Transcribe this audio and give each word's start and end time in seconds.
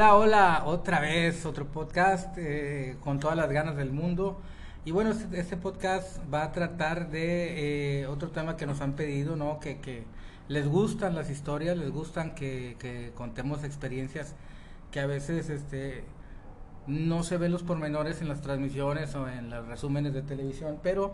Hola, 0.00 0.14
hola, 0.16 0.62
otra 0.64 0.98
vez, 0.98 1.44
otro 1.44 1.66
podcast 1.66 2.34
eh, 2.38 2.96
con 3.04 3.20
todas 3.20 3.36
las 3.36 3.50
ganas 3.50 3.76
del 3.76 3.92
mundo. 3.92 4.40
Y 4.86 4.92
bueno, 4.92 5.10
este, 5.10 5.38
este 5.38 5.58
podcast 5.58 6.20
va 6.32 6.42
a 6.42 6.52
tratar 6.52 7.10
de 7.10 8.00
eh, 8.00 8.06
otro 8.06 8.30
tema 8.30 8.56
que 8.56 8.64
nos 8.64 8.80
han 8.80 8.94
pedido, 8.94 9.36
¿no? 9.36 9.60
Que, 9.60 10.06
les 10.48 10.66
gustan 10.66 11.14
las 11.14 11.28
historias, 11.28 11.76
les 11.76 11.90
gustan 11.90 12.34
que, 12.34 12.76
que 12.78 13.12
contemos 13.14 13.62
experiencias 13.62 14.34
que 14.90 15.00
a 15.00 15.06
veces 15.06 15.50
este, 15.50 16.04
no 16.86 17.22
se 17.22 17.36
ven 17.36 17.52
los 17.52 17.62
pormenores 17.62 18.22
en 18.22 18.28
las 18.28 18.40
transmisiones 18.40 19.14
o 19.16 19.28
en 19.28 19.50
los 19.50 19.66
resúmenes 19.68 20.14
de 20.14 20.22
televisión, 20.22 20.78
pero 20.82 21.12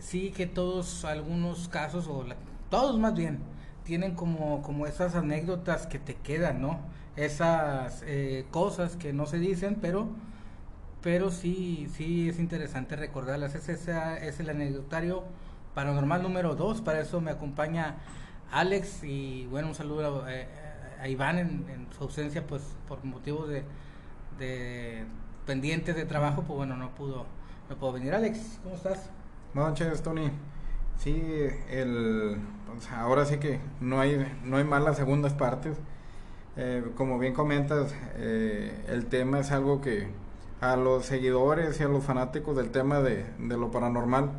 sí 0.00 0.32
que 0.32 0.48
todos, 0.48 1.04
algunos 1.04 1.68
casos, 1.68 2.08
o 2.08 2.24
todos 2.68 2.98
más 2.98 3.14
bien, 3.14 3.38
tienen 3.84 4.16
como, 4.16 4.60
como 4.62 4.88
esas 4.88 5.14
anécdotas 5.14 5.86
que 5.86 6.00
te 6.00 6.16
quedan, 6.16 6.60
¿no? 6.60 6.80
Esas 7.16 8.02
eh, 8.06 8.46
cosas 8.50 8.96
que 8.96 9.12
no 9.12 9.26
se 9.26 9.38
dicen, 9.38 9.78
pero, 9.80 10.08
pero 11.02 11.30
sí, 11.30 11.88
sí 11.94 12.28
es 12.28 12.38
interesante 12.38 12.96
recordarlas. 12.96 13.54
Ese 13.54 13.72
es, 13.72 14.40
el 14.40 14.50
anecdotario 14.50 15.24
paranormal 15.74 16.22
número 16.22 16.54
2, 16.54 16.80
para 16.80 17.00
eso 17.00 17.20
me 17.20 17.30
acompaña 17.30 17.96
Alex 18.52 19.04
y 19.04 19.46
bueno, 19.46 19.68
un 19.68 19.74
saludo 19.74 20.24
a, 20.24 21.02
a 21.02 21.08
Iván 21.08 21.38
en, 21.38 21.86
su 21.96 22.04
ausencia, 22.04 22.46
pues 22.46 22.62
por 22.88 23.04
motivos 23.04 23.48
de, 23.48 23.64
de 24.38 25.04
pendientes 25.46 25.94
de 25.94 26.04
trabajo, 26.04 26.42
pues 26.42 26.56
bueno, 26.56 26.76
no 26.76 26.94
pudo, 26.94 27.26
no 27.68 27.76
pudo 27.76 27.92
venir. 27.92 28.14
Alex, 28.14 28.58
¿cómo 28.62 28.74
estás? 28.74 29.10
Buenas 29.52 29.78
noches, 29.78 30.02
Tony. 30.02 30.30
Sí, 30.98 31.22
el, 31.70 32.38
pues, 32.66 32.90
ahora 32.90 33.24
sí 33.24 33.38
que 33.38 33.60
no 33.80 34.00
hay, 34.00 34.26
no 34.44 34.56
hay 34.56 34.64
malas 34.64 34.96
segundas 34.96 35.34
partes. 35.34 35.76
Eh, 36.56 36.84
como 36.96 37.18
bien 37.18 37.34
comentas, 37.34 37.94
eh, 38.16 38.84
el 38.88 39.06
tema 39.06 39.40
es 39.40 39.50
algo 39.50 39.80
que 39.80 40.08
a 40.60 40.76
los 40.76 41.06
seguidores 41.06 41.80
y 41.80 41.82
a 41.82 41.88
los 41.88 42.04
fanáticos 42.04 42.56
del 42.56 42.70
tema 42.70 43.00
de, 43.00 43.24
de 43.38 43.56
lo 43.56 43.70
paranormal 43.70 44.30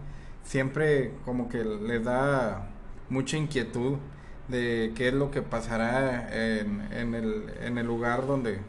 siempre 0.45 1.11
como 1.25 1.49
que 1.49 1.63
les 1.63 2.03
da 2.03 2.69
mucha 3.09 3.37
inquietud 3.37 3.97
de 4.47 4.93
qué 4.95 5.09
es 5.09 5.13
lo 5.13 5.31
que 5.31 5.41
pasará 5.41 6.29
en, 6.31 6.81
en, 6.93 7.15
el, 7.15 7.51
en 7.61 7.77
el 7.77 7.87
lugar 7.87 8.27
donde 8.27 8.59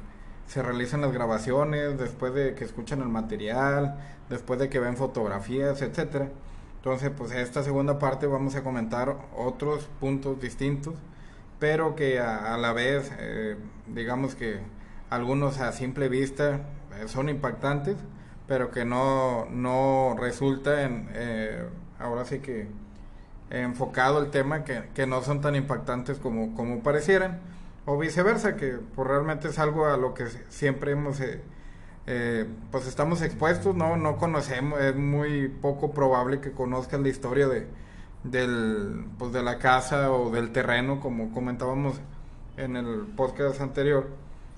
se 0.47 0.63
realizan 0.63 1.03
las 1.03 1.13
grabaciones, 1.13 1.99
después 1.99 2.33
de 2.35 2.55
que 2.55 2.65
escuchan 2.65 3.03
el 3.03 3.09
material, 3.09 3.99
después 4.31 4.59
de 4.59 4.69
que 4.71 4.81
ven 4.81 4.97
fotografías, 4.97 5.83
etcétera. 5.83 6.31
Entonces, 6.77 7.11
pues 7.17 7.33
en 7.33 7.39
esta 7.39 7.63
segunda 7.63 7.99
parte 7.99 8.27
vamos 8.27 8.55
a 8.55 8.63
comentar 8.63 9.17
otros 9.37 9.89
puntos 10.01 10.41
distintos, 10.41 10.95
pero 11.59 11.97
que 11.97 12.21
a, 12.21 12.57
la 12.59 12.73
vez, 12.73 13.13
eh, 13.19 13.57
digamos 13.87 14.35
que 14.35 14.61
algunos 15.11 15.61
a 15.61 15.73
simple 15.73 16.09
vista 16.09 16.61
eh, 17.01 17.09
son 17.09 17.29
impactantes, 17.29 17.97
pero 18.47 18.71
que 18.71 18.85
no, 18.85 19.47
no 19.51 20.17
resulta 20.19 20.83
en, 20.83 21.09
eh, 21.15 21.65
ahora 21.99 22.25
sí 22.25 22.41
que 22.41 22.69
enfocado 23.51 24.21
el 24.21 24.31
tema, 24.31 24.65
que, 24.65 24.85
que, 24.95 25.07
no 25.07 25.23
son 25.23 25.41
tan 25.41 25.55
impactantes 25.55 26.19
como, 26.19 26.55
como 26.55 26.83
parecieran, 26.83 27.41
o 27.85 27.97
viceversa, 27.97 28.57
que 28.57 28.79
pues 28.95 29.09
realmente 29.09 29.49
es 29.49 29.59
algo 29.59 29.87
a 29.87 29.97
lo 29.97 30.15
que 30.15 30.27
siempre 30.49 30.93
hemos 30.93 31.21
eh, 32.09 32.47
pues 32.71 32.87
estamos 32.87 33.21
expuestos, 33.21 33.75
no, 33.75 33.97
no 33.97 34.17
conocemos, 34.17 34.81
es 34.81 34.95
muy 34.95 35.49
poco 35.49 35.91
probable 35.91 36.41
que 36.41 36.53
conozcan 36.53 37.03
la 37.03 37.09
historia 37.09 37.49
de, 37.49 37.67
del, 38.31 39.07
pues 39.19 39.33
de 39.33 39.43
la 39.43 39.59
casa 39.59 40.13
o 40.13 40.31
del 40.31 40.53
terreno, 40.53 41.01
como 41.01 41.33
comentábamos 41.33 42.01
en 42.57 42.77
el 42.77 43.07
podcast 43.17 43.61
anterior, 43.61 44.09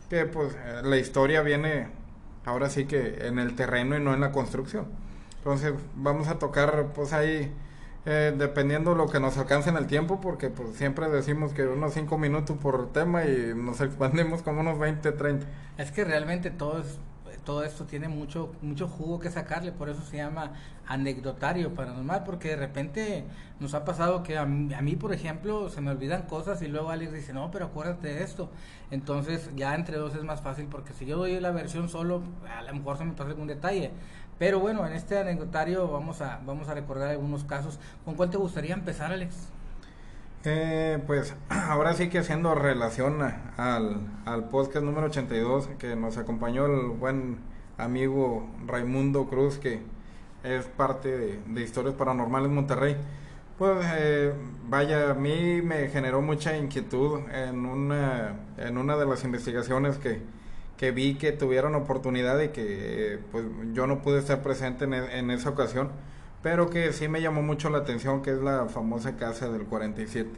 que 0.09 0.25
pues 0.27 0.57
la 0.83 0.97
historia 0.97 1.43
viene 1.43 1.89
ahora 2.45 2.71
sí 2.71 2.87
que 2.87 3.27
en 3.27 3.39
el 3.39 3.55
terreno 3.55 3.97
y 3.97 4.01
no 4.01 4.15
en 4.15 4.21
la 4.21 4.33
construcción. 4.33 4.87
Entonces 5.39 5.75
vamos 5.95 6.29
a 6.29 6.39
tocar 6.39 6.93
pues 6.95 7.13
ahí 7.13 7.53
eh, 8.07 8.35
dependiendo 8.37 8.95
lo 8.95 9.09
que 9.09 9.21
nos 9.21 9.37
alcance 9.37 9.69
en 9.71 9.77
el 9.77 9.87
tiempo, 9.87 10.21
porque 10.21 10.49
pues 10.49 10.77
siempre 10.77 11.09
decimos 11.11 11.53
que 11.53 11.67
unos 11.67 11.93
5 11.95 12.17
minutos 12.17 12.57
por 12.57 12.93
tema 12.93 13.25
y 13.25 13.53
nos 13.55 13.81
expandemos 13.83 14.43
como 14.43 14.61
unos 14.61 14.79
20, 14.79 15.13
30. 15.13 15.47
Es 15.77 15.93
que 15.93 16.05
realmente 16.05 16.51
todo 16.51 16.81
es 16.81 16.99
todo 17.45 17.65
esto 17.65 17.87
tiene 17.87 18.09
mucho 18.09 18.53
mucho 18.61 18.89
jugo 18.89 19.21
que 19.21 19.31
sacarle, 19.31 19.73
por 19.73 19.89
eso 19.89 20.03
se 20.03 20.19
llama 20.19 20.53
anecdotario 20.89 21.75
paranormal, 21.75 22.25
porque 22.25 22.49
de 22.49 22.57
repente 22.57 23.25
nos 23.61 23.75
ha 23.75 23.85
pasado 23.85 24.23
que 24.23 24.39
a 24.39 24.47
mí, 24.47 24.97
por 24.97 25.13
ejemplo, 25.13 25.69
se 25.69 25.81
me 25.83 25.91
olvidan 25.91 26.23
cosas 26.23 26.63
y 26.63 26.67
luego 26.67 26.91
Alex 26.91 27.13
dice, 27.13 27.33
no, 27.35 27.51
pero 27.51 27.67
acuérdate 27.67 28.09
de 28.09 28.23
esto. 28.25 28.51
Entonces 28.91 29.51
ya 29.55 29.75
entre 29.75 29.99
dos 29.99 30.15
es 30.15 30.25
más 30.25 30.41
fácil, 30.41 30.67
porque 30.67 30.95
si 30.95 31.05
yo 31.05 31.19
doy 31.19 31.39
la 31.41 31.51
versión 31.51 31.89
solo, 31.91 32.23
a 32.51 32.63
lo 32.63 32.75
mejor 32.75 32.97
se 32.97 33.05
me 33.05 33.13
pasa 33.13 33.31
algún 33.31 33.47
detalle. 33.47 33.93
Pero 34.39 34.61
bueno, 34.61 34.87
en 34.87 34.95
este 34.95 35.19
anecdotario 35.19 35.89
vamos 35.89 36.23
a, 36.23 36.41
vamos 36.47 36.69
a 36.69 36.75
recordar 36.75 37.11
algunos 37.11 37.45
casos. 37.45 37.79
¿Con 38.05 38.15
cuál 38.15 38.31
te 38.31 38.39
gustaría 38.39 38.73
empezar, 38.73 39.13
Alex? 39.13 39.51
Eh, 40.45 41.03
pues 41.07 41.35
ahora 41.51 41.93
sí 41.93 42.09
que 42.09 42.21
haciendo 42.21 42.55
relación 42.55 43.21
al, 43.57 44.01
al 44.25 44.49
podcast 44.49 44.85
número 44.87 45.09
82 45.09 45.69
que 45.79 45.97
nos 45.97 46.17
acompañó 46.17 46.65
el 46.67 46.89
buen 46.91 47.39
amigo 47.77 48.49
Raimundo 48.67 49.27
Cruz 49.27 49.59
que 49.59 49.83
es 50.43 50.67
parte 50.67 51.39
de, 51.47 51.63
Historias 51.63 51.95
Paranormales 51.95 52.51
Monterrey. 52.51 52.97
Pues 53.59 53.85
eh, 53.97 54.33
vaya, 54.69 55.11
a 55.11 55.15
mí 55.15 55.61
me 55.63 55.89
generó 55.89 56.23
mucha 56.23 56.57
inquietud 56.57 57.21
en 57.33 57.67
una, 57.67 58.37
en 58.57 58.79
una 58.79 58.97
de 58.97 59.07
las 59.07 59.25
investigaciones 59.25 59.99
que, 59.99 60.21
que 60.77 60.93
vi 60.93 61.15
que 61.15 61.33
tuvieron 61.33 61.75
oportunidad 61.75 62.41
y 62.41 62.49
que 62.49 63.19
pues 63.33 63.45
yo 63.73 63.87
no 63.87 64.01
pude 64.01 64.21
estar 64.21 64.43
presente 64.43 64.85
en, 64.85 64.95
en 64.95 65.31
esa 65.31 65.51
ocasión 65.51 65.91
pero 66.43 66.71
que 66.71 66.93
sí 66.93 67.09
me 67.09 67.21
llamó 67.21 67.43
mucho 67.43 67.69
la 67.71 67.79
atención, 67.79 68.23
que 68.23 68.31
es 68.31 68.39
la 68.39 68.67
famosa 68.67 69.17
casa 69.17 69.49
del 69.49 69.65
47. 69.65 70.31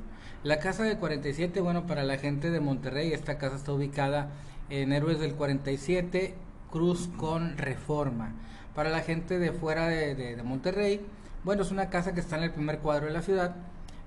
La 0.43 0.59
casa 0.59 0.85
del 0.85 0.99
47, 0.99 1.61
bueno, 1.61 1.87
para 1.87 2.05
la 2.05 2.17
gente 2.17 2.51
de 2.51 2.61
Monterrey, 2.61 3.13
esta 3.13 3.37
casa 3.37 3.57
está 3.57 3.73
ubicada 3.73 4.31
en 4.71 4.93
Héroes 4.93 5.21
del 5.21 5.35
47, 5.35 6.35
Cruz 6.71 7.11
con 7.19 7.59
Reforma. 7.59 8.33
Para 8.75 8.91
la 8.91 9.01
gente 9.01 9.39
de 9.39 9.53
fuera 9.53 9.89
de, 9.89 10.41
Monterrey, 10.45 11.01
bueno, 11.45 11.63
es 11.63 11.71
una 11.71 11.91
casa 11.91 12.15
que 12.15 12.21
está 12.21 12.37
en 12.37 12.45
el 12.45 12.53
primer 12.53 12.79
cuadro 12.79 13.07
de 13.07 13.13
la 13.13 13.23
ciudad, 13.23 13.57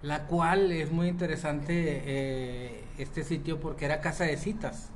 la 0.01 0.27
cual 0.27 0.71
es 0.71 0.91
muy 0.91 1.07
interesante 1.07 2.01
eh, 2.05 2.83
este 2.97 3.23
sitio 3.23 3.59
porque 3.59 3.85
era 3.85 4.01
casa 4.01 4.23
de 4.23 4.37
citas. 4.37 4.89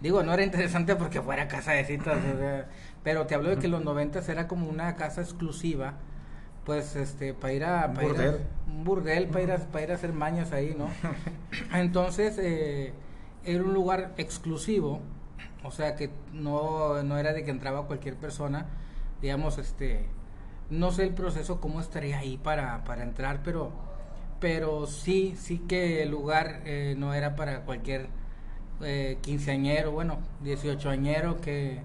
Digo, 0.00 0.22
no 0.22 0.32
era 0.32 0.44
interesante 0.44 0.94
porque 0.94 1.20
fuera 1.20 1.48
casa 1.48 1.72
de 1.72 1.84
citas, 1.84 2.18
pero 3.02 3.26
te 3.26 3.34
hablo 3.34 3.50
de 3.50 3.58
que 3.58 3.66
en 3.66 3.72
los 3.72 3.82
90 3.82 4.20
era 4.28 4.46
como 4.46 4.68
una 4.68 4.94
casa 4.96 5.20
exclusiva 5.20 5.94
pues 6.68 6.96
este 6.96 7.32
para 7.32 7.52
ir 7.54 7.64
a, 7.64 7.94
para 7.94 8.06
ir 8.08 8.20
a 8.20 8.70
un 8.70 8.84
burdel 8.84 9.28
para 9.28 9.42
ir 9.42 9.52
a, 9.52 9.56
para 9.56 9.84
ir 9.84 9.90
a 9.90 9.94
hacer 9.94 10.12
mañas 10.12 10.52
ahí 10.52 10.76
no 10.76 10.90
entonces 11.74 12.36
eh, 12.38 12.92
era 13.42 13.64
un 13.64 13.72
lugar 13.72 14.12
exclusivo 14.18 15.00
o 15.64 15.70
sea 15.70 15.96
que 15.96 16.10
no, 16.34 17.02
no 17.04 17.16
era 17.16 17.32
de 17.32 17.42
que 17.42 17.50
entraba 17.50 17.86
cualquier 17.86 18.16
persona 18.16 18.66
digamos 19.20 19.58
este 19.58 20.06
no 20.70 20.90
sé 20.90 21.04
el 21.04 21.14
proceso 21.14 21.60
cómo 21.60 21.80
estaría 21.80 22.18
ahí 22.18 22.36
para, 22.38 22.84
para 22.84 23.02
entrar 23.02 23.40
pero 23.42 23.72
pero 24.40 24.86
sí 24.86 25.34
sí 25.36 25.58
que 25.58 26.02
el 26.02 26.10
lugar 26.10 26.62
eh, 26.64 26.94
no 26.98 27.14
era 27.14 27.36
para 27.36 27.62
cualquier 27.62 28.08
eh, 28.82 29.18
quinceañero 29.22 29.92
bueno 29.92 30.18
dieciochoañero 30.42 31.40
que 31.40 31.82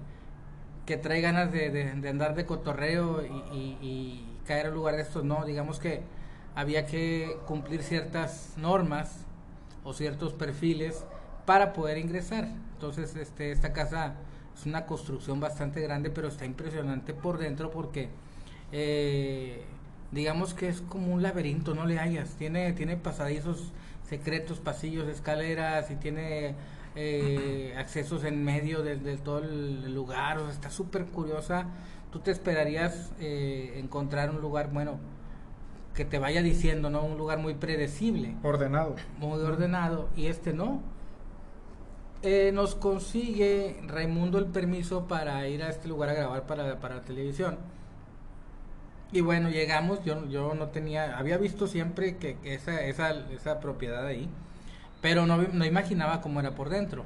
que 0.86 0.98
trae 0.98 1.22
ganas 1.22 1.50
de, 1.50 1.70
de, 1.70 2.08
andar 2.10 2.34
de 2.34 2.44
cotorreo 2.44 3.22
y 3.22 4.22
caer 4.44 4.66
al 4.66 4.74
lugar 4.74 4.96
de 4.96 5.02
estos, 5.02 5.24
no, 5.24 5.44
digamos 5.44 5.78
que 5.78 6.02
había 6.54 6.86
que 6.86 7.36
cumplir 7.46 7.82
ciertas 7.82 8.54
normas 8.56 9.24
o 9.82 9.92
ciertos 9.92 10.32
perfiles 10.32 11.04
para 11.46 11.72
poder 11.72 11.98
ingresar. 11.98 12.48
Entonces, 12.74 13.16
este, 13.16 13.50
esta 13.50 13.72
casa 13.72 14.14
es 14.56 14.66
una 14.66 14.86
construcción 14.86 15.40
bastante 15.40 15.80
grande, 15.80 16.10
pero 16.10 16.28
está 16.28 16.44
impresionante 16.44 17.14
por 17.14 17.38
dentro 17.38 17.70
porque 17.70 18.08
eh, 18.72 19.62
digamos 20.12 20.54
que 20.54 20.68
es 20.68 20.80
como 20.80 21.12
un 21.12 21.22
laberinto, 21.22 21.74
no 21.74 21.86
le 21.86 21.98
hayas. 21.98 22.30
Tiene, 22.34 22.72
tiene 22.72 22.96
pasadizos 22.96 23.72
secretos, 24.08 24.60
pasillos, 24.60 25.08
escaleras 25.08 25.90
y 25.90 25.96
tiene 25.96 26.54
eh, 26.94 27.74
accesos 27.76 28.24
en 28.24 28.44
medio 28.44 28.82
de, 28.82 28.96
todo 29.16 29.38
el 29.38 29.94
lugar. 29.94 30.38
O 30.38 30.44
sea, 30.44 30.52
está 30.52 30.70
súper 30.70 31.06
curiosa 31.06 31.66
tú 32.14 32.20
te 32.20 32.30
esperarías 32.30 33.10
eh, 33.18 33.72
encontrar 33.82 34.30
un 34.30 34.40
lugar, 34.40 34.70
bueno, 34.72 35.00
que 35.96 36.04
te 36.04 36.20
vaya 36.20 36.42
diciendo, 36.42 36.88
¿no? 36.88 37.02
Un 37.02 37.18
lugar 37.18 37.38
muy 37.38 37.54
predecible. 37.54 38.36
Ordenado. 38.44 38.94
Muy 39.18 39.40
ordenado. 39.40 40.08
Y 40.14 40.26
este 40.26 40.52
no. 40.52 40.80
Eh, 42.26 42.52
nos 42.54 42.74
consigue 42.74 43.82
Raimundo 43.86 44.38
el 44.38 44.46
permiso 44.46 45.06
para 45.06 45.46
ir 45.46 45.62
a 45.62 45.68
este 45.68 45.88
lugar 45.88 46.08
a 46.08 46.14
grabar 46.14 46.46
para, 46.46 46.80
para 46.80 47.02
televisión. 47.02 47.58
Y 49.12 49.20
bueno, 49.20 49.50
llegamos, 49.50 50.02
yo, 50.06 50.26
yo 50.30 50.54
no 50.54 50.68
tenía, 50.68 51.18
había 51.18 51.36
visto 51.36 51.66
siempre 51.66 52.16
que, 52.16 52.38
esa, 52.44 52.82
esa, 52.82 53.10
esa 53.30 53.60
propiedad 53.60 54.06
ahí, 54.06 54.30
pero 55.02 55.26
no, 55.26 55.36
no 55.42 55.66
imaginaba 55.66 56.22
cómo 56.22 56.40
era 56.40 56.54
por 56.54 56.70
dentro. 56.70 57.04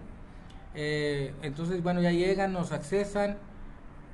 Eh, 0.77 1.35
entonces, 1.43 1.83
bueno, 1.83 2.01
ya 2.01 2.13
llegan, 2.13 2.53
nos 2.53 2.71
accesan 2.71 3.39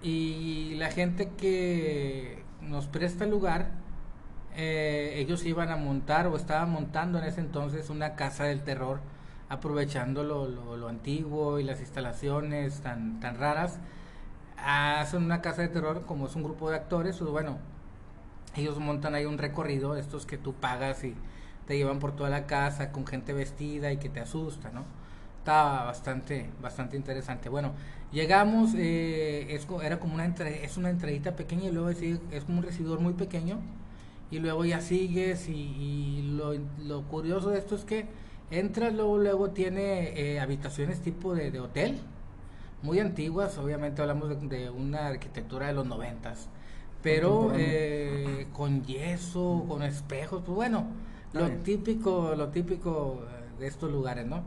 y 0.03 0.75
la 0.77 0.91
gente 0.91 1.33
que 1.37 2.43
nos 2.63 2.87
presta 2.87 3.25
el 3.25 3.31
lugar, 3.31 3.73
eh, 4.57 5.17
ellos 5.17 5.45
iban 5.45 5.69
a 5.71 5.77
montar 5.77 6.29
o 6.29 6.37
estaban 6.37 6.71
montando 6.71 7.19
en 7.19 7.25
ese 7.25 7.41
entonces 7.41 7.91
una 7.91 8.15
casa 8.17 8.45
del 8.45 8.63
terror, 8.63 9.01
aprovechando 9.49 10.23
lo, 10.23 10.89
antiguo 10.89 11.59
y 11.59 11.65
las 11.65 11.81
instalaciones 11.81 12.81
tan, 12.81 13.21
tan 13.21 13.39
raras. 13.39 13.79
Hacen 14.57 15.23
una 15.23 15.43
casa 15.43 15.63
de 15.63 15.69
terror, 15.69 16.05
como 16.07 16.27
es 16.27 16.37
un 16.37 16.43
grupo 16.43 16.71
de 16.71 16.77
actores, 16.77 17.19
pues 17.19 17.31
bueno, 17.31 17.59
ellos 18.57 18.79
montan 18.79 19.15
ahí 19.15 19.27
un 19.27 19.39
recorrido, 19.39 19.97
estos 19.97 20.27
que 20.27 20.39
tú 20.39 20.55
pagas 20.55 21.05
y 21.05 21.15
te 21.67 21.77
llevan 21.77 21.99
por 21.99 22.15
toda 22.15 22.31
la 22.31 22.47
casa 22.47 22.93
con 22.93 23.07
gente 23.07 23.33
vestida 23.33 23.93
y 23.93 23.99
que 23.99 24.09
te 24.09 24.21
asusta, 24.21 24.71
¿no? 24.71 24.85
estaba 25.45 25.85
bastante, 25.85 26.49
bastante 26.63 26.97
interesante. 26.97 27.51
Bueno, 27.51 27.73
llegamos, 28.13 28.71
eh, 28.75 29.55
es, 29.55 29.67
era 29.83 30.01
como 30.01 30.15
una, 30.15 30.25
entre, 30.25 30.65
es 30.65 30.79
una 30.79 30.89
entradita 30.89 31.37
pequeña 31.37 31.65
y 31.65 31.71
luego 31.71 31.91
es, 31.91 32.01
es 32.01 32.45
como 32.45 32.61
un 32.61 32.65
recibidor 32.65 33.01
muy 33.01 33.13
pequeño 33.13 33.59
y 34.31 34.39
luego 34.39 34.65
ya 34.65 34.81
sigues 34.81 35.51
y, 35.51 36.33
lo, 36.35 36.55
lo, 36.83 37.03
curioso 37.03 37.51
de 37.51 37.59
esto 37.59 37.75
es 37.75 37.85
que 37.85 38.07
entras, 38.51 38.95
luego, 38.95 39.19
luego 39.19 39.51
tiene 39.51 40.19
eh, 40.19 40.41
habitaciones 40.41 41.01
tipo 41.01 41.35
de, 41.35 41.59
hotel, 41.61 41.99
muy 42.83 43.01
antiguas, 43.01 43.57
obviamente 43.59 44.03
hablamos 44.03 44.49
de, 44.49 44.71
una 44.71 45.09
arquitectura 45.09 45.69
de 45.69 45.73
los 45.73 45.87
noventas, 45.87 46.49
pero 47.03 47.53
eh, 47.55 48.47
con 48.53 48.85
yeso, 48.85 49.65
con 49.69 49.83
espejos, 49.83 50.43
pues 50.45 50.55
bueno, 50.55 50.87
lo 51.33 51.49
típico, 51.51 52.35
lo 52.37 52.49
típico 52.49 53.25
de 53.59 53.67
estos 53.67 53.91
lugares, 53.91 54.27
¿no? 54.27 54.43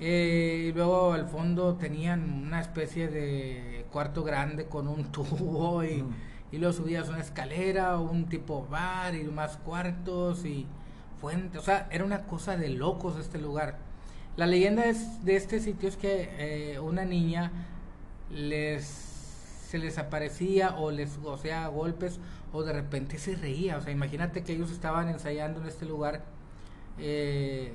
Eh, 0.00 0.66
y 0.68 0.72
luego 0.72 1.12
al 1.12 1.28
fondo 1.28 1.74
tenían 1.74 2.44
una 2.46 2.60
especie 2.60 3.08
de 3.08 3.86
cuarto 3.92 4.24
grande 4.24 4.66
con 4.66 4.88
un 4.88 5.04
tubo 5.12 5.84
y, 5.84 6.04
y 6.50 6.58
luego 6.58 6.72
subías 6.72 7.08
una 7.08 7.20
escalera 7.20 7.98
o 7.98 8.10
un 8.10 8.26
tipo 8.26 8.66
bar 8.68 9.14
y 9.14 9.24
más 9.24 9.56
cuartos 9.58 10.44
y 10.44 10.66
O 11.58 11.62
sea, 11.62 11.88
era 11.90 12.04
una 12.04 12.22
cosa 12.22 12.56
de 12.56 12.68
locos 12.68 13.18
este 13.18 13.38
lugar. 13.38 13.78
La 14.36 14.46
leyenda 14.46 14.84
es, 14.86 15.24
de 15.24 15.36
este 15.36 15.60
sitio 15.60 15.88
es 15.88 15.96
que 15.96 16.30
eh, 16.38 16.80
una 16.80 17.04
niña 17.04 17.52
les 18.30 18.84
se 18.84 19.78
les 19.78 19.98
aparecía 19.98 20.76
o 20.76 20.90
les 20.92 21.18
o 21.24 21.36
sea 21.36 21.66
golpes 21.66 22.20
o 22.52 22.62
de 22.62 22.72
repente 22.72 23.18
se 23.18 23.34
reía 23.34 23.76
o 23.76 23.80
sea 23.80 23.92
imagínate 23.92 24.44
que 24.44 24.52
ellos 24.52 24.70
estaban 24.70 25.08
ensayando 25.08 25.60
en 25.60 25.66
este 25.66 25.84
lugar 25.84 26.22
eh, 26.98 27.72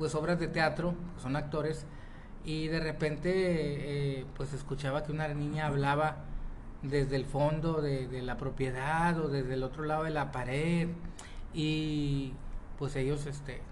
pues 0.00 0.14
obras 0.14 0.40
de 0.40 0.48
teatro, 0.48 0.94
son 1.20 1.36
actores, 1.36 1.84
y 2.42 2.68
de 2.68 2.80
repente 2.80 3.30
eh, 3.34 4.24
pues 4.34 4.54
escuchaba 4.54 5.04
que 5.04 5.12
una 5.12 5.28
niña 5.28 5.66
hablaba 5.66 6.16
desde 6.82 7.16
el 7.16 7.26
fondo 7.26 7.82
de, 7.82 8.22
la 8.22 8.38
propiedad 8.38 9.20
o 9.20 9.28
desde 9.28 9.54
el 9.54 9.62
otro 9.62 9.84
lado 9.84 10.04
de 10.04 10.10
la 10.10 10.32
pared 10.32 10.88
y 11.52 12.32
pues 12.80 12.96
ellos 12.96 13.26
este 13.26 13.62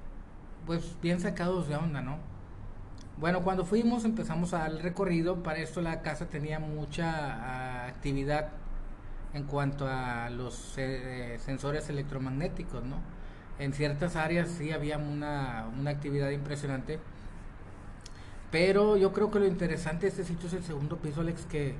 pues 0.66 0.96
bien 1.02 1.18
sacados 1.18 1.68
de 1.68 1.74
onda, 1.74 2.00
¿no? 2.00 2.18
Bueno, 3.16 3.42
cuando 3.42 3.64
fuimos 3.64 4.04
empezamos 4.04 4.54
al 4.54 4.78
recorrido, 4.80 5.42
para 5.42 5.58
esto 5.58 5.80
la 5.82 6.02
casa 6.02 6.26
tenía 6.26 6.60
mucha 6.60 7.10
ah, 7.10 7.86
actividad 7.88 8.50
en 9.34 9.42
cuanto 9.42 9.88
a 9.88 10.30
los 10.30 10.74
eh, 10.76 11.36
sensores 11.40 11.88
electromagnéticos, 11.88 12.84
¿no? 12.84 12.98
en 13.58 13.72
ciertas 13.72 14.16
áreas 14.16 14.48
sí 14.48 14.72
había 14.72 14.98
una, 14.98 15.66
actividad 15.86 16.30
impresionante. 16.30 16.98
Pero 18.50 18.96
yo 18.96 19.12
creo 19.12 19.30
que 19.30 19.40
lo 19.40 19.46
interesante 19.46 20.06
de 20.06 20.08
este 20.08 20.24
sitio 20.24 20.48
es 20.48 20.54
el 20.54 20.64
segundo 20.64 20.96
piso, 20.96 21.20
Alex, 21.20 21.44
que, 21.46 21.74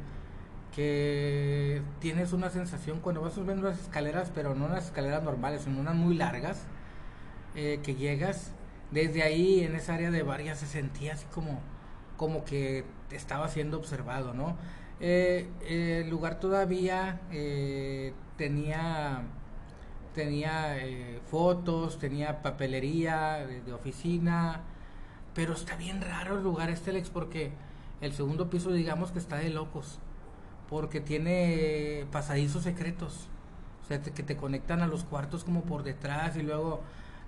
que 0.74 1.82
tienes 2.00 2.32
una 2.32 2.50
sensación 2.50 3.00
cuando 3.00 3.22
vas 3.22 3.32
subiendo 3.32 3.66
unas 3.66 3.80
escaleras, 3.80 4.30
pero 4.34 4.54
no 4.54 4.66
unas 4.66 4.86
escaleras 4.86 5.22
normales, 5.22 5.62
sino 5.62 5.80
unas 5.80 5.94
muy 5.94 6.14
largas, 6.14 6.64
eh, 7.60 7.80
que 7.82 7.96
llegas. 7.96 8.52
Desde 8.92 9.24
ahí, 9.24 9.64
en 9.64 9.74
esa 9.74 9.94
área 9.94 10.12
de 10.12 10.22
varias, 10.22 10.60
se 10.60 10.66
sentía 10.66 11.14
así 11.14 11.26
como, 11.34 11.60
como 12.16 12.44
que 12.44 12.84
estaba 13.10 13.48
siendo 13.48 13.78
observado, 13.78 14.32
¿no? 14.32 14.56
Eh, 15.00 15.48
el 15.66 16.08
lugar 16.08 16.38
todavía 16.38 17.20
eh, 17.32 18.12
tenía 18.36 19.24
tenía 20.14 20.76
fotos, 21.30 21.98
tenía 21.98 22.42
papelería 22.42 23.46
de, 23.46 23.72
oficina, 23.72 24.62
pero 25.34 25.54
está 25.54 25.76
bien 25.76 26.00
raro 26.00 26.36
el 26.38 26.44
lugar 26.44 26.70
este 26.70 26.90
Alex 26.90 27.10
porque 27.10 27.52
el 28.00 28.12
segundo 28.12 28.50
piso 28.50 28.72
digamos 28.72 29.12
que 29.12 29.18
está 29.20 29.36
de 29.36 29.50
locos, 29.50 29.98
porque 30.68 31.00
tiene 31.00 32.06
pasadizos 32.12 32.64
secretos, 32.64 33.28
o 33.84 33.86
sea, 33.86 34.02
que 34.02 34.22
te 34.22 34.36
conectan 34.36 34.80
a 34.82 34.86
los 34.86 35.04
cuartos 35.04 35.44
como 35.44 35.62
por 35.62 35.82
detrás 35.84 36.36
y 36.36 36.42
luego 36.42 36.82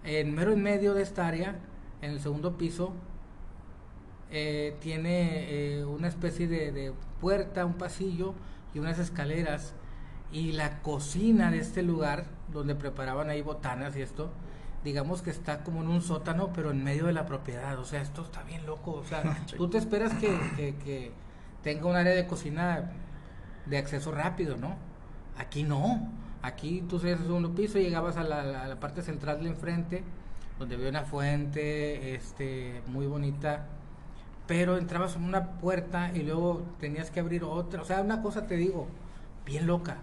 en 0.05 0.35
mero 0.35 0.53
en 0.53 0.63
medio 0.63 0.95
de 0.95 1.03
esta 1.03 1.27
área, 1.27 1.57
en 2.03 2.13
el 2.13 2.21
segundo 2.21 2.57
piso, 2.57 2.93
eh, 4.31 4.77
tiene 4.81 5.79
eh, 5.79 5.85
una 5.85 6.09
especie 6.09 6.47
de 6.47 6.93
puerta, 7.21 7.67
un 7.67 7.75
pasillo 7.75 8.35
y 8.75 8.79
unas 8.79 8.99
escaleras 8.99 9.75
y 10.33 10.53
la 10.53 10.81
cocina 10.83 11.51
de 11.51 11.59
este 11.59 11.83
lugar, 11.83 12.27
donde 12.53 12.75
preparaban 12.75 13.31
ahí 13.31 13.43
botanas 13.43 13.97
y 13.97 14.03
esto, 14.03 14.31
digamos 14.85 15.23
que 15.23 15.31
está 15.31 15.63
como 15.65 15.83
en 15.83 15.89
un 15.89 16.03
sótano, 16.03 16.53
pero 16.53 16.71
en 16.71 16.85
medio 16.85 17.07
de 17.07 17.13
la 17.13 17.27
propiedad. 17.27 17.79
O 17.79 17.85
sea, 17.85 18.01
esto 18.01 18.23
está 18.23 18.43
bien 18.45 18.65
loco. 18.67 18.93
O 18.93 19.05
sea, 19.05 19.23
tú 19.57 19.69
te 19.69 19.79
esperas 19.79 20.13
que, 20.15 21.13
tenga 21.63 21.87
un 21.87 21.97
área 21.97 22.15
de 22.15 22.27
cocina 22.27 22.93
de 23.67 23.79
acceso 23.79 24.13
rápido, 24.13 24.57
¿no? 24.57 24.77
Aquí 25.37 25.63
no. 25.63 26.11
Aquí 26.43 26.83
tú 26.89 26.99
subías 26.99 27.21
al 27.21 27.27
segundo 27.27 27.55
piso, 27.55 27.79
llegabas 27.79 28.17
a 28.17 28.25
la, 28.25 28.77
parte 28.81 29.03
central 29.03 29.43
de 29.43 29.51
enfrente, 29.51 30.03
donde 30.59 30.77
había 30.77 30.89
una 30.89 31.05
fuente 31.05 32.15
este, 32.15 32.83
muy 32.87 33.07
bonita, 33.07 33.67
pero 34.47 34.79
entrabas 34.79 35.17
en 35.17 35.25
una 35.25 35.53
puerta 35.59 36.11
y 36.15 36.23
luego 36.23 36.63
tenías 36.79 37.11
que 37.11 37.21
abrir 37.21 37.45
otra. 37.45 37.83
O 37.83 37.85
sea, 37.85 38.01
una 38.01 38.23
cosa 38.23 38.47
te 38.47 38.57
digo, 38.57 38.87
bien 39.45 39.67
loca 39.67 39.99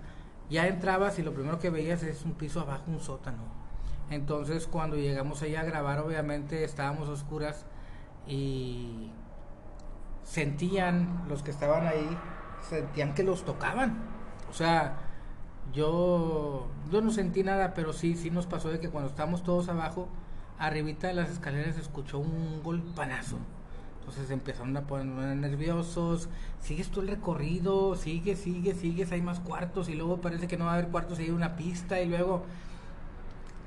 ya 0.50 0.68
entrabas 0.68 1.19
y 1.19 1.24
lo 1.24 1.34
primero 1.34 1.60
que 1.60 1.69
veías 1.69 2.04
es 2.04 2.24
un 2.24 2.34
piso 2.34 2.62
abajo, 2.62 2.84
un 2.88 3.00
sótano. 3.00 3.44
Entonces 4.10 4.67
cuando 4.67 4.96
llegamos 4.96 5.41
allá 5.41 5.62
a 5.62 5.65
grabar, 5.65 6.00
obviamente 6.00 6.63
estábamos 6.63 7.10
oscuras 7.10 7.65
y 8.25 9.12
sentían, 10.24 11.25
los 11.27 11.44
que 11.44 11.51
estaban 11.51 11.86
ahí, 11.86 12.17
sentían 12.70 13.13
que 13.13 13.24
los 13.24 13.44
tocaban. 13.44 13.98
O 14.50 14.53
sea, 14.53 14.98
yo, 15.74 16.67
yo 16.91 17.01
no 17.01 17.12
sentí 17.12 17.43
nada, 17.43 17.74
pero 17.74 17.93
sí, 17.93 18.15
sí 18.15 18.31
nos 18.31 18.47
pasó 18.47 18.69
de 18.69 18.79
que 18.79 18.89
cuando 18.89 19.09
estábamos 19.09 19.43
todos 19.43 19.69
abajo, 19.69 20.07
arribita 20.59 21.07
de 21.07 21.13
las 21.13 21.29
escaleras 21.29 21.75
se 21.75 21.81
escuchó 21.81 22.19
un 22.19 22.62
golpanazo. 22.63 23.38
Entonces 24.00 24.31
empezaron 24.31 24.75
a 24.77 24.88
poner 24.88 25.36
nerviosos, 25.36 26.29
sigues 26.62 26.89
tú 26.89 27.01
el 27.01 27.09
recorrido, 27.09 27.95
sigues, 27.95 28.39
sigues, 28.39 28.77
sigues, 28.77 29.12
hay 29.12 29.21
más 29.21 29.41
cuartos 29.41 29.89
y 29.89 29.95
luego 29.95 30.21
parece 30.21 30.47
que 30.47 30.55
no 30.55 30.65
va 30.65 30.71
a 30.71 30.74
haber 30.75 30.88
cuartos 30.88 31.19
hay 31.19 31.29
una 31.29 31.57
pista 31.57 32.00
y 32.01 32.07
luego 32.07 32.45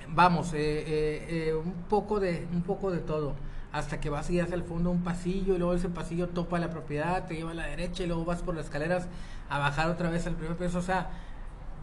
vamos, 0.09 0.54
eh, 0.54 0.59
eh, 0.61 1.49
eh, 1.49 1.54
un 1.54 1.75
poco 1.90 2.21
de 2.21 2.49
un 2.52 2.62
poco 2.62 2.90
de 2.90 3.00
todo 3.00 3.35
hasta 3.73 4.00
que 4.00 4.11
vas 4.11 4.30
y 4.30 4.40
hacia 4.40 4.54
el 4.54 4.64
fondo 4.64 4.90
un 4.90 5.02
pasillo 5.04 5.54
y 5.54 5.59
luego 5.59 5.75
ese 5.75 5.90
pasillo 5.90 6.28
topa 6.28 6.59
la 6.59 6.71
propiedad, 6.71 7.26
te 7.26 7.35
lleva 7.35 7.50
a 7.50 7.54
la 7.54 7.66
derecha 7.66 8.02
y 8.02 8.07
luego 8.07 8.25
vas 8.25 8.42
por 8.42 8.54
las 8.54 8.64
escaleras 8.64 9.09
a 9.49 9.59
bajar 9.59 9.90
otra 9.90 10.11
vez 10.11 10.26
al 10.26 10.37
primer 10.37 10.57
piso, 10.57 10.78
o 10.78 10.83
sea, 10.83 11.11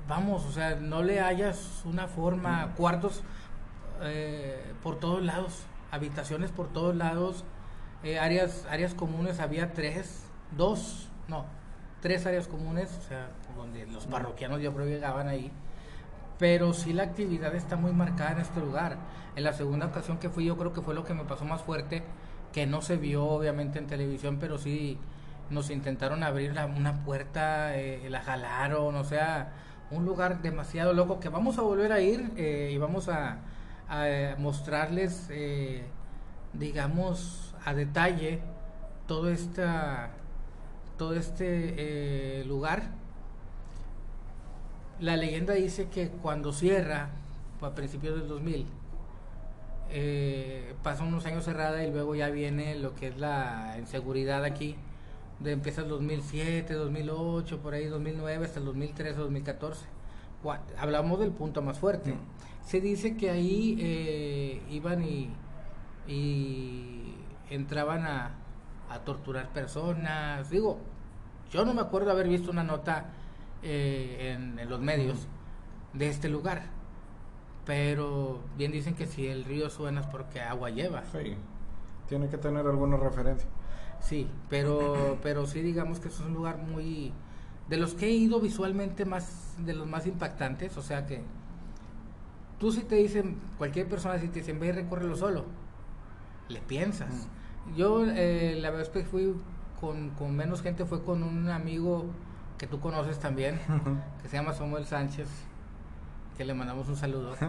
vamos, 0.08 0.46
o 0.46 0.52
sea, 0.52 0.76
no 0.76 1.04
le 1.04 1.20
hayas 1.20 1.82
una 1.86 2.08
forma, 2.08 2.74
cuartos 2.76 3.24
por 4.84 5.00
todos 5.00 5.24
lados, 5.24 5.66
habitaciones 5.92 6.52
por 6.52 6.68
todos 6.72 6.96
lados, 6.96 7.44
eh, 8.04 8.20
áreas, 8.20 8.66
áreas 8.70 8.94
comunes 8.94 9.40
había 9.40 9.74
tres, 9.74 10.24
dos, 10.56 11.10
no, 11.28 11.46
tres 12.02 12.26
áreas 12.26 12.48
comunes, 12.48 12.96
o 13.00 13.08
sea, 13.08 13.30
donde 13.56 13.88
los 13.88 14.06
parroquianos 14.06 14.62
yo 14.62 14.74
creo 14.74 14.86
llegaban 14.86 15.28
ahí. 15.28 15.52
Pero 16.38 16.74
sí 16.74 16.94
la 16.94 17.04
actividad 17.04 17.56
está 17.56 17.76
muy 17.76 17.92
marcada 17.94 18.34
en 18.34 18.40
este 18.40 18.60
lugar. 18.60 18.98
En 19.36 19.44
la 19.44 19.54
segunda 19.54 19.88
ocasión 19.88 20.20
que 20.20 20.30
fui 20.30 20.46
yo 20.46 20.56
creo 20.58 20.72
que 20.72 20.82
fue 20.82 20.94
lo 20.94 21.04
que 21.04 21.16
me 21.16 21.24
pasó 21.24 21.46
más 21.46 21.64
fuerte, 21.64 22.04
que 22.54 22.68
no 22.68 22.82
se 22.82 22.98
vio 22.98 23.26
obviamente 23.26 23.80
en 23.80 23.88
televisión, 23.88 24.38
pero 24.40 24.60
sí 24.60 25.00
nos 25.50 25.72
intentaron 25.72 26.24
abrir 26.24 26.52
una 26.52 27.04
puerta, 27.04 27.76
eh, 27.76 28.08
la 28.10 28.22
jalaron, 28.22 28.96
o 28.96 29.04
sea, 29.04 29.54
un 29.92 30.06
lugar 30.06 30.42
demasiado 30.42 30.94
loco 30.94 31.20
que 31.20 31.30
vamos 31.30 31.58
a 31.58 31.62
volver 31.62 31.92
a 31.92 32.02
ir 32.02 32.32
eh, 32.36 32.72
y 32.74 32.78
vamos 32.78 33.10
a, 33.10 33.40
a 33.90 34.36
mostrarles, 34.38 35.30
digamos, 36.54 37.56
a 37.66 37.74
detalle 37.74 38.42
todo, 39.08 39.30
esta, 39.30 40.12
todo 40.98 41.16
este 41.16 41.74
eh, 41.78 42.44
lugar. 42.46 42.84
La 45.00 45.16
leyenda 45.16 45.54
dice 45.54 45.88
que 45.90 46.10
cuando 46.10 46.54
cierra, 46.54 47.10
a 47.62 47.76
principios 47.76 48.20
del 48.20 48.28
2000, 48.28 48.68
eh, 49.90 50.76
pasa 50.84 51.04
unos 51.04 51.26
años 51.26 51.46
cerrada 51.46 51.84
y 51.84 51.92
luego 51.92 52.14
ya 52.14 52.30
viene 52.30 52.76
lo 52.76 52.94
que 52.94 53.08
es 53.08 53.18
la 53.18 53.76
inseguridad 53.80 54.44
aquí, 54.44 54.76
de 55.40 55.52
empieza 55.52 55.82
el 55.82 55.90
2007, 55.90 56.74
2008, 56.74 57.60
por 57.60 57.74
ahí 57.74 57.86
2009 57.86 58.46
hasta 58.46 58.60
el 58.60 58.66
2013, 58.66 59.20
2014. 59.20 59.86
Hablamos 60.78 61.20
del 61.20 61.32
punto 61.32 61.62
más 61.62 61.80
fuerte. 61.80 62.14
Mm. 62.14 62.20
Se 62.66 62.82
dice 62.82 63.16
que 63.16 63.30
ahí 63.30 63.78
eh, 63.80 64.62
iban 64.70 65.04
y, 65.04 65.30
y 66.08 67.16
entraban 67.50 68.06
a, 68.06 68.32
a 68.90 69.00
torturar 69.00 69.50
personas. 69.50 70.50
Digo, 70.50 70.80
yo 71.52 71.66
no 71.66 71.74
me 71.74 71.82
acuerdo 71.82 72.12
haber 72.12 72.28
visto 72.28 72.52
una 72.52 72.64
nota 72.64 73.06
eh, 73.64 74.36
en, 74.36 74.70
los 74.70 74.80
medios 74.80 75.28
de 75.94 76.10
este 76.10 76.30
lugar. 76.30 76.64
Pero 77.66 78.40
bien 78.58 78.72
dicen 78.72 78.96
que 78.96 79.08
si 79.08 79.28
el 79.28 79.44
río 79.44 79.70
suena 79.70 80.02
es 80.02 80.08
porque 80.08 80.42
agua 80.42 80.70
lleva. 80.70 81.04
Sí, 81.12 81.36
tiene 82.08 82.30
que 82.30 82.38
tener 82.38 82.66
alguna 82.66 82.98
referencia. 82.98 83.48
Sí, 84.02 84.28
pero, 84.50 85.18
pero 85.24 85.46
sí 85.46 85.62
digamos 85.62 86.00
que 86.00 86.08
es 86.08 86.20
un 86.20 86.34
lugar 86.34 86.58
muy... 86.58 87.14
De 87.70 87.78
los 87.78 87.94
que 87.94 88.08
he 88.08 88.12
ido 88.12 88.40
visualmente 88.40 89.04
más, 89.04 89.56
de 89.60 89.74
los 89.74 89.88
más 89.88 90.08
impactantes, 90.08 90.78
o 90.78 90.82
sea 90.82 91.06
que 91.06 91.22
tú 92.60 92.72
si 92.72 92.82
te 92.82 92.96
dicen, 92.96 93.38
cualquier 93.58 93.88
persona 93.88 94.18
si 94.20 94.28
te 94.30 94.40
dicen, 94.40 94.60
ve 94.60 94.68
y 94.68 94.72
recórrelo 94.72 95.16
solo, 95.16 95.46
le 96.48 96.62
piensas. 96.62 97.28
Mm. 97.68 97.76
Yo 97.76 98.06
eh, 98.06 98.58
la 98.60 98.72
vez 98.72 98.90
que 98.90 99.04
fui 99.04 99.34
con, 99.80 100.12
con 100.12 100.36
menos 100.36 100.62
gente 100.62 100.86
fue 100.86 101.04
con 101.04 101.24
un 101.24 101.50
amigo 101.50 102.06
que 102.58 102.68
tú 102.68 102.80
conoces 102.80 103.20
también, 103.20 103.60
que 104.22 104.30
se 104.30 104.38
llama 104.38 104.54
Samuel 104.54 104.86
Sánchez, 104.86 105.28
que 106.38 106.46
le 106.46 106.54
mandamos 106.54 106.88
un 106.90 106.96
saludo. 106.96 107.36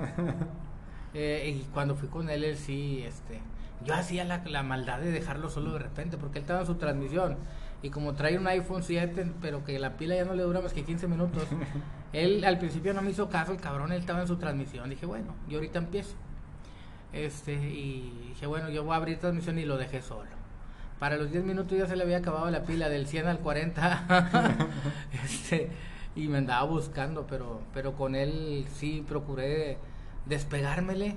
Eh, 1.15 1.57
y 1.57 1.65
cuando 1.73 1.97
fui 1.97 2.07
con 2.09 2.29
él, 2.29 2.45
él 2.45 2.59
sí, 2.59 3.03
este, 3.03 3.41
yo 3.85 3.95
hacía 3.95 4.25
la, 4.25 4.43
la, 4.45 4.63
maldad 4.63 4.99
de 4.99 5.11
dejarlo 5.11 5.51
solo 5.51 5.73
de 5.73 5.79
repente, 5.79 6.17
porque 6.17 6.39
él 6.39 6.43
estaba 6.43 6.61
en 6.61 6.67
su 6.67 6.75
transmisión. 6.77 7.37
Y 7.83 7.91
como 7.91 8.15
trae 8.15 8.37
un 8.37 8.47
iPhone 8.47 8.83
7, 8.83 9.33
pero 9.41 9.65
que 9.65 9.79
la 9.79 9.97
pila 9.97 10.17
ya 10.17 10.25
no 10.25 10.35
le 10.35 10.43
dura 10.43 10.61
más 10.61 10.73
que 10.73 10.85
15 10.85 11.07
minutos, 11.07 11.45
él 12.13 12.45
al 12.45 12.59
principio 12.59 12.93
no 12.93 13.03
me 13.03 13.11
hizo 13.11 13.29
caso, 13.29 13.53
el 13.53 13.61
cabrón, 13.61 13.93
él 13.93 14.01
estaba 14.01 14.21
en 14.21 14.27
su 14.27 14.37
transmisión. 14.37 14.91
Dije, 14.91 15.07
bueno, 15.07 15.35
yo 15.49 15.59
ahorita 15.59 15.79
empiezo. 15.79 16.15
Este, 17.13 17.55
y 17.55 18.27
dije, 18.31 18.47
bueno, 18.47 18.69
yo 18.69 18.85
voy 18.85 18.95
a 18.95 18.97
abrir 18.97 19.19
transmisión 19.19 19.59
y 19.59 19.65
lo 19.65 19.77
dejé 19.77 20.03
solo. 20.03 20.31
Para 20.99 21.17
los 21.17 21.31
10 21.31 21.45
minutos 21.45 21.79
ya 21.79 21.87
se 21.87 21.95
le 21.95 22.03
había 22.03 22.19
acabado 22.19 22.51
la 22.51 22.65
pila 22.65 22.89
del 22.89 23.07
100 23.07 23.29
al 23.29 23.39
40. 23.39 24.59
este, 25.25 25.71
y 26.17 26.27
me 26.27 26.39
andaba 26.39 26.65
buscando, 26.65 27.27
pero, 27.29 27.63
pero 27.73 27.95
con 27.95 28.17
él 28.17 28.67
sí 28.75 29.05
procuré 29.07 29.79
despegármele 30.27 31.17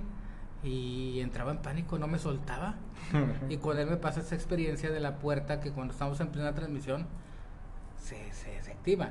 y 0.63 1.19
entraba 1.19 1.51
en 1.51 1.57
pánico, 1.57 1.97
no 1.97 2.07
me 2.07 2.19
soltaba. 2.19 2.75
y 3.49 3.57
con 3.57 3.77
él 3.79 3.87
me 3.87 3.97
pasa 3.97 4.21
esa 4.21 4.35
experiencia 4.35 4.91
de 4.91 4.99
la 4.99 5.17
puerta 5.17 5.59
que 5.59 5.71
cuando 5.71 5.93
estamos 5.93 6.19
en 6.19 6.29
plena 6.29 6.53
transmisión 6.53 7.07
se, 7.97 8.31
se, 8.33 8.71
activa. 8.71 9.09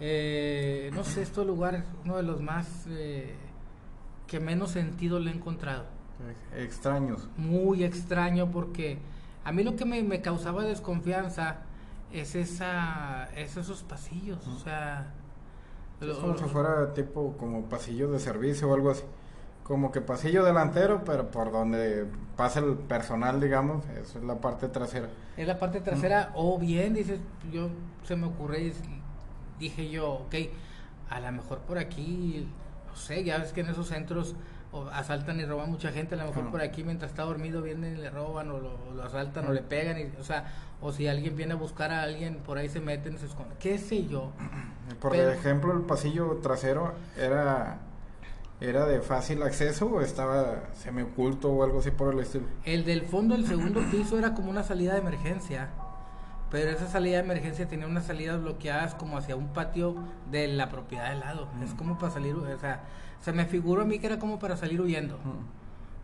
Eh, 0.00 0.90
no 0.94 1.04
sé, 1.04 1.22
este 1.22 1.44
lugar 1.44 1.74
es 1.74 1.84
uno 2.04 2.16
de 2.16 2.22
los 2.22 2.40
más 2.40 2.86
eh, 2.88 3.34
que 4.26 4.40
menos 4.40 4.70
sentido 4.70 5.18
le 5.18 5.30
he 5.30 5.34
encontrado. 5.34 5.84
Extraños. 6.56 7.28
Muy 7.36 7.84
extraño 7.84 8.50
porque 8.50 8.98
a 9.44 9.52
mí 9.52 9.62
lo 9.64 9.76
que 9.76 9.84
me, 9.84 10.20
causaba 10.20 10.62
desconfianza 10.64 11.58
es 12.12 12.34
esa 12.34 13.28
es 13.36 13.56
esos 13.56 13.82
pasillos, 13.82 14.46
o 14.46 14.58
sea... 14.58 15.12
Es 16.00 16.16
como 16.16 16.36
si 16.36 16.44
fuera 16.44 16.92
tipo 16.94 17.36
como 17.36 17.68
pasillo 17.68 18.10
de 18.10 18.18
servicio 18.18 18.68
o 18.68 18.74
algo 18.74 18.90
así. 18.90 19.04
Como 19.62 19.92
que 19.92 20.00
pasillo 20.00 20.44
delantero, 20.44 21.02
pero 21.04 21.30
por 21.30 21.52
donde 21.52 22.06
pasa 22.36 22.60
el 22.60 22.74
personal, 22.74 23.40
digamos, 23.40 23.84
eso 24.00 24.18
es 24.18 24.24
la 24.24 24.36
parte 24.36 24.68
trasera. 24.68 25.08
Es 25.36 25.46
la 25.46 25.58
parte 25.58 25.80
trasera, 25.80 26.32
o 26.34 26.58
bien, 26.58 26.94
dices, 26.94 27.20
yo 27.52 27.68
se 28.04 28.16
me 28.16 28.26
ocurre, 28.26 28.72
dije 29.58 29.88
yo, 29.88 30.10
ok, 30.12 30.34
a 31.10 31.20
lo 31.20 31.32
mejor 31.32 31.58
por 31.60 31.78
aquí, 31.78 32.48
no 32.88 32.96
sé, 32.96 33.22
ya 33.22 33.38
ves 33.38 33.52
que 33.52 33.60
en 33.60 33.68
esos 33.68 33.86
centros 33.86 34.34
o 34.72 34.88
asaltan 34.88 35.38
y 35.38 35.44
roban 35.44 35.70
mucha 35.70 35.92
gente, 35.92 36.14
a 36.14 36.18
lo 36.18 36.26
mejor 36.28 36.50
por 36.50 36.62
aquí 36.62 36.82
mientras 36.82 37.10
está 37.10 37.24
dormido 37.24 37.60
vienen 37.60 37.98
y 37.98 38.00
le 38.00 38.10
roban 38.10 38.50
o 38.50 38.58
lo, 38.58 39.02
asaltan 39.02 39.46
o 39.46 39.52
le 39.52 39.62
pegan, 39.62 39.98
y, 39.98 40.20
o 40.20 40.24
sea, 40.24 40.46
o 40.80 40.90
si 40.90 41.06
alguien 41.06 41.36
viene 41.36 41.52
a 41.52 41.56
buscar 41.56 41.92
a 41.92 42.02
alguien, 42.02 42.38
por 42.38 42.58
ahí 42.58 42.68
se 42.68 42.80
meten, 42.80 43.18
se 43.18 43.26
esconden, 43.26 43.56
qué 43.60 43.78
sé 43.78 44.06
yo. 44.06 44.32
Por 45.00 45.14
ejemplo, 45.14 45.72
el 45.72 45.82
pasillo 45.82 46.38
trasero 46.42 46.92
era 47.16 47.78
era 48.62 48.86
de 48.86 49.00
fácil 49.00 49.42
acceso 49.42 49.86
o 49.86 50.00
estaba 50.00 50.70
semi 50.74 51.02
oculto 51.02 51.50
o 51.50 51.64
algo 51.64 51.80
así 51.80 51.90
por 51.90 52.14
el 52.14 52.20
estilo. 52.20 52.46
El 52.64 52.84
del 52.84 53.02
fondo 53.02 53.34
del 53.34 53.46
segundo 53.46 53.80
piso 53.90 54.18
era 54.18 54.34
como 54.34 54.50
una 54.50 54.62
salida 54.62 54.92
de 54.92 55.00
emergencia. 55.00 55.70
Pero 56.50 56.70
esa 56.70 56.86
salida 56.86 57.16
de 57.16 57.24
emergencia 57.24 57.66
tenía 57.66 57.86
unas 57.86 58.04
salidas 58.04 58.40
bloqueadas 58.40 58.94
como 58.94 59.16
hacia 59.16 59.36
un 59.36 59.48
patio 59.48 59.96
de 60.30 60.48
la 60.48 60.68
propiedad 60.68 61.10
de 61.10 61.16
lado. 61.16 61.48
Es 61.64 61.72
como 61.72 61.98
para 61.98 62.12
salir, 62.12 62.34
o 62.34 62.58
sea, 62.58 62.82
se 63.22 63.32
me 63.32 63.46
figuró 63.46 63.82
a 63.82 63.84
mí 63.86 63.98
que 63.98 64.06
era 64.06 64.18
como 64.18 64.38
para 64.38 64.56
salir 64.56 64.80
huyendo. 64.80 65.18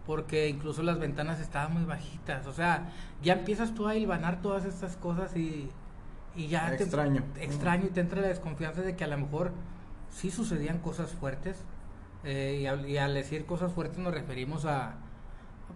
Porque 0.07 0.49
incluso 0.49 0.83
las 0.83 0.99
ventanas 0.99 1.39
estaban 1.39 1.75
muy 1.75 1.85
bajitas. 1.85 2.47
O 2.47 2.55
sea, 2.55 2.91
ya 3.23 3.35
empiezas 3.35 3.75
tú 3.75 3.87
a 3.87 3.95
hilvanar 3.95 4.41
todas 4.41 4.65
estas 4.65 4.97
cosas 4.97 5.37
y, 5.37 5.71
y 6.35 6.49
ya 6.49 6.73
extraño. 6.73 7.23
te 7.35 7.45
extraño 7.45 7.85
y 7.85 7.91
te 7.91 8.01
entra 8.01 8.23
la 8.23 8.29
desconfianza 8.29 8.81
de 8.81 8.97
que 8.97 9.05
a 9.05 9.09
lo 9.09 9.19
mejor 9.19 9.53
sí 10.11 10.31
sucedían 10.31 10.79
cosas 10.79 11.11
fuertes. 11.13 11.59
Eh, 12.31 12.69
y, 12.87 12.97
al, 12.99 13.15
decir 13.15 13.47
cosas 13.47 13.73
fuertes 13.73 13.99
nos 13.99 14.13
referimos 14.13 14.67
a 14.67 14.97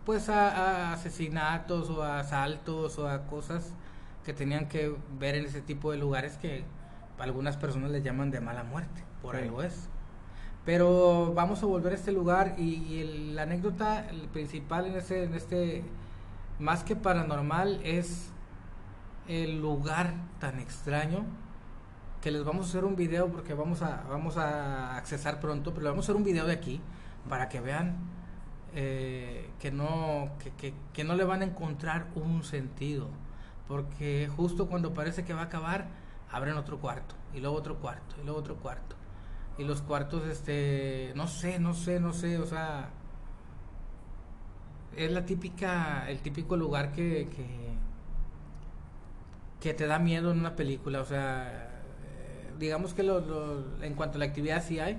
pues 0.05 0.29
a, 0.29 0.93
asesinatos 0.93 1.89
o 1.89 2.03
a 2.03 2.21
asaltos 2.21 2.99
o 2.99 3.09
a 3.09 3.27
cosas 3.27 3.73
que 4.23 4.35
tenían 4.35 4.69
que 4.69 4.95
ver 5.19 5.35
en 5.35 5.47
ese 5.47 5.63
tipo 5.63 5.93
de 5.93 5.97
lugares 5.97 6.37
que 6.37 6.63
algunas 7.19 7.57
personas 7.57 7.91
le 7.91 8.03
llaman 8.03 8.31
de 8.31 8.43
mala 8.43 8.65
muerte, 8.65 9.03
por 9.23 9.35
algo 9.35 9.63
es. 9.63 9.89
Pero 10.67 11.33
vamos 11.33 11.63
a 11.63 11.67
volver 11.67 11.93
a 11.93 11.97
este 11.97 12.13
lugar 12.13 12.55
y, 12.59 13.33
la 13.33 13.45
anécdota 13.45 14.07
principal 14.35 14.85
en 14.87 14.97
este, 14.97 15.25
en 15.25 15.35
este, 15.35 15.85
más 16.59 16.85
que 16.85 16.97
paranormal, 16.97 17.81
es 17.83 18.31
el 19.27 19.59
lugar 19.63 20.13
tan 20.39 20.59
extraño 20.59 21.25
que 22.23 22.31
les 22.31 22.45
vamos 22.45 22.67
a 22.67 22.69
hacer 22.71 22.85
un 22.85 22.97
video 22.97 23.29
porque 23.29 23.53
vamos 23.53 23.83
a, 23.83 24.05
vamos 24.09 24.37
a 24.39 24.97
accesar 24.97 25.41
pronto, 25.41 25.75
pero 25.75 25.89
vamos 25.89 26.05
a 26.05 26.07
hacer 26.07 26.17
un 26.17 26.25
video 26.25 26.47
de 26.47 26.55
aquí 26.55 26.81
para 27.29 27.49
que 27.49 27.61
vean 27.61 27.97
eh, 28.75 29.51
que, 29.59 29.71
no, 29.71 30.31
que, 30.57 30.73
que 30.93 31.05
no 31.05 31.15
le 31.15 31.25
van 31.25 31.43
a 31.43 31.45
encontrar 31.45 32.07
un 32.15 32.45
sentido. 32.45 33.09
Porque 33.69 34.31
justo 34.35 34.69
cuando 34.69 34.95
parece 34.95 35.25
que 35.25 35.35
va 35.35 35.43
a 35.43 35.45
acabar, 35.45 35.89
abren 36.31 36.57
otro 36.57 36.79
cuarto, 36.79 37.15
y 37.35 37.41
luego 37.41 37.57
otro 37.57 37.77
cuarto, 37.79 38.17
y 38.21 38.25
luego 38.25 38.39
otro 38.39 38.57
cuarto 38.57 38.97
y 39.59 39.65
los 39.65 39.83
cuartos, 39.83 40.27
este, 40.27 41.13
no 41.15 41.27
sé, 41.27 41.59
no 41.59 41.75
sé, 41.75 42.01
no 42.01 42.13
sé, 42.13 42.39
o 42.39 42.47
sea, 42.47 42.91
es 44.97 45.11
la 45.11 45.25
típica, 45.27 46.09
el 46.09 46.21
típico 46.21 46.57
lugar 46.57 46.93
que, 46.93 47.29
que, 47.29 47.47
que 49.61 49.75
te 49.75 49.87
da 49.87 49.99
miedo 49.99 50.31
en 50.33 50.41
una 50.41 50.57
película, 50.57 51.01
o 51.01 51.05
sea, 51.05 51.72
digamos 52.63 52.95
que 52.95 53.03
lo, 53.03 53.65
en 53.83 53.95
cuanto 53.95 54.17
a 54.17 54.21
la 54.21 54.27
actividad 54.27 54.63
sí 54.65 54.79
hay, 54.79 54.97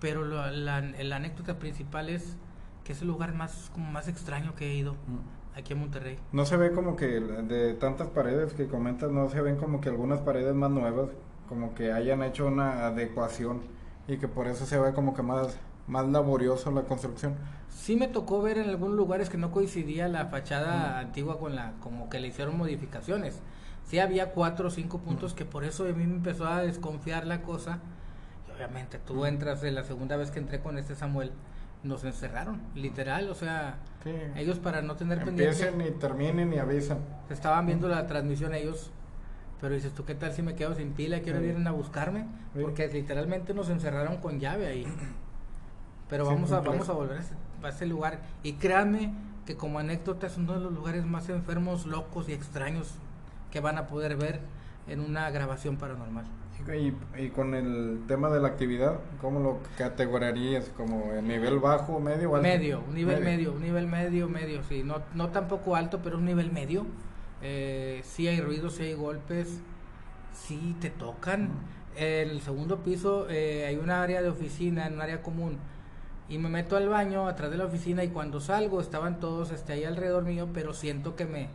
pero 0.00 0.24
la, 0.24 0.50
la, 0.50 1.16
anécdota 1.16 1.58
principal 1.58 2.08
es 2.08 2.36
que 2.84 2.92
es 2.92 3.02
el 3.02 3.08
lugar 3.08 3.34
más, 3.34 3.70
como 3.74 3.90
más 3.90 4.08
extraño 4.08 4.54
que 4.54 4.70
he 4.70 4.74
ido. 4.74 4.94
Mm. 4.94 5.58
Aquí 5.58 5.72
en 5.72 5.78
Monterrey. 5.78 6.18
No 6.32 6.44
se 6.44 6.58
ve 6.58 6.70
como 6.72 6.96
que 6.96 7.06
de 7.06 7.72
tantas 7.72 8.08
paredes 8.08 8.52
que 8.52 8.66
comentas, 8.66 9.10
no 9.10 9.30
se 9.30 9.40
ven 9.40 9.56
como 9.56 9.80
que 9.80 9.88
algunas 9.88 10.20
paredes 10.20 10.54
más 10.54 10.70
nuevas, 10.70 11.08
como 11.48 11.74
que 11.74 11.92
hayan 11.92 12.22
hecho 12.22 12.46
una 12.46 12.86
adecuación 12.86 13.62
y 14.06 14.18
que 14.18 14.28
por 14.28 14.48
eso 14.48 14.66
se 14.66 14.78
ve 14.78 14.92
como 14.92 15.14
que 15.14 15.22
más, 15.22 15.56
más 15.86 16.06
laborioso 16.08 16.70
la 16.72 16.82
construcción. 16.82 17.36
Sí 17.70 17.96
me 17.96 18.06
tocó 18.06 18.42
ver 18.42 18.58
en 18.58 18.68
algunos 18.68 18.96
lugares 18.96 19.30
que 19.30 19.38
no 19.38 19.50
coincidía 19.50 20.08
la 20.08 20.26
fachada 20.26 20.98
antigua 20.98 21.38
con 21.38 21.56
la, 21.56 21.72
como 21.80 22.10
que 22.10 22.20
le 22.20 22.28
hicieron 22.28 22.58
modificaciones. 22.58 23.40
Sí 23.86 23.98
había 23.98 24.32
cuatro 24.32 24.68
o 24.68 24.70
cinco 24.70 24.98
puntos 24.98 25.32
que 25.32 25.44
por 25.44 25.64
eso 25.64 25.84
a 25.84 25.88
mí 25.88 26.06
me 26.06 26.16
empezó 26.16 26.46
a 26.46 26.62
desconfiar 26.62 27.26
la 27.26 27.42
cosa. 27.42 27.78
Y 28.48 28.56
obviamente 28.56 28.98
tú 28.98 29.26
entras 29.26 29.60
de 29.60 29.70
la 29.70 29.84
segunda 29.84 30.16
vez 30.16 30.30
que 30.30 30.40
entré 30.40 30.60
con 30.60 30.78
este 30.78 30.94
Samuel, 30.94 31.32
nos 31.82 32.02
encerraron, 32.04 32.60
literal, 32.74 33.28
o 33.28 33.34
sea, 33.34 33.78
ellos 34.34 34.58
para 34.58 34.82
no 34.82 34.96
tener 34.96 35.20
Empiecen 35.20 35.80
y 35.80 35.90
terminen 35.92 36.52
y 36.52 36.58
avisan. 36.58 36.98
Estaban 37.30 37.66
viendo 37.66 37.86
la 37.86 38.06
transmisión 38.06 38.54
ellos 38.54 38.90
pero 39.60 39.74
dices, 39.74 39.92
¿tú 39.94 40.04
qué 40.04 40.14
tal 40.14 40.32
si 40.32 40.42
me 40.42 40.54
quedo 40.54 40.74
sin 40.74 40.92
pila? 40.92 41.20
¿Quiero 41.20 41.40
vienen 41.40 41.66
a 41.66 41.70
buscarme? 41.70 42.26
Porque 42.60 42.88
literalmente 42.88 43.54
nos 43.54 43.70
encerraron 43.70 44.18
con 44.18 44.38
llave 44.38 44.66
ahí. 44.66 44.86
Pero 46.08 46.24
vamos, 46.24 46.52
a, 46.52 46.60
vamos 46.60 46.88
a 46.88 46.92
volver 46.92 47.18
a 47.18 47.68
ese, 47.68 47.86
lugar. 47.86 48.20
Y 48.44 48.54
créanme 48.54 49.12
que 49.44 49.56
como 49.56 49.80
anécdota 49.80 50.28
es 50.28 50.36
uno 50.36 50.52
de 50.52 50.60
los 50.60 50.72
lugares 50.72 51.04
más 51.04 51.28
enfermos, 51.30 51.84
locos 51.86 52.28
y 52.28 52.32
extraños 52.32 52.94
que 53.56 53.60
van 53.60 53.78
a 53.78 53.86
poder 53.86 54.16
ver 54.16 54.40
en 54.86 55.00
una 55.00 55.30
grabación 55.30 55.78
paranormal. 55.78 56.26
Y, 57.16 57.30
con 57.30 57.54
el 57.54 58.02
tema 58.06 58.28
de 58.28 58.38
la 58.38 58.48
actividad, 58.48 59.00
¿cómo 59.22 59.40
lo 59.40 59.60
categorarías? 59.78 60.70
¿Como 60.76 61.14
el 61.14 61.26
nivel 61.26 61.58
bajo, 61.58 61.98
medio 61.98 62.32
o 62.32 62.36
alto? 62.36 62.46
Medio, 62.46 62.82
un 62.86 62.94
nivel 62.94 63.24
medio. 63.24 63.52
un 63.52 63.62
nivel 63.62 63.86
medio, 63.86 64.28
medio, 64.28 64.62
sí. 64.62 64.82
No, 64.82 65.00
no 65.14 65.30
tampoco 65.30 65.74
alto, 65.74 66.00
pero 66.04 66.18
un 66.18 66.26
nivel 66.26 66.52
medio. 66.52 66.84
Eh, 67.40 68.02
sí 68.04 68.28
hay 68.28 68.42
ruidos, 68.42 68.74
sí 68.74 68.82
hay 68.82 68.94
golpes, 68.94 69.58
sí 70.34 70.76
te 70.78 70.90
tocan. 70.90 71.48
el 71.96 72.42
segundo 72.42 72.82
piso 72.82 73.26
eh, 73.30 73.64
hay 73.66 73.76
una 73.76 74.02
área 74.02 74.20
de 74.20 74.28
oficina, 74.28 74.86
un 74.92 75.00
área 75.00 75.22
común. 75.22 75.56
Y 76.28 76.36
me 76.36 76.50
meto 76.50 76.76
al 76.76 76.90
baño 76.90 77.26
atrás 77.26 77.50
de 77.50 77.56
la 77.56 77.64
oficina 77.64 78.04
y 78.04 78.08
cuando 78.08 78.38
salgo 78.38 78.82
estaban 78.82 79.18
todos 79.18 79.50
este, 79.50 79.72
ahí 79.72 79.84
alrededor 79.84 80.24
mío, 80.24 80.46
pero 80.52 80.74
siento 80.74 81.16
que 81.16 81.24
me, 81.24 81.48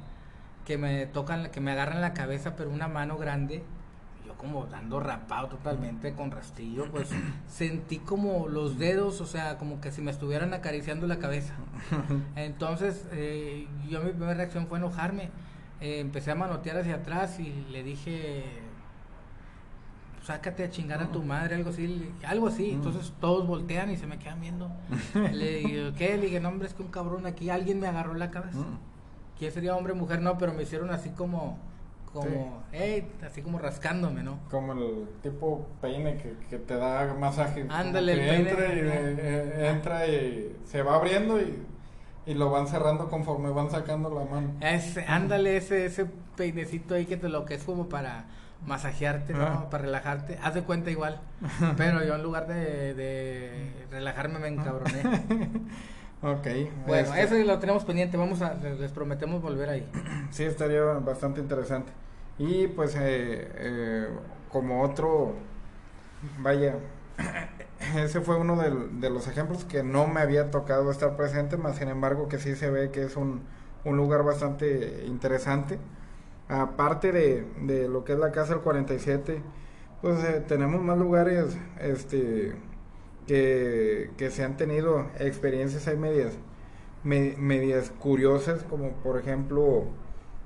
que 0.65 0.77
me 0.77 1.05
tocan, 1.07 1.51
que 1.51 1.59
me 1.59 1.71
agarran 1.71 2.01
la 2.01 2.13
cabeza, 2.13 2.55
pero 2.55 2.69
una 2.69 2.87
mano 2.87 3.17
grande 3.17 3.63
como 4.41 4.65
dando 4.65 4.99
rapado 4.99 5.49
totalmente 5.49 6.13
con 6.13 6.31
rastrillo, 6.31 6.85
pues 6.91 7.09
sentí 7.47 7.99
como 7.99 8.47
los 8.47 8.79
dedos, 8.79 9.21
o 9.21 9.27
sea, 9.27 9.59
como 9.59 9.79
que 9.79 9.91
si 9.91 10.01
me 10.01 10.09
estuvieran 10.09 10.53
acariciando 10.55 11.05
la 11.05 11.19
cabeza. 11.19 11.53
Entonces, 12.35 13.05
eh, 13.11 13.67
yo 13.87 14.01
mi 14.01 14.09
primera 14.09 14.33
reacción 14.33 14.65
fue 14.65 14.79
enojarme. 14.79 15.29
Eh, 15.79 15.99
empecé 15.99 16.31
a 16.31 16.35
manotear 16.35 16.77
hacia 16.77 16.95
atrás 16.95 17.39
y 17.39 17.65
le 17.71 17.83
dije, 17.83 18.43
sácate 20.23 20.63
a 20.63 20.69
chingar 20.71 21.03
a 21.03 21.11
tu 21.11 21.21
madre, 21.23 21.55
algo 21.55 21.69
así, 21.69 22.11
algo 22.25 22.47
así. 22.47 22.71
Entonces 22.71 23.13
todos 23.21 23.45
voltean 23.45 23.91
y 23.91 23.97
se 23.97 24.07
me 24.07 24.17
quedan 24.17 24.41
viendo. 24.41 24.71
le 25.33 25.57
digo, 25.57 25.93
¿qué? 25.95 26.17
Le 26.17 26.25
dije, 26.25 26.39
no, 26.39 26.49
hombre, 26.49 26.67
es 26.67 26.73
que 26.73 26.81
un 26.81 26.89
cabrón 26.89 27.27
aquí, 27.27 27.51
alguien 27.51 27.79
me 27.79 27.87
agarró 27.87 28.15
la 28.15 28.31
cabeza. 28.31 28.65
¿Quién 29.41 29.51
sería 29.51 29.75
hombre 29.75 29.95
mujer? 29.95 30.21
No, 30.21 30.37
pero 30.37 30.53
me 30.53 30.61
hicieron 30.61 30.91
así 30.91 31.09
como 31.09 31.57
como, 32.13 32.61
así 33.25 33.41
como 33.41 33.57
rascándome, 33.57 34.21
¿no? 34.21 34.37
Como 34.51 34.73
el 34.73 35.07
tipo 35.23 35.65
peine 35.81 36.17
que, 36.17 36.35
que 36.47 36.59
te 36.59 36.75
da 36.75 37.15
masaje. 37.15 37.65
Ándale, 37.67 38.13
el 38.13 38.19
peine. 38.19 38.49
Entra 38.51 38.67
y, 38.67 38.79
eh, 38.79 39.69
entra 39.71 40.07
y 40.07 40.57
se 40.63 40.83
va 40.83 40.93
abriendo 40.93 41.41
y, 41.41 41.57
y, 42.27 42.35
lo 42.35 42.51
van 42.51 42.67
cerrando 42.67 43.09
conforme 43.09 43.49
van 43.49 43.71
sacando 43.71 44.13
la 44.13 44.25
mano. 44.25 44.51
Ese, 44.61 45.05
ándale, 45.07 45.57
ese, 45.57 45.87
ese 45.87 46.05
peinecito 46.35 46.93
ahí 46.93 47.07
que 47.07 47.17
te 47.17 47.27
lo 47.27 47.43
que 47.45 47.55
es 47.55 47.63
como 47.63 47.89
para 47.89 48.25
masajearte, 48.63 49.33
¿no? 49.33 49.41
Ah. 49.41 49.69
Para 49.71 49.85
relajarte. 49.85 50.37
Haz 50.43 50.53
de 50.53 50.61
cuenta 50.61 50.91
igual. 50.91 51.19
Pero 51.77 52.03
yo 52.03 52.13
en 52.13 52.21
lugar 52.21 52.45
de, 52.45 52.93
de 52.93 53.87
relajarme 53.89 54.37
me 54.37 54.49
encabroné. 54.49 55.01
Ok. 56.23 56.47
Bueno, 56.85 57.15
este 57.15 57.37
eso 57.37 57.45
lo 57.47 57.59
tenemos 57.59 57.83
pendiente. 57.83 58.15
Vamos 58.15 58.41
a, 58.41 58.53
les 58.53 58.91
prometemos 58.91 59.41
volver 59.41 59.69
ahí. 59.69 59.89
Sí, 60.31 60.43
estaría 60.43 60.81
bastante 60.81 61.41
interesante. 61.41 61.91
Y 62.37 62.67
pues, 62.67 62.95
eh, 62.95 63.51
eh, 63.55 64.07
como 64.49 64.81
otro, 64.81 65.33
vaya, 66.39 66.75
ese 67.97 68.21
fue 68.21 68.37
uno 68.37 68.55
de, 68.55 69.09
los 69.09 69.27
ejemplos 69.27 69.65
que 69.65 69.83
no 69.83 70.07
me 70.07 70.21
había 70.21 70.51
tocado 70.51 70.89
estar 70.91 71.17
presente, 71.17 71.57
más 71.57 71.77
sin 71.77 71.89
embargo 71.89 72.27
que 72.29 72.37
sí 72.37 72.55
se 72.55 72.69
ve 72.69 72.91
que 72.91 73.03
es 73.03 73.17
un, 73.17 73.41
un 73.83 73.97
lugar 73.97 74.23
bastante 74.23 75.03
interesante. 75.05 75.79
Aparte 76.47 77.11
de, 77.11 77.45
de, 77.61 77.87
lo 77.87 78.03
que 78.03 78.13
es 78.13 78.19
la 78.19 78.31
Casa 78.31 78.53
del 78.53 78.61
47, 78.61 79.41
pues 80.01 80.23
eh, 80.23 80.43
tenemos 80.47 80.81
más 80.81 80.97
lugares, 80.97 81.57
este 81.79 82.53
que, 84.17 84.29
se 84.29 84.43
han 84.43 84.57
tenido 84.57 85.07
experiencias 85.19 85.87
ahí 85.87 85.95
medias, 85.95 86.33
medias 87.03 87.91
curiosas, 87.91 88.63
como 88.63 88.91
por 88.95 89.19
ejemplo, 89.19 89.85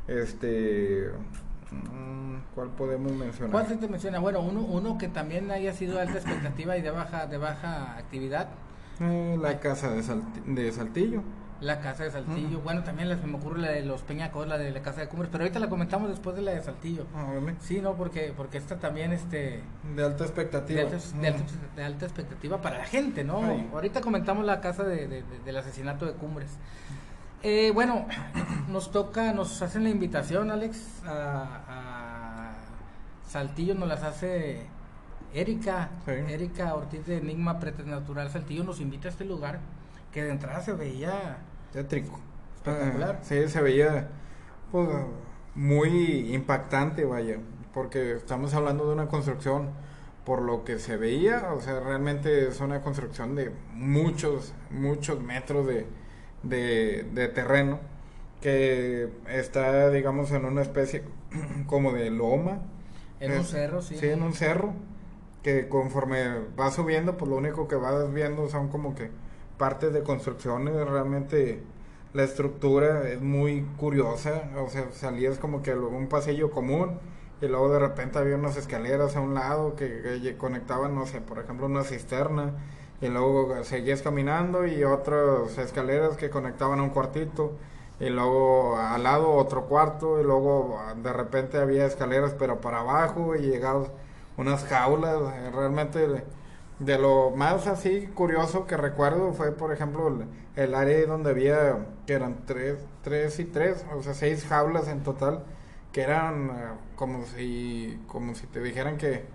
este, 0.08 1.10
mm, 1.72 2.54
¿cuál 2.54 2.70
podemos 2.70 3.12
mencionar? 3.12 3.52
¿Cuál 3.52 3.68
se 3.68 3.78
te 3.78 3.88
menciona? 3.88 4.20
Bueno, 4.20 4.42
uno, 4.42 4.62
uno 4.62 4.98
que 4.98 5.08
también 5.08 5.50
haya 5.50 5.74
sido 5.74 5.96
de 5.96 6.02
alta 6.02 6.18
expectativa 6.18 6.78
y 6.78 6.82
de 6.82 6.92
baja, 6.92 7.26
de 7.26 7.38
baja 7.38 7.98
actividad. 7.98 8.50
Eh, 9.00 9.38
la 9.42 9.60
casa 9.60 9.92
de, 9.92 10.02
de 10.46 10.72
Saltillo. 10.72 11.24
La 11.62 11.80
casa 11.80 12.04
de 12.04 12.12
Saltillo. 12.12 12.60
Bueno, 12.60 12.84
también 12.84 13.10
se 13.10 13.28
me 13.28 13.38
ocurre 13.38 13.62
la 13.62 13.70
de 13.70 13.86
los 13.86 14.02
Peñacos, 14.02 14.46
la 14.48 14.58
de 14.58 14.72
la 14.72 14.82
casa 14.82 15.02
de 15.02 15.08
Cumbres, 15.08 15.30
pero 15.32 15.46
ahorita 15.46 15.60
la 15.60 15.70
comentamos 15.70 16.10
después 16.10 16.36
de 16.36 16.42
la 16.42 16.52
de 16.52 16.62
Saltillo. 16.62 17.06
Ah, 17.16 17.32
sí, 17.62 17.80
no, 17.82 17.94
porque 17.96 18.34
porque 18.36 18.58
esta 18.58 18.78
también 18.78 19.14
este 19.14 19.62
de 19.96 20.04
alta 20.04 20.26
expectativa. 20.26 20.82
De 21.76 21.84
alta, 21.84 22.06
expectativa 22.06 22.62
para 22.62 22.80
la 22.80 22.86
gente, 22.86 23.24
¿no? 23.24 23.42
Ahorita 23.74 24.02
comentamos 24.02 24.46
la 24.46 24.60
casa 24.60 24.84
de, 24.84 25.24
del 25.46 25.58
asesinato 25.58 26.06
de 26.06 26.14
Cumbres. 26.14 26.50
Eh, 27.42 27.72
bueno, 27.72 28.06
nos 28.70 28.92
toca, 28.92 29.32
nos 29.32 29.62
hacen 29.62 29.84
la 29.84 29.90
invitación, 29.90 30.52
Alex, 30.52 31.04
a, 31.06 32.54
Saltillo, 33.28 33.76
nos 33.76 33.88
las 33.88 34.04
hace 34.04 34.66
Erika, 35.34 35.90
Erika 36.08 36.76
Ortiz 36.76 37.06
de 37.06 37.18
Enigma 37.18 37.60
Preternatural 37.60 38.30
Saltillo, 38.30 38.64
nos 38.64 38.80
invita 38.80 39.08
a 39.08 39.12
este 39.12 39.26
lugar 39.26 39.60
que 40.12 40.24
de 40.24 40.32
entrada 40.32 40.62
se 40.62 40.74
veía 40.74 41.38
tétrico. 41.74 42.20
Espectacular. 42.56 43.20
sí, 43.22 43.48
se 43.48 43.62
veía 43.62 44.08
pues, 44.72 44.90
muy 45.56 46.34
impactante, 46.34 47.06
vaya, 47.06 47.38
porque 47.74 48.14
estamos 48.14 48.54
hablando 48.54 48.88
de 48.88 48.94
una 48.94 49.08
construcción 49.08 49.70
por 50.26 50.42
lo 50.42 50.64
que 50.64 50.80
se 50.80 50.98
veía, 50.98 51.54
o 51.54 51.62
sea, 51.62 51.80
realmente 51.80 52.48
es 52.48 52.60
una 52.60 52.82
construcción 52.82 53.36
de 53.36 53.52
muchos, 53.74 54.54
muchos 54.72 55.22
metros 55.22 55.68
de, 55.68 55.86
de, 56.44 57.28
terreno 57.28 57.80
que 58.42 59.10
está, 59.30 59.90
digamos, 59.92 60.32
en 60.32 60.46
una 60.46 60.64
especie 60.64 61.04
como 61.68 61.94
de 61.94 62.10
loma. 62.10 62.62
En 63.20 63.34
un 63.34 63.46
cerro, 63.46 63.82
sí. 63.82 63.98
Sí, 63.98 64.08
en 64.08 64.24
un 64.24 64.34
cerro, 64.34 64.74
que 65.46 65.70
conforme 65.70 66.40
va 66.60 66.72
subiendo, 66.72 67.18
pues 67.18 67.30
lo 67.30 67.38
único 67.38 67.68
que 67.68 67.76
vas 67.76 68.12
viendo 68.12 68.50
son 68.50 68.70
como 68.70 68.96
que 68.96 69.12
partes 69.60 69.94
de 69.94 70.02
construcciones, 70.02 70.74
realmente 70.90 71.62
la 72.14 72.24
estructura 72.24 73.08
es 73.08 73.22
muy 73.22 73.62
curiosa, 73.78 74.50
o 74.58 74.68
sea, 74.72 74.92
salías 74.92 75.38
como 75.38 75.62
que 75.62 75.76
un 75.76 76.08
pasillo 76.08 76.50
común 76.50 76.98
y 77.42 77.46
luego 77.48 77.72
de 77.72 77.78
repente 77.78 78.18
había 78.18 78.38
unas 78.38 78.58
escaleras 78.58 79.16
a 79.16 79.22
un 79.22 79.36
lado 79.36 79.76
que, 79.76 80.36
conectaban, 80.40 80.96
no 80.96 81.06
sé, 81.06 81.22
por 81.22 81.38
ejemplo, 81.38 81.68
una 81.68 81.84
cisterna 81.84 82.54
y 83.00 83.10
luego 83.10 83.64
seguías 83.66 84.02
caminando 84.02 84.66
y 84.66 84.84
otras 84.84 85.60
escaleras 85.60 86.18
que 86.18 86.32
conectaban 86.32 86.80
a 86.80 86.82
un 86.82 86.90
cuartito 86.90 87.52
y 88.00 88.10
luego 88.10 88.78
al 88.78 89.04
lado 89.04 89.32
otro 89.34 89.66
cuarto 89.66 90.20
y 90.20 90.24
luego 90.24 90.80
de 91.04 91.14
repente 91.14 91.60
había 91.60 91.86
escaleras 91.86 92.34
pero 92.34 92.62
para 92.62 92.80
abajo 92.80 93.36
y 93.36 93.42
llegados 93.42 93.92
unas 94.38 94.66
jaulas, 94.66 95.22
realmente 95.54 96.24
de 96.80 96.98
lo 96.98 97.32
más 97.32 97.68
así 97.68 98.08
curioso 98.14 98.68
que 98.68 98.78
recuerdo 98.78 99.34
fue, 99.34 99.52
por 99.52 99.72
ejemplo, 99.72 100.26
el, 100.56 100.76
área 100.76 101.06
donde 101.06 101.30
había, 101.30 101.86
que 102.06 102.14
eran 102.14 102.46
tres, 102.46 102.80
tres 103.04 103.40
y 103.40 103.46
tres, 103.46 103.86
o 103.94 104.04
sea, 104.04 104.14
seis 104.14 104.46
jaulas 104.46 104.88
en 104.88 105.04
total, 105.04 105.44
que 105.94 106.02
eran 106.02 106.50
eh, 106.50 106.54
como 106.96 107.26
si, 107.26 108.00
como 108.08 108.36
si 108.36 108.48
te 108.48 108.62
dijeran 108.62 108.98
que, 108.98 109.26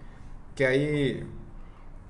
que 0.54 0.66
ahí, 0.66 1.26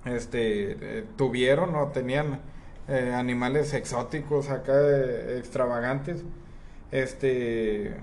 este, 0.04 0.98
eh, 1.00 1.04
tuvieron 1.16 1.74
o 1.76 1.88
tenían 1.88 2.40
eh, 2.88 3.12
animales 3.14 3.74
exóticos 3.74 4.50
acá, 4.50 4.74
extravagantes, 5.36 6.24
este, 6.90 7.96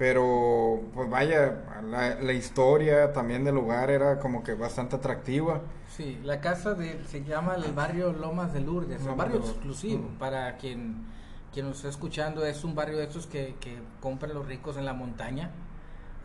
pero 0.00 0.80
pues 0.94 1.10
vaya, 1.10 1.60
la, 1.84 2.14
la 2.14 2.32
historia 2.32 3.12
también 3.12 3.44
del 3.44 3.56
lugar 3.56 3.90
era 3.90 4.18
como 4.18 4.42
que 4.42 4.54
bastante 4.54 4.96
atractiva. 4.96 5.60
Sí, 5.94 6.18
la 6.24 6.40
casa 6.40 6.72
de, 6.72 7.04
se 7.04 7.22
llama 7.22 7.56
el 7.56 7.70
barrio 7.74 8.10
Lomas 8.14 8.54
de 8.54 8.62
Lourdes, 8.62 9.02
un 9.02 9.18
barrio 9.18 9.40
exclusivo. 9.40 10.08
Para 10.18 10.56
quien, 10.56 11.04
quien 11.52 11.66
nos 11.66 11.76
está 11.76 11.90
escuchando, 11.90 12.46
es 12.46 12.64
un 12.64 12.74
barrio 12.74 12.96
de 12.96 13.04
estos 13.04 13.26
que, 13.26 13.56
que 13.60 13.76
compran 14.00 14.32
los 14.32 14.46
ricos 14.46 14.78
en 14.78 14.86
la 14.86 14.94
montaña, 14.94 15.50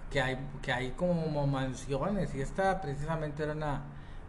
que 0.09 0.21
hay, 0.21 0.37
que 0.61 0.71
hay 0.71 0.91
como 0.91 1.45
mansiones 1.45 2.33
y 2.33 2.39
esta 2.39 2.79
precisamente 2.79 3.43
era 3.43 3.51
una, 3.51 3.81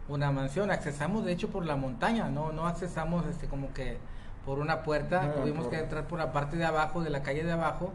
una 0.09 0.29
mansión, 0.29 0.71
accesamos 0.71 1.23
de 1.23 1.31
hecho 1.31 1.47
por 1.47 1.65
la 1.65 1.77
montaña, 1.77 2.27
no, 2.27 2.51
no 2.51 2.67
accesamos 2.67 3.25
este 3.27 3.47
como 3.47 3.73
que 3.73 3.97
por 4.45 4.59
una 4.59 4.83
puerta, 4.83 5.33
tuvimos 5.35 5.69
que 5.69 5.79
entrar 5.79 6.05
por 6.05 6.19
la 6.19 6.33
parte 6.33 6.57
de 6.57 6.65
abajo, 6.65 7.01
de 7.01 7.09
la 7.09 7.23
calle 7.23 7.45
de 7.45 7.53
abajo, 7.53 7.93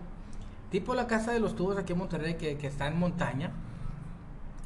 tipo 0.72 0.94
la 0.94 1.06
casa 1.06 1.30
de 1.30 1.38
los 1.38 1.54
tubos 1.54 1.78
aquí 1.78 1.92
en 1.92 2.00
Monterrey 2.00 2.34
que, 2.34 2.58
que 2.58 2.66
está 2.66 2.88
en 2.88 2.98
montaña, 2.98 3.52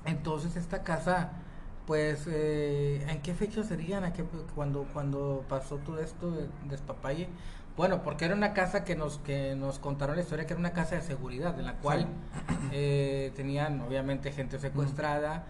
entonces 0.06 0.56
esta 0.56 0.82
casa 0.82 1.42
pues, 1.86 2.26
eh, 2.28 3.06
¿en 3.08 3.22
qué 3.22 3.32
fecha 3.32 3.62
serían? 3.62 4.04
¿A 4.04 4.12
qué, 4.12 4.24
cuando, 4.54 4.86
cuando 4.92 5.44
pasó 5.48 5.76
todo 5.76 6.00
esto 6.00 6.32
de 6.32 6.48
despapalle? 6.68 7.28
Bueno, 7.76 8.02
porque 8.02 8.24
era 8.24 8.34
una 8.34 8.54
casa 8.54 8.84
que 8.84 8.96
nos, 8.96 9.18
que 9.18 9.54
nos 9.54 9.78
contaron 9.78 10.16
la 10.16 10.22
historia 10.22 10.46
que 10.46 10.54
era 10.54 10.60
una 10.60 10.72
casa 10.72 10.96
de 10.96 11.02
seguridad, 11.02 11.58
en 11.58 11.66
la 11.66 11.74
cual 11.74 12.08
eh, 12.72 13.32
tenían 13.36 13.80
obviamente 13.82 14.32
gente 14.32 14.58
secuestrada, 14.58 15.46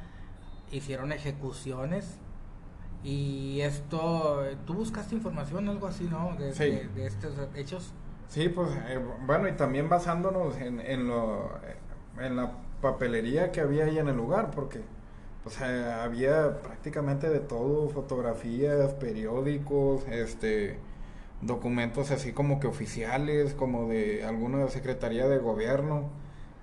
hicieron 0.71 1.13
ejecuciones. 1.13 2.19
Y 3.03 3.61
esto, 3.61 4.43
¿tú 4.67 4.75
buscaste 4.75 5.15
información, 5.15 5.69
algo 5.69 5.87
así, 5.87 6.05
no? 6.05 6.35
De, 6.37 6.53
de, 6.53 7.07
estos 7.07 7.35
hechos. 7.55 7.93
Sí, 8.29 8.49
pues, 8.49 8.69
eh, 8.89 9.01
bueno, 9.27 9.49
y 9.49 9.53
también 9.53 9.89
basándonos 9.89 10.57
en, 10.61 10.81
en, 10.81 11.07
lo, 11.09 11.51
en 12.21 12.37
la 12.37 12.53
papelería 12.81 13.53
que 13.53 13.61
había 13.61 13.85
ahí 13.85 13.99
en 13.99 14.09
el 14.09 14.17
lugar, 14.17 14.51
porque 14.51 14.81
o 15.47 15.51
sea, 15.51 16.05
había 16.05 16.61
prácticamente 16.63 17.31
de 17.31 17.41
todo, 17.41 17.89
fotografías, 17.91 18.95
periódicos, 18.95 20.07
este, 20.09 20.79
documentos 21.43 22.11
así 22.13 22.33
como 22.33 22.61
que 22.61 22.69
oficiales, 22.69 23.55
como 23.55 23.89
de 23.89 24.25
alguna 24.25 24.69
secretaría 24.69 25.29
de 25.29 25.39
gobierno. 25.39 26.11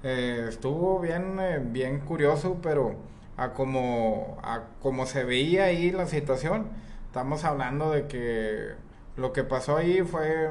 Eh, 0.04 0.45
estuvo 0.49 0.99
bien, 0.99 1.39
eh, 1.39 1.60
bien 1.63 1.99
curioso, 2.02 2.60
pero 2.62 2.95
a 3.38 3.54
como, 3.54 4.38
a 4.43 4.63
como 4.82 5.06
se 5.06 5.23
veía 5.23 5.65
ahí 5.65 5.91
la 5.91 6.08
situación, 6.08 6.67
estamos 7.08 7.45
hablando 7.45 7.91
de 7.91 8.08
que 8.08 8.69
lo 9.17 9.34
que 9.34 9.43
pasó 9.43 9.78
ahí 9.78 10.02
fue 10.04 10.49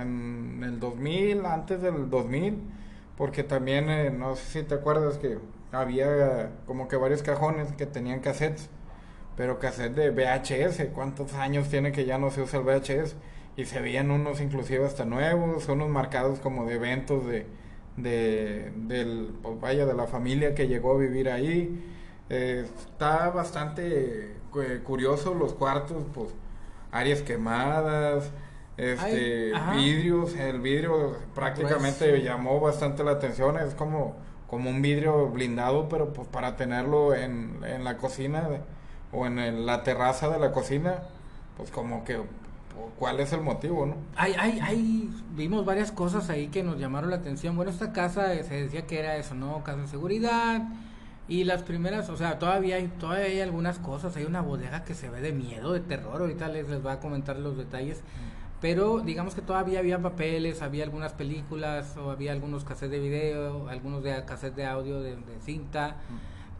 en 0.00 0.62
el 0.64 0.80
2000, 0.80 1.44
antes 1.46 1.82
del 1.82 2.10
2000, 2.10 2.58
porque 3.16 3.42
también, 3.44 3.88
eh, 3.90 4.10
no 4.10 4.36
sé 4.36 4.60
si 4.60 4.66
te 4.66 4.74
acuerdas 4.74 5.18
que 5.18 5.38
había 5.72 6.50
como 6.66 6.88
que 6.88 6.96
varios 6.96 7.22
cajones 7.22 7.72
que 7.72 7.86
tenían 7.86 8.20
cassettes, 8.20 8.68
pero 9.36 9.58
cassettes 9.58 9.96
de 9.96 10.10
VHS, 10.10 10.92
¿cuántos 10.94 11.34
años 11.34 11.68
tiene 11.68 11.92
que 11.92 12.04
ya 12.04 12.18
no 12.18 12.30
se 12.30 12.42
usa 12.42 12.60
el 12.60 12.64
VHS? 12.64 13.16
Y 13.56 13.66
se 13.66 13.80
veían 13.80 14.10
unos 14.10 14.40
inclusive 14.40 14.84
hasta 14.84 15.04
nuevos, 15.04 15.68
unos 15.68 15.88
marcados 15.88 16.40
como 16.40 16.66
de 16.66 16.74
eventos 16.74 17.26
de, 17.26 17.46
de 17.96 18.72
del, 18.76 19.34
pues 19.42 19.60
vaya, 19.60 19.86
de 19.86 19.94
la 19.94 20.06
familia 20.06 20.54
que 20.54 20.68
llegó 20.68 20.94
a 20.94 20.98
vivir 20.98 21.28
ahí. 21.28 21.80
Eh, 22.30 22.66
está 22.88 23.30
bastante 23.30 24.34
eh, 24.56 24.80
curioso 24.84 25.34
los 25.34 25.52
cuartos, 25.52 26.04
pues 26.14 26.30
áreas 26.90 27.22
quemadas, 27.22 28.30
este 28.76 29.52
vidrios, 29.76 30.34
el 30.34 30.60
vidrio 30.60 31.16
prácticamente 31.34 32.10
pues 32.10 32.24
llamó 32.24 32.60
bastante 32.60 33.04
la 33.04 33.12
atención, 33.12 33.58
es 33.58 33.74
como 33.74 34.16
como 34.48 34.70
un 34.70 34.82
vidrio 34.82 35.28
blindado, 35.28 35.88
pero 35.88 36.12
pues 36.12 36.28
para 36.28 36.56
tenerlo 36.56 37.14
en, 37.14 37.60
en 37.66 37.82
la 37.82 37.96
cocina 37.96 38.48
o 39.10 39.26
en 39.26 39.66
la 39.66 39.82
terraza 39.82 40.28
de 40.28 40.38
la 40.38 40.52
cocina, 40.52 41.02
pues 41.56 41.70
como 41.70 42.04
que 42.04 42.20
cuál 42.98 43.20
es 43.20 43.32
el 43.32 43.40
motivo, 43.40 43.86
¿no? 43.86 43.96
Hay, 44.16 44.34
hay, 44.38 44.60
hay, 44.60 45.10
vimos 45.34 45.64
varias 45.64 45.92
cosas 45.92 46.30
ahí 46.30 46.48
que 46.48 46.62
nos 46.62 46.78
llamaron 46.78 47.10
la 47.10 47.16
atención. 47.16 47.56
Bueno, 47.56 47.70
esta 47.70 47.92
casa 47.92 48.28
se 48.42 48.62
decía 48.62 48.86
que 48.86 48.98
era 48.98 49.16
eso, 49.16 49.34
¿no? 49.34 49.62
Casa 49.64 49.82
de 49.82 49.88
seguridad. 49.88 50.62
Y 51.26 51.44
las 51.44 51.62
primeras, 51.62 52.10
o 52.10 52.16
sea, 52.16 52.38
todavía 52.38 52.76
hay, 52.76 52.88
todavía 52.88 53.26
hay 53.26 53.40
algunas 53.40 53.78
cosas. 53.78 54.16
Hay 54.16 54.24
una 54.24 54.42
bodega 54.42 54.84
que 54.84 54.94
se 54.94 55.08
ve 55.08 55.20
de 55.20 55.32
miedo, 55.32 55.72
de 55.72 55.80
terror. 55.80 56.20
Ahorita 56.20 56.48
les, 56.48 56.68
les 56.68 56.82
voy 56.82 56.92
a 56.92 57.00
comentar 57.00 57.36
los 57.38 57.56
detalles. 57.56 58.02
Pero 58.64 59.00
digamos 59.00 59.34
que 59.34 59.42
todavía 59.42 59.78
había 59.80 60.00
papeles, 60.00 60.62
había 60.62 60.84
algunas 60.84 61.12
películas, 61.12 61.98
o 61.98 62.10
había 62.10 62.32
algunos 62.32 62.64
cassettes 62.64 62.92
de 62.92 62.98
video, 62.98 63.68
algunos 63.68 64.02
de 64.02 64.24
cassettes 64.24 64.56
de 64.56 64.64
audio 64.64 65.02
de, 65.02 65.18
cinta. 65.42 65.96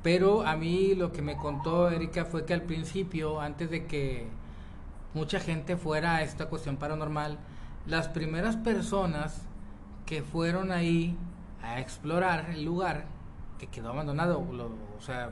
Pero 0.02 0.46
a 0.46 0.54
mí 0.54 0.94
lo 0.94 1.12
que 1.12 1.22
me 1.22 1.38
contó 1.38 1.88
Erika 1.88 2.26
fue 2.26 2.44
que 2.44 2.52
al 2.52 2.60
principio, 2.60 3.40
antes 3.40 3.70
de 3.70 3.86
que 3.86 4.26
mucha 5.14 5.40
gente 5.40 5.78
fuera 5.78 6.16
a 6.16 6.22
esta 6.22 6.50
cuestión 6.50 6.76
paranormal, 6.76 7.38
las 7.86 8.08
primeras 8.08 8.56
personas 8.56 9.40
que 10.04 10.22
fueron 10.22 10.72
ahí 10.72 11.16
a 11.62 11.80
explorar 11.80 12.50
el 12.50 12.66
lugar, 12.66 13.06
que 13.58 13.68
quedó 13.68 13.88
abandonado, 13.88 14.40
o 14.40 15.00
sea, 15.00 15.30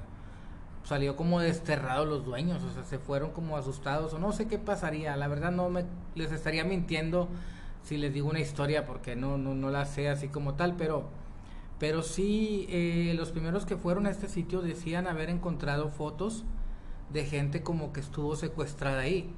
salió 0.85 1.17
como 1.17 1.41
desterrado 1.41 2.05
los 2.05 2.25
dueños, 2.25 2.63
o 2.63 2.73
sea, 2.73 2.85
se 2.85 2.99
fueron 2.99 3.31
como 3.31 3.57
asustados, 3.57 4.13
o 4.15 4.19
no 4.19 4.33
sé 4.33 4.49
qué 4.49 4.59
pasaría, 4.59 5.17
la 5.17 5.29
verdad 5.29 5.53
no 5.53 5.69
me 5.71 5.85
les 6.15 6.33
estaría 6.33 6.65
mintiendo 6.65 7.29
si 7.83 7.97
les 7.97 8.13
digo 8.13 8.29
una 8.29 8.41
historia 8.41 8.87
porque 8.87 9.17
no, 9.17 9.39
no, 9.39 9.55
no 9.55 9.71
la 9.71 9.85
sé 9.87 10.09
así 10.09 10.29
como 10.29 10.55
tal, 10.55 10.77
pero, 10.77 11.05
pero 11.79 12.03
sí 12.03 12.67
eh, 12.69 13.15
los 13.17 13.31
primeros 13.31 13.67
que 13.67 13.77
fueron 13.77 14.07
a 14.07 14.11
este 14.11 14.29
sitio 14.29 14.63
decían 14.63 15.07
haber 15.07 15.31
encontrado 15.31 15.89
fotos 15.89 16.45
de 17.13 17.25
gente 17.25 17.63
como 17.63 17.93
que 17.93 18.01
estuvo 18.01 18.37
secuestrada 18.37 19.01
ahí, 19.01 19.33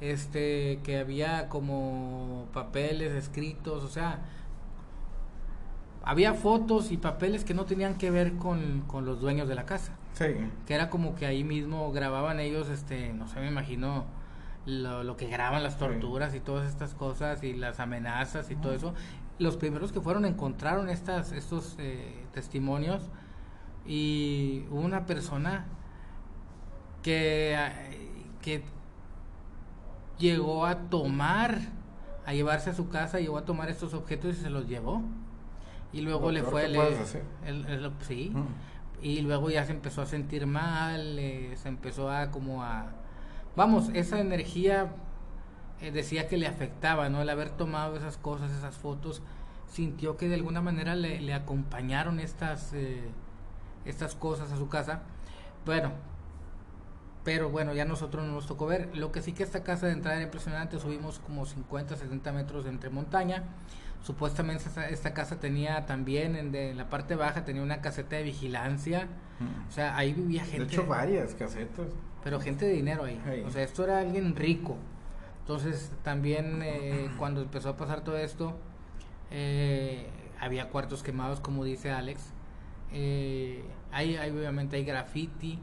este, 0.00 0.80
que 0.84 0.98
había 0.98 1.48
como 1.48 2.46
papeles 2.52 3.12
escritos, 3.12 3.84
o 3.84 3.88
sea, 3.88 4.22
había 6.02 6.34
fotos 6.34 6.92
y 6.92 6.98
papeles 6.98 7.44
que 7.44 7.54
no 7.54 7.64
tenían 7.64 7.96
que 7.96 8.10
ver 8.10 8.34
con, 8.34 8.82
con 8.82 9.06
los 9.06 9.20
dueños 9.20 9.48
de 9.48 9.54
la 9.54 9.64
casa. 9.64 9.96
Sí. 10.14 10.26
Que 10.66 10.74
era 10.74 10.90
como 10.90 11.16
que 11.16 11.26
ahí 11.26 11.44
mismo 11.44 11.90
grababan 11.92 12.40
ellos, 12.40 12.68
este, 12.68 13.12
no 13.12 13.26
sé, 13.26 13.40
me 13.40 13.48
imagino 13.48 14.04
lo, 14.64 15.02
lo 15.02 15.16
que 15.16 15.26
graban 15.26 15.62
las 15.62 15.76
torturas 15.76 16.34
y 16.34 16.40
todas 16.40 16.68
estas 16.68 16.94
cosas 16.94 17.42
y 17.42 17.52
las 17.52 17.80
amenazas 17.80 18.50
y 18.50 18.56
todo 18.56 18.72
eso. 18.72 18.94
Los 19.38 19.56
primeros 19.56 19.92
que 19.92 20.00
fueron 20.00 20.24
encontraron 20.24 20.88
estas, 20.88 21.32
estos 21.32 21.74
eh, 21.78 22.24
testimonios 22.32 23.10
y 23.84 24.64
hubo 24.70 24.80
una 24.80 25.04
persona 25.04 25.66
que, 27.02 27.58
que 28.40 28.62
llegó 30.18 30.64
a 30.64 30.76
tomar, 30.76 31.58
a 32.24 32.32
llevarse 32.32 32.70
a 32.70 32.74
su 32.74 32.88
casa, 32.88 33.18
llegó 33.18 33.36
a 33.36 33.44
tomar 33.44 33.68
estos 33.68 33.92
objetos 33.94 34.36
y 34.36 34.40
se 34.40 34.50
los 34.50 34.68
llevó. 34.68 35.02
Y 35.92 36.00
luego 36.02 36.30
le 36.30 36.42
fue... 36.42 36.68
Le, 36.68 36.80
el, 37.46 37.92
sí 38.00 38.32
y 39.04 39.20
luego 39.20 39.50
ya 39.50 39.66
se 39.66 39.72
empezó 39.72 40.00
a 40.00 40.06
sentir 40.06 40.46
mal, 40.46 41.18
eh, 41.18 41.54
se 41.56 41.68
empezó 41.68 42.10
a 42.10 42.30
como 42.30 42.64
a... 42.64 42.86
Vamos, 43.54 43.90
esa 43.92 44.18
energía 44.18 44.92
eh, 45.82 45.90
decía 45.90 46.26
que 46.26 46.38
le 46.38 46.46
afectaba, 46.46 47.10
¿no? 47.10 47.20
El 47.20 47.28
haber 47.28 47.50
tomado 47.50 47.98
esas 47.98 48.16
cosas, 48.16 48.50
esas 48.50 48.78
fotos, 48.78 49.20
sintió 49.70 50.16
que 50.16 50.26
de 50.28 50.36
alguna 50.36 50.62
manera 50.62 50.96
le, 50.96 51.34
acompañaron 51.34 52.18
estas, 52.18 52.72
eh, 52.72 53.10
estas 53.84 54.14
cosas 54.14 54.50
a 54.52 54.56
su 54.56 54.70
casa. 54.70 55.02
Bueno, 55.66 55.92
pero 57.24 57.50
bueno, 57.50 57.74
ya 57.74 57.84
nosotros 57.84 58.24
no 58.24 58.32
nos 58.32 58.46
tocó 58.46 58.64
ver. 58.64 58.96
Lo 58.96 59.12
que 59.12 59.20
sí 59.20 59.34
que 59.34 59.42
esta 59.42 59.62
casa 59.62 59.86
de 59.86 59.92
entrada 59.92 60.16
era 60.16 60.24
impresionante, 60.24 60.78
subimos 60.78 61.18
como 61.18 61.44
50, 61.44 61.94
70 61.94 62.32
metros 62.32 62.64
entre 62.64 62.88
montaña 62.88 63.42
Supuestamente 64.04 64.64
esta, 64.90 65.14
casa 65.14 65.40
tenía 65.40 65.86
también 65.86 66.36
en, 66.36 66.76
la 66.76 66.90
parte 66.90 67.14
baja 67.14 67.46
tenía 67.46 67.62
una 67.62 67.80
caseta 67.80 68.16
de 68.16 68.24
vigilancia. 68.24 69.08
Mm. 69.40 69.68
O 69.68 69.72
sea, 69.72 69.96
ahí 69.96 70.12
vivía 70.12 70.44
gente. 70.44 70.66
De 70.66 70.72
hecho, 70.74 70.86
varias 70.86 71.32
casetas. 71.34 71.86
Pero 72.22 72.38
gente 72.38 72.66
de 72.66 72.72
dinero 72.72 73.04
ahí. 73.04 73.18
O 73.46 73.50
sea, 73.50 73.62
esto 73.62 73.82
era 73.82 74.00
alguien 74.00 74.36
rico. 74.36 74.76
Entonces, 75.40 75.90
también 76.02 76.60
eh, 76.62 77.10
cuando 77.18 77.40
empezó 77.40 77.70
a 77.70 77.76
pasar 77.78 78.02
todo 78.02 78.18
esto, 78.18 78.54
eh, 79.30 80.06
había 80.38 80.68
cuartos 80.68 81.02
quemados, 81.02 81.40
como 81.40 81.64
dice 81.64 81.90
Alex. 81.90 82.34
Eh, 82.92 83.64
hay, 83.90 84.18
obviamente 84.18 84.76
hay 84.76 84.84
graffiti. 84.84 85.58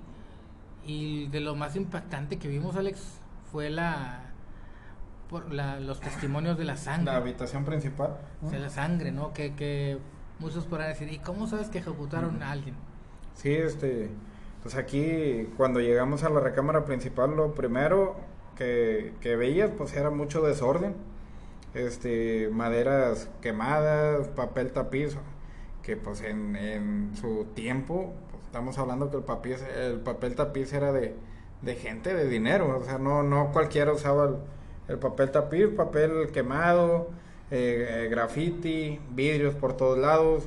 Y 0.83 1.27
de 1.27 1.41
lo 1.41 1.53
más 1.53 1.75
impactante 1.75 2.39
que 2.39 2.47
vimos, 2.47 2.75
Alex, 2.75 3.19
fue 3.51 3.69
la, 3.69 4.30
por 5.31 5.51
los 5.51 5.99
testimonios 6.01 6.57
de 6.57 6.65
la 6.65 6.75
sangre. 6.75 7.05
La 7.05 7.15
habitación 7.15 7.63
principal. 7.63 8.17
De 8.41 8.59
la 8.59 8.69
sangre, 8.69 9.11
¿no? 9.11 9.33
Que, 9.33 9.55
que 9.55 9.97
muchos 10.39 10.65
podrán 10.65 10.89
decir, 10.89 11.11
¿y 11.11 11.19
cómo 11.19 11.47
sabes 11.47 11.69
que 11.69 11.79
ejecutaron 11.79 12.43
a 12.43 12.51
alguien? 12.51 12.75
Sí, 13.33 13.53
este, 13.53 14.09
pues 14.61 14.75
aquí 14.75 15.47
cuando 15.55 15.79
llegamos 15.79 16.23
a 16.23 16.29
la 16.29 16.41
recámara 16.41 16.83
principal, 16.83 17.35
lo 17.35 17.55
primero 17.55 18.17
que, 18.57 19.13
que 19.21 19.37
veías, 19.37 19.71
pues 19.75 19.93
era 19.93 20.09
mucho 20.09 20.41
desorden. 20.41 20.95
Este, 21.73 22.49
maderas 22.51 23.29
quemadas, 23.41 24.27
papel 24.27 24.73
tapiz, 24.73 25.15
que 25.81 25.95
pues 25.95 26.21
en, 26.21 26.57
en 26.57 27.15
su 27.15 27.45
tiempo, 27.55 28.13
pues 28.29 28.43
estamos 28.43 28.77
hablando 28.77 29.09
que 29.09 29.15
el 29.15 29.23
papel, 29.23 29.55
el 29.77 30.01
papel 30.01 30.35
tapiz 30.35 30.73
era 30.73 30.91
de, 30.91 31.15
de 31.61 31.75
gente 31.75 32.13
de 32.13 32.27
dinero, 32.27 32.77
o 32.77 32.83
sea, 32.83 32.97
no, 32.97 33.23
no 33.23 33.53
cualquiera 33.53 33.93
usaba 33.93 34.25
el 34.25 34.35
el 34.91 34.99
papel 34.99 35.31
tapiz, 35.31 35.67
papel 35.69 36.31
quemado, 36.33 37.09
eh, 37.49 38.05
eh, 38.05 38.07
graffiti, 38.09 38.99
vidrios 39.09 39.55
por 39.55 39.73
todos 39.73 39.97
lados, 39.97 40.43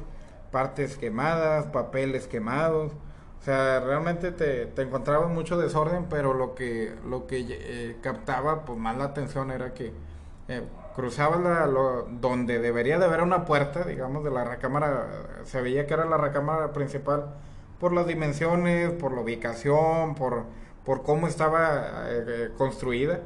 partes 0.51 0.97
quemadas, 0.97 1.67
papeles 1.67 2.27
quemados. 2.27 2.93
O 3.41 3.45
sea, 3.45 3.81
realmente 3.81 4.33
te, 4.33 4.67
te 4.67 4.83
encontrabas 4.83 5.31
mucho 5.31 5.59
desorden, 5.59 6.07
pero 6.09 6.35
lo 6.35 6.55
que, 6.55 6.95
lo 7.09 7.27
que 7.27 7.47
eh, 7.49 7.97
captaba 8.03 8.65
pues, 8.65 8.79
más 8.79 8.97
la 8.97 9.05
atención 9.05 9.51
era 9.51 9.75
que 9.75 9.93
cruzabas 10.95 11.41
la, 11.41 11.67
donde 12.21 12.59
debería 12.59 12.99
de 12.99 13.07
haber 13.07 13.23
una 13.23 13.47
puerta, 13.47 13.85
digamos, 13.85 14.25
de 14.25 14.31
la 14.31 14.45
recámara, 14.45 15.07
se 15.45 15.63
veía 15.63 15.87
que 15.87 15.95
era 15.95 16.05
la 16.05 16.19
recámara 16.19 16.73
principal 16.73 17.35
por 17.81 17.93
las 17.95 18.07
dimensiones, 18.07 18.93
por 18.93 19.13
la 19.13 19.23
ubicación, 19.23 20.15
por, 20.15 20.45
por 20.85 21.03
cómo 21.03 21.29
estaba 21.29 22.05
construida 22.59 23.21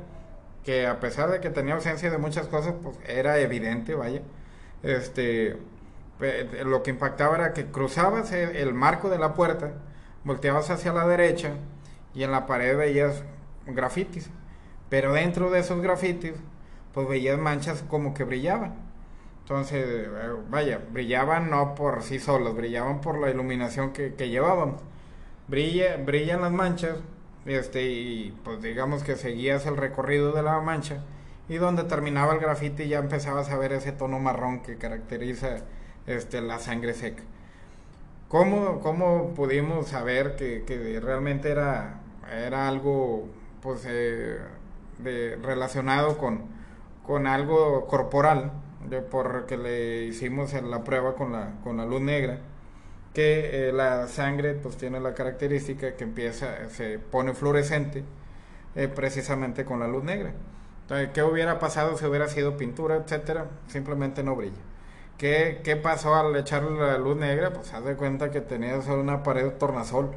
que 0.69 0.87
a 0.87 1.01
pesar 1.01 1.31
de 1.31 1.41
que 1.41 1.49
tenía 1.49 1.77
ausencia 1.77 2.11
de 2.11 2.19
muchas 2.19 2.47
cosas, 2.47 2.75
pues 2.83 2.99
era 3.07 3.39
evidente, 3.39 3.95
vaya. 3.95 4.21
Este, 4.83 5.57
lo 6.63 6.83
que 6.83 6.91
impactaba 6.91 7.37
era 7.37 7.55
que 7.55 7.71
cruzabas 7.71 8.33
el, 8.33 8.75
marco 8.75 9.09
de 9.09 9.19
la 9.19 9.33
puerta, 9.33 9.73
volteabas 10.25 10.69
hacia 10.69 10.93
la 10.93 11.09
derecha 11.09 11.53
y 12.15 12.23
en 12.23 12.33
la 12.33 12.45
pared 12.45 12.77
veías 12.77 13.23
grafitis. 13.67 14.29
Pero 14.91 15.15
dentro 15.15 15.49
de 15.49 15.61
esos 15.61 15.81
grafitis, 15.81 16.35
pues 16.93 17.09
veías 17.09 17.39
manchas 17.39 17.83
como 17.89 18.13
que 18.13 18.25
brillaban. 18.25 18.75
Entonces, 19.45 20.07
vaya, 20.51 20.83
brillaban 20.93 21.49
no 21.49 21.75
por 21.75 22.03
sí 22.03 22.19
solos, 22.19 22.55
brillaban 22.55 23.01
por 23.01 23.19
la 23.19 23.31
iluminación 23.31 23.95
que, 23.95 24.13
que 24.13 24.29
llevábamos. 24.29 24.83
brilla, 25.47 25.97
brillan 25.97 26.43
las 26.43 26.53
manchas, 26.53 26.99
este, 27.47 27.85
y 27.85 28.37
pues 28.45 28.63
digamos 28.63 29.03
que 29.03 29.17
seguías 29.17 29.67
el 29.67 29.77
recorrido 29.77 30.33
de 30.33 30.43
la 30.43 30.61
mancha, 30.61 31.03
y 31.49 31.57
donde 31.57 31.85
terminaba 31.85 32.35
el 32.35 32.41
grafiti 32.41 32.89
ya 32.89 32.99
empezabas 32.99 33.51
a 33.51 33.57
ver 33.59 33.73
ese 33.73 33.93
tono 33.93 34.19
marrón 34.19 34.61
que 34.61 34.77
caracteriza 34.77 35.61
este, 36.07 36.41
la 36.43 36.59
sangre 36.59 36.95
seca. 36.95 37.23
¿Cómo, 38.29 38.81
cómo 38.81 39.33
pudimos 39.35 39.89
saber 39.89 40.37
que, 40.37 40.65
que 40.67 41.01
realmente 41.01 41.51
era, 41.51 42.01
era 42.31 42.69
algo 42.69 43.27
pues, 43.63 43.87
eh, 43.87 44.39
de, 44.99 45.37
relacionado 45.37 46.19
con, 46.19 46.43
con 47.07 47.27
algo 47.27 47.87
corporal? 47.87 48.53
De, 48.91 49.01
porque 49.01 49.57
le 49.57 50.05
hicimos 50.05 50.53
la 50.53 50.85
prueba 50.85 51.15
con 51.15 51.33
la, 51.33 51.55
con 51.65 51.79
la 51.79 51.87
luz 51.87 52.01
negra 52.01 52.39
que 53.15 53.69
eh, 53.69 53.73
la 53.73 54.07
sangre 54.07 54.55
pues 54.55 54.77
tiene 54.77 55.01
la 55.01 55.15
característica 55.15 55.97
que 55.97 56.05
empieza, 56.05 56.69
se 56.71 56.99
pone 56.99 57.35
fluorescente 57.35 58.05
eh, 58.75 58.89
precisamente 58.89 59.65
con 59.65 59.81
la 59.81 59.89
luz 59.89 60.05
negra. 60.05 60.33
Entonces, 60.83 61.11
¿qué 61.13 61.23
hubiera 61.23 61.59
pasado 61.59 61.97
si 61.97 62.07
hubiera 62.07 62.29
sido 62.29 62.57
pintura, 62.57 62.97
etcétera? 62.97 63.47
Simplemente 63.67 64.23
no 64.23 64.37
brilla. 64.37 64.57
¿Qué, 65.19 65.61
¿Qué 65.65 65.77
pasó 65.77 66.15
al 66.15 66.35
echarle 66.37 66.79
la 66.79 66.99
luz 66.99 67.17
negra? 67.17 67.53
Pues 67.53 67.73
haz 67.75 67.85
de 67.85 67.97
cuenta 67.97 68.31
que 68.31 68.41
tenía 68.41 68.81
solo 68.83 69.03
una 69.03 69.23
pared 69.23 69.51
tornasol. 69.53 70.13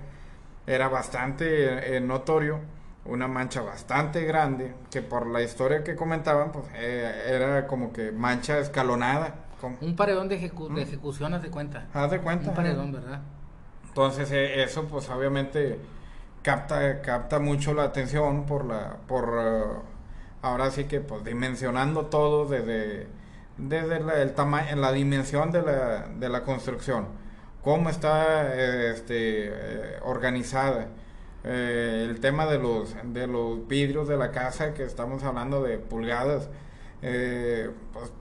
Era 0.67 0.87
bastante 0.89 1.95
eh, 1.97 1.99
notorio, 1.99 2.59
una 3.05 3.27
mancha 3.27 3.61
bastante 3.61 4.23
grande, 4.25 4.73
que 4.91 5.01
por 5.01 5.25
la 5.25 5.41
historia 5.41 5.83
que 5.83 5.95
comentaban, 5.95 6.51
pues 6.51 6.65
era 6.75 7.65
como 7.65 7.91
que 7.91 8.11
mancha 8.11 8.59
escalonada 8.59 9.50
un 9.81 9.95
paredón 9.95 10.27
de, 10.27 10.35
ejecución, 10.35 11.33
haz 11.33 11.41
de 11.41 11.49
cuenta. 11.49 11.87
Haz 11.93 12.11
de 12.11 12.19
cuenta. 12.19 12.49
Un 12.49 12.55
paredón, 12.55 12.91
¿verdad? 12.91 13.21
Entonces, 13.87 14.31
eh, 14.31 14.63
eso 14.63 14.85
pues 14.85 15.09
obviamente 15.09 15.77
capta, 16.41 17.01
capta 17.01 17.39
mucho 17.39 17.73
la 17.73 17.83
atención 17.83 18.45
por 18.45 18.65
la, 18.65 18.97
por, 19.07 19.33
eh, 19.37 19.63
ahora 20.41 20.71
sí 20.71 20.85
que 20.85 21.01
pues 21.01 21.25
dimensionando 21.25 22.05
todo 22.05 22.45
desde, 22.45 23.07
desde 23.57 24.21
el 24.21 24.33
tamaño, 24.33 24.69
en 24.69 24.79
la 24.79 24.93
dimensión 24.93 25.51
de 25.51 25.61
la, 25.61 26.07
de 26.07 26.29
la 26.29 26.43
construcción, 26.43 27.07
cómo 27.63 27.89
está 27.89 28.55
este, 28.55 29.49
eh, 29.49 29.99
organizada. 30.03 30.87
el 31.43 32.19
tema 32.21 32.45
de 32.45 32.59
los, 32.59 32.95
de 33.03 33.27
los 33.27 33.67
vidrios 33.67 34.07
de 34.07 34.15
la 34.15 34.31
casa, 34.31 34.73
que 34.73 34.83
estamos 34.83 35.23
hablando 35.23 35.61
de 35.63 35.79
pulgadas, 35.79 36.49
eh, 37.01 37.69
pues, 37.93 38.11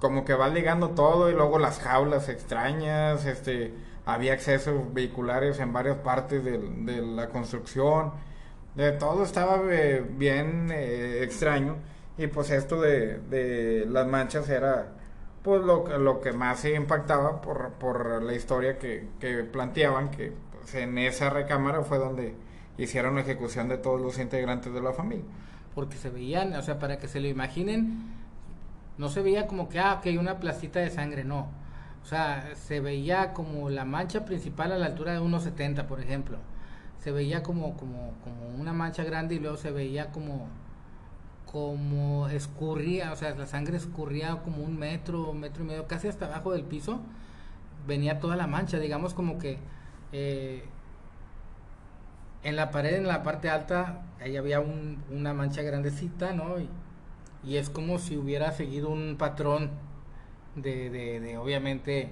como 0.00 0.24
que 0.24 0.34
va 0.34 0.48
ligando 0.48 0.90
todo 0.90 1.30
y 1.30 1.34
luego 1.34 1.58
las 1.58 1.78
jaulas 1.78 2.28
extrañas, 2.28 3.24
este, 3.26 3.72
había 4.06 4.32
accesos 4.32 4.92
vehiculares 4.92 5.60
en 5.60 5.72
varias 5.72 5.98
partes 5.98 6.44
de, 6.44 6.58
la 7.02 7.28
construcción, 7.28 8.12
de 8.74 8.92
todo 8.92 9.22
estaba 9.22 9.60
eh, 9.70 10.04
bien 10.08 10.70
eh, 10.72 11.20
extraño 11.22 11.76
y 12.18 12.26
pues 12.26 12.50
esto 12.50 12.80
de, 12.80 13.86
las 13.88 14.06
manchas 14.06 14.48
era 14.48 14.92
pues 15.42 15.62
lo, 15.62 15.98
lo 15.98 16.20
que 16.20 16.32
más 16.32 16.60
se 16.60 16.74
impactaba 16.74 17.40
por, 17.40 17.72
por 17.74 18.22
la 18.22 18.34
historia 18.34 18.78
que, 18.78 19.08
que 19.20 19.44
planteaban, 19.44 20.10
que 20.10 20.32
pues, 20.52 20.74
en 20.74 20.96
esa 20.98 21.30
recámara 21.30 21.82
fue 21.82 21.98
donde 21.98 22.34
hicieron 22.78 23.14
la 23.14 23.20
ejecución 23.20 23.68
de 23.68 23.78
todos 23.78 24.00
los 24.00 24.18
integrantes 24.18 24.72
de 24.72 24.80
la 24.80 24.92
familia. 24.92 25.24
Porque 25.74 25.96
se 25.96 26.08
veían, 26.08 26.54
o 26.54 26.62
sea, 26.62 26.78
para 26.78 26.98
que 26.98 27.08
se 27.08 27.20
lo 27.20 27.28
imaginen, 27.28 28.23
no 28.98 29.08
se 29.08 29.22
veía 29.22 29.46
como 29.46 29.68
que, 29.68 29.80
ah, 29.80 30.00
hay 30.04 30.16
una 30.18 30.38
placita 30.40 30.80
de 30.80 30.90
sangre, 30.90 31.24
no. 31.24 31.48
O 32.02 32.06
sea, 32.06 32.54
se 32.54 32.80
veía 32.80 33.32
como 33.32 33.70
la 33.70 33.84
mancha 33.84 34.24
principal 34.24 34.72
a 34.72 34.78
la 34.78 34.86
altura 34.86 35.12
de 35.12 35.20
1,70, 35.20 35.86
por 35.86 36.00
ejemplo. 36.00 36.38
Se 36.98 37.10
veía 37.12 37.42
como, 37.42 37.76
como, 37.76 38.12
como 38.22 38.48
una 38.60 38.72
mancha 38.72 39.04
grande 39.04 39.34
y 39.36 39.38
luego 39.40 39.56
se 39.56 39.70
veía 39.70 40.12
como, 40.12 40.48
como 41.46 42.28
escurría, 42.28 43.12
o 43.12 43.16
sea, 43.16 43.34
la 43.34 43.46
sangre 43.46 43.76
escurría 43.76 44.36
como 44.42 44.62
un 44.62 44.78
metro, 44.78 45.32
metro 45.32 45.64
y 45.64 45.68
medio, 45.68 45.86
casi 45.86 46.08
hasta 46.08 46.26
abajo 46.26 46.52
del 46.52 46.64
piso. 46.64 47.00
Venía 47.86 48.20
toda 48.20 48.36
la 48.36 48.46
mancha, 48.46 48.78
digamos 48.78 49.14
como 49.14 49.38
que 49.38 49.58
eh, 50.12 50.64
en 52.42 52.56
la 52.56 52.70
pared, 52.70 52.94
en 52.94 53.06
la 53.06 53.22
parte 53.22 53.50
alta, 53.50 54.02
ahí 54.20 54.36
había 54.36 54.60
un, 54.60 55.02
una 55.10 55.34
mancha 55.34 55.62
grandecita, 55.62 56.32
¿no? 56.34 56.58
Y, 56.60 56.68
y 57.46 57.56
es 57.56 57.70
como 57.70 57.98
si 57.98 58.16
hubiera 58.16 58.52
seguido 58.52 58.88
un 58.88 59.16
patrón 59.16 59.70
de, 60.56 60.90
de, 60.90 61.38
obviamente 61.38 62.10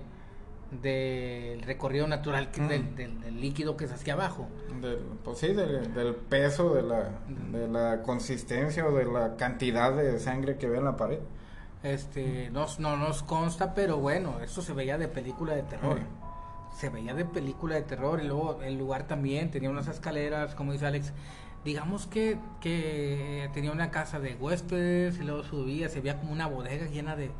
del 0.82 1.60
recorrido 1.62 2.06
natural 2.06 2.50
del, 2.52 2.94
del, 2.96 3.40
líquido 3.40 3.76
que 3.76 3.86
se 3.86 3.94
hacía 3.94 4.14
abajo. 4.14 4.48
Del, 4.80 4.98
pues 5.22 5.38
sí, 5.38 5.48
del, 5.48 6.14
peso, 6.14 6.74
de 6.74 6.82
la, 6.82 7.10
de 7.50 7.68
la 7.68 8.02
consistencia 8.02 8.86
o 8.86 8.92
de 8.92 9.04
la 9.04 9.36
cantidad 9.36 9.94
de 9.94 10.18
sangre 10.18 10.56
que 10.56 10.68
ve 10.68 10.78
en 10.78 10.84
la 10.84 10.96
pared. 10.96 11.18
Este, 11.82 12.48
no, 12.50 12.66
no 12.78 12.96
nos 12.96 13.22
consta, 13.22 13.74
pero 13.74 13.98
bueno, 13.98 14.40
eso 14.40 14.62
se 14.62 14.72
veía 14.72 14.96
de 14.96 15.08
película 15.08 15.54
de 15.54 15.62
terror. 15.62 16.00
Se 16.74 16.88
veía 16.88 17.12
de 17.12 17.26
película 17.26 17.74
de 17.74 17.82
terror 17.82 18.20
y 18.22 18.26
luego 18.26 18.62
el 18.62 18.78
lugar 18.78 19.06
también 19.06 19.50
tenía 19.50 19.68
unas 19.68 19.88
escaleras, 19.88 20.54
como 20.54 20.72
dice 20.72 20.86
Alex, 20.86 21.12
digamos 21.64 22.06
que, 22.06 22.38
que 22.60 23.48
tenía 23.54 23.72
una 23.72 23.90
casa 23.90 24.18
de 24.20 24.34
huéspedes 24.34 25.18
y 25.18 25.22
luego 25.22 25.44
subía, 25.44 25.88
se 25.88 26.00
veía 26.00 26.18
como 26.18 26.32
una 26.32 26.46
bodega 26.46 26.86
llena 26.86 27.16
de 27.16 27.30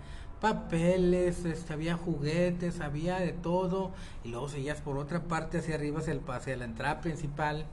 papeles, 0.40 1.44
este, 1.44 1.72
había 1.72 1.96
juguetes, 1.96 2.80
había 2.80 3.18
de 3.20 3.32
todo, 3.32 3.92
y 4.24 4.28
luego 4.28 4.48
seguías 4.48 4.80
por 4.80 4.98
otra 4.98 5.22
parte 5.22 5.58
hacia 5.58 5.76
arriba 5.76 6.00
hacia, 6.00 6.12
el, 6.12 6.20
hacia 6.28 6.56
la 6.56 6.64
entrada 6.64 7.00
principal, 7.00 7.64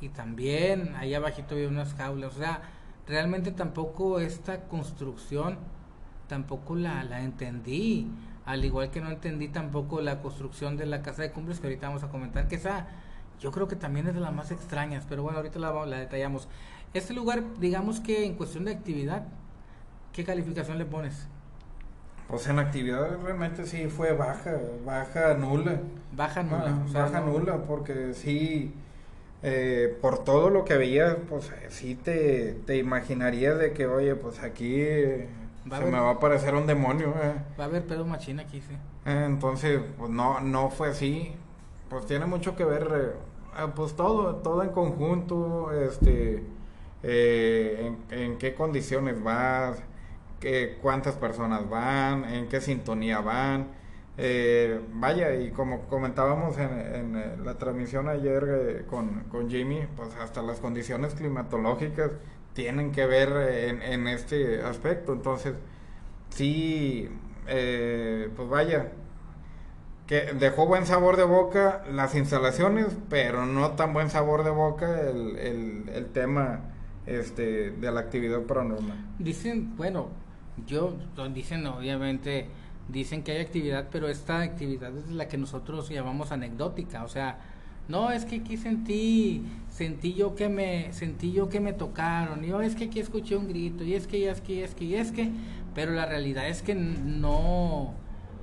y 0.00 0.08
también 0.08 0.94
ahí 0.96 1.14
abajito 1.14 1.54
había 1.54 1.68
unas 1.68 1.94
jaulas, 1.94 2.34
o 2.36 2.38
sea, 2.38 2.62
realmente 3.08 3.50
tampoco 3.50 4.20
esta 4.20 4.62
construcción, 4.68 5.58
tampoco 6.28 6.76
la, 6.76 7.02
la 7.02 7.22
entendí, 7.22 8.08
al 8.44 8.64
igual 8.64 8.90
que 8.90 9.00
no 9.00 9.10
entendí 9.10 9.48
tampoco 9.48 10.00
la 10.00 10.20
construcción 10.20 10.76
de 10.76 10.86
la 10.86 11.02
casa 11.02 11.22
de 11.22 11.32
cumbres, 11.32 11.58
que 11.58 11.66
ahorita 11.66 11.88
vamos 11.88 12.04
a 12.04 12.08
comentar, 12.08 12.46
que 12.46 12.54
esa 12.54 12.86
yo 13.42 13.50
creo 13.50 13.66
que 13.66 13.74
también 13.74 14.06
es 14.06 14.14
de 14.14 14.20
las 14.20 14.32
más 14.32 14.52
extrañas, 14.52 15.04
pero 15.08 15.24
bueno, 15.24 15.38
ahorita 15.38 15.58
la, 15.58 15.84
la 15.84 15.98
detallamos. 15.98 16.48
Este 16.94 17.12
lugar, 17.12 17.42
digamos 17.58 17.98
que 17.98 18.24
en 18.24 18.36
cuestión 18.36 18.64
de 18.64 18.70
actividad, 18.70 19.24
¿qué 20.12 20.24
calificación 20.24 20.78
le 20.78 20.84
pones? 20.84 21.26
Pues 22.28 22.46
en 22.46 22.60
actividad 22.60 23.18
realmente 23.20 23.66
sí 23.66 23.88
fue 23.88 24.12
baja, 24.12 24.52
baja 24.86 25.34
nula. 25.34 25.80
Baja 26.12 26.44
nula. 26.44 26.78
baja 26.92 27.20
nula, 27.20 27.56
porque 27.66 28.14
sí, 28.14 28.72
eh, 29.42 29.98
por 30.00 30.22
todo 30.22 30.48
lo 30.48 30.64
que 30.64 30.76
veía, 30.76 31.16
pues 31.28 31.50
sí 31.68 31.96
te, 31.96 32.52
te 32.64 32.76
imaginarías 32.78 33.58
de 33.58 33.72
que, 33.72 33.88
oye, 33.88 34.14
pues 34.14 34.40
aquí 34.40 34.76
se 34.76 35.84
me 35.84 35.98
va 35.98 36.10
a 36.10 36.12
aparecer 36.12 36.54
un 36.54 36.68
demonio. 36.68 37.12
Eh. 37.20 37.34
Va 37.58 37.64
a 37.64 37.66
haber 37.66 37.84
pedo 37.88 38.06
machina 38.06 38.44
aquí, 38.44 38.60
sí. 38.60 38.74
Eh, 39.04 39.24
entonces, 39.26 39.80
pues 39.98 40.10
no, 40.10 40.38
no 40.38 40.70
fue 40.70 40.90
así. 40.90 41.34
Pues 41.90 42.06
tiene 42.06 42.24
mucho 42.24 42.56
que 42.56 42.64
ver 42.64 43.16
Ah, 43.22 43.31
pues 43.74 43.94
todo, 43.94 44.36
todo 44.36 44.62
en 44.62 44.70
conjunto, 44.70 45.72
este, 45.72 46.42
eh, 47.02 47.92
en, 48.10 48.38
qué 48.38 48.54
condiciones 48.54 49.22
vas, 49.22 49.78
qué, 50.40 50.78
cuántas 50.80 51.16
personas 51.16 51.68
van, 51.68 52.24
en 52.24 52.48
qué 52.48 52.60
sintonía 52.60 53.20
van. 53.20 53.68
Eh, 54.18 54.80
vaya, 54.94 55.34
y 55.34 55.50
como 55.50 55.82
comentábamos 55.88 56.58
en, 56.58 57.44
la 57.44 57.58
transmisión 57.58 58.08
ayer 58.08 58.44
eh, 58.48 58.84
con, 58.88 59.24
con 59.30 59.50
Jimmy, 59.50 59.86
pues 59.96 60.14
hasta 60.16 60.42
las 60.42 60.60
condiciones 60.60 61.14
climatológicas 61.14 62.12
tienen 62.54 62.92
que 62.92 63.06
ver 63.06 63.30
en, 63.68 63.82
en 63.82 64.08
este 64.08 64.62
aspecto. 64.62 65.12
Entonces, 65.12 65.54
sí, 66.30 67.08
pues 67.44 68.48
vaya, 68.48 68.92
dejó 70.38 70.66
buen 70.66 70.86
sabor 70.86 71.16
de 71.16 71.24
boca 71.24 71.82
las 71.90 72.14
instalaciones, 72.14 72.86
pero 73.08 73.46
no 73.46 73.72
tan 73.72 73.92
buen 73.92 74.10
sabor 74.10 74.44
de 74.44 74.50
boca 74.50 75.00
el, 75.00 75.88
el, 75.88 76.06
tema 76.06 76.60
este 77.06 77.70
de 77.70 77.92
la 77.92 78.00
actividad 78.00 78.42
paranormal. 78.42 78.96
Dicen, 79.18 79.76
bueno, 79.76 80.08
yo 80.66 80.94
dicen 81.32 81.66
obviamente 81.66 82.48
dicen 82.88 83.22
que 83.22 83.32
hay 83.32 83.40
actividad, 83.40 83.88
pero 83.90 84.08
esta 84.08 84.40
actividad 84.40 84.96
es 84.96 85.08
la 85.08 85.28
que 85.28 85.38
nosotros 85.38 85.88
llamamos 85.88 86.32
anecdótica, 86.32 87.04
o 87.04 87.08
sea, 87.08 87.38
no 87.88 88.10
es 88.10 88.24
que 88.24 88.36
aquí 88.36 88.56
sentí 88.56 89.42
sentí 89.68 90.14
yo 90.14 90.34
que 90.34 90.48
me 90.48 90.92
sentí 90.92 91.32
yo 91.32 91.48
que 91.48 91.60
me 91.60 91.72
tocaron, 91.72 92.42
yo 92.42 92.60
es 92.60 92.74
que 92.74 92.84
aquí 92.84 93.00
escuché 93.00 93.36
un 93.36 93.48
grito, 93.48 93.82
y 93.84 93.94
es 93.94 94.06
que 94.06 94.18
y 94.18 94.24
es 94.24 94.40
que 94.40 94.52
y 94.54 94.62
es 94.62 94.74
que 94.74 94.84
y 94.84 94.94
es 94.94 95.12
que, 95.12 95.30
pero 95.74 95.92
la 95.92 96.06
realidad 96.06 96.48
es 96.48 96.62
que 96.62 96.74
no 96.74 97.94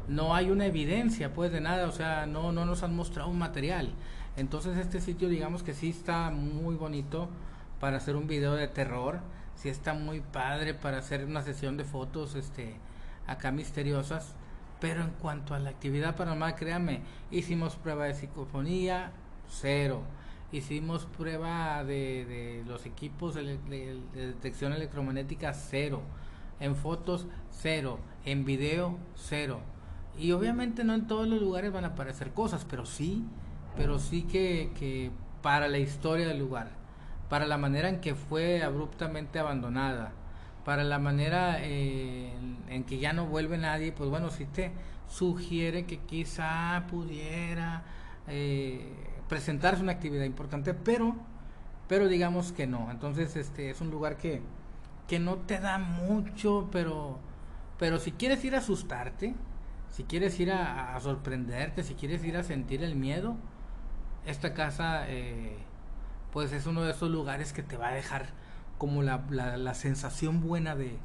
no 0.10 0.36
hay 0.36 0.50
una 0.50 0.66
evidencia 0.66 1.34
pues 1.34 1.52
de 1.52 1.62
nada, 1.62 1.88
o 1.88 1.92
sea, 1.92 2.26
no, 2.26 2.52
no 2.52 2.66
nos 2.66 2.84
han 2.84 2.96
mostrado 2.96 3.30
un 3.30 3.38
material. 3.38 3.94
Entonces 4.36 4.78
este 4.78 5.00
sitio 5.00 5.30
digamos 5.30 5.64
que 5.64 5.74
sí 5.74 5.90
está 5.90 6.32
muy 6.32 6.76
bonito 6.76 7.30
para 7.80 7.98
hacer 7.98 8.16
un 8.16 8.28
video 8.28 8.56
de 8.56 8.68
terror, 8.68 9.20
sí 9.56 9.70
está 9.70 9.94
muy 9.94 10.22
padre 10.22 10.74
para 10.74 10.98
hacer 10.98 11.26
una 11.26 11.44
sesión 11.44 11.78
de 11.78 11.84
fotos 11.84 12.36
este 12.36 12.76
acá 13.28 13.52
misteriosas, 13.52 14.34
pero 14.82 15.04
en 15.04 15.12
cuanto 15.12 15.54
a 15.54 15.60
la 15.60 15.70
actividad 15.70 16.16
paranormal, 16.16 16.56
créanme, 16.56 17.02
hicimos 17.32 17.76
prueba 17.76 18.06
de 18.06 18.16
psicofonía, 18.16 19.12
cero. 19.48 20.02
hicimos 20.52 21.06
prueba 21.06 21.84
de, 21.84 22.26
de 22.26 22.64
los 22.66 22.86
equipos 22.86 23.36
de, 23.36 23.58
de 23.70 24.02
detección 24.14 24.74
electromagnética 24.74 25.54
cero, 25.54 26.02
en 26.60 26.76
fotos 26.76 27.28
cero, 27.52 28.00
en 28.26 28.46
video 28.46 28.98
cero. 29.16 29.60
Y 30.20 30.34
obviamente 30.34 30.84
no 30.84 30.94
en 30.94 31.08
todos 31.08 31.28
los 31.28 31.40
lugares 31.42 31.72
van 31.72 31.86
a 31.86 31.90
aparecer 31.90 32.32
cosas, 32.32 32.66
pero 32.70 32.86
sí, 32.86 33.24
pero 33.78 34.00
sí 34.00 34.24
que, 34.24 34.72
que 34.78 35.12
para 35.42 35.70
la 35.70 35.78
historia 35.78 36.28
del 36.28 36.40
lugar, 36.40 36.72
para 37.30 37.48
la 37.48 37.58
manera 37.58 37.88
en 37.88 38.02
que 38.02 38.16
fue 38.16 38.62
abruptamente 38.62 39.40
abandonada, 39.40 40.12
para 40.66 40.84
la 40.84 41.00
manera 41.00 41.58
eh, 41.62 42.34
en, 42.68 42.84
que 42.84 43.00
ya 43.00 43.14
no 43.14 43.28
vuelve 43.28 43.58
nadie, 43.58 43.94
pues 43.94 44.10
bueno, 44.10 44.30
si 44.30 44.46
te 44.46 44.72
sugiere 45.08 45.86
que 45.86 46.00
quizá 46.00 46.86
pudiera 46.90 47.84
eh, 48.28 48.94
presentarse 49.30 49.82
una 49.82 49.94
actividad 49.94 50.26
importante, 50.26 50.74
pero, 50.74 51.16
pero 51.88 52.10
digamos 52.10 52.52
que 52.52 52.68
no. 52.68 52.92
Entonces, 52.92 53.38
este 53.38 53.70
es 53.70 53.80
un 53.80 53.90
lugar 53.90 54.18
que, 54.18 54.42
que 55.08 55.18
no 55.18 55.38
te 55.38 55.60
da 55.60 55.78
mucho, 55.78 56.68
pero, 56.74 57.20
pero 57.78 58.00
si 58.00 58.12
quieres 58.12 58.44
ir 58.44 58.56
a 58.56 58.60
asustarte, 58.60 59.34
si 59.92 60.04
quieres 60.04 60.40
ir 60.40 60.52
a, 60.52 60.98
sorprenderte, 61.00 61.84
si 61.84 61.96
quieres 61.96 62.24
ir 62.24 62.38
a 62.38 62.44
sentir 62.44 62.84
el 62.84 62.96
miedo, 62.96 63.36
esta 64.26 64.54
casa, 64.54 65.10
eh, 65.10 65.58
pues 66.32 66.52
es 66.54 66.66
uno 66.66 66.84
de 66.84 66.92
esos 66.92 67.10
lugares 67.10 67.54
que 67.54 67.64
te 67.64 67.78
va 67.78 67.90
a 67.90 67.94
dejar 67.94 68.28
como 68.78 69.04
la, 69.04 69.24
la, 69.30 69.74
sensación 69.74 70.42
buena 70.42 70.76
de, 70.76 70.98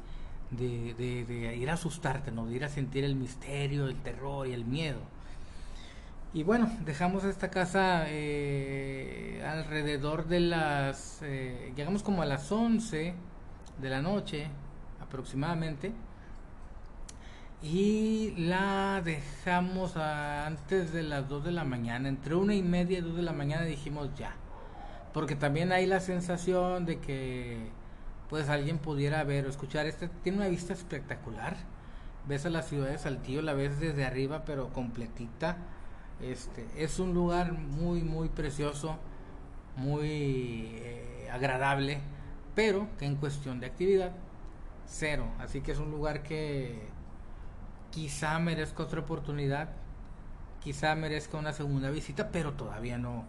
de, 0.51 1.57
ir 1.57 1.71
a 1.71 1.75
asustarte, 1.75 2.31
¿no? 2.31 2.47
de 2.47 2.55
ir 2.55 2.65
a 2.65 2.69
sentir 2.69 3.05
el 3.05 3.17
misterio, 3.17 3.87
el 3.89 3.97
terror 3.97 4.47
y 4.47 4.53
el 4.53 4.65
miedo. 4.65 5.01
Y 6.33 6.43
bueno, 6.43 6.69
dejamos 6.85 7.25
esta 7.25 7.51
casa 7.51 8.07
eh, 8.09 9.45
alrededor 9.47 10.27
de 10.27 10.41
las... 10.41 11.21
Eh, 11.23 11.73
llegamos 11.77 12.03
como 12.03 12.23
a 12.23 12.27
las 12.27 12.51
11 12.51 13.15
de 13.81 13.89
la 13.89 14.03
noche 14.03 14.49
aproximadamente. 15.01 15.93
Y 17.65 18.35
la 18.37 19.01
dejamos 19.03 19.97
antes 19.97 20.93
de 20.93 21.03
las 21.03 21.27
2 21.31 21.45
de 21.45 21.53
la 21.53 21.65
mañana. 21.65 22.11
Entre 22.11 22.35
una 22.35 22.55
y 22.55 22.63
media 22.63 22.99
y 22.99 23.01
2 23.01 23.17
de 23.17 23.23
la 23.23 23.33
mañana 23.33 23.65
dijimos 23.65 24.11
ya. 24.19 24.35
Porque 25.15 25.35
también 25.35 25.73
hay 25.73 25.87
la 25.87 26.01
sensación 26.01 26.85
de 26.85 26.99
que 26.99 27.71
pues 28.29 28.51
alguien 28.51 28.77
pudiera 28.77 29.25
ver 29.25 29.47
o 29.47 29.49
escuchar 29.49 29.87
este 29.87 30.09
tiene 30.23 30.39
una 30.39 30.49
vista 30.49 30.75
espectacular. 30.75 31.57
Ves 32.29 32.45
a 32.45 32.51
la 32.51 32.61
ciudad 32.61 32.91
de 32.91 32.99
Saltillo 32.99 33.41
la 33.41 33.55
ves 33.55 33.81
desde 33.81 34.05
arriba 34.05 34.45
pero 34.45 34.71
completita. 34.71 35.57
Este 36.21 36.67
es 36.77 36.99
un 36.99 37.15
lugar 37.15 37.53
muy 37.53 38.03
muy 38.03 38.29
precioso 38.29 38.99
muy 39.77 40.69
eh, 40.75 41.29
agradable 41.33 42.01
pero 42.55 42.89
que 42.99 43.07
en 43.07 43.17
cuestión 43.17 43.59
de 43.59 43.69
actividad 43.69 44.13
cero. 44.87 45.27
Así 45.39 45.63
que 45.63 45.73
es 45.73 45.79
un 45.79 45.91
lugar 45.91 46.23
que 46.23 46.93
quizá 47.95 48.39
merezca 48.39 48.83
otra 48.83 49.01
oportunidad 49.01 49.69
quizá 50.63 50.95
merezca 50.95 51.39
una 51.39 51.53
segunda 51.53 51.91
visita 51.91 52.31
pero 52.33 52.53
todavía 52.53 52.99
no 52.99 53.25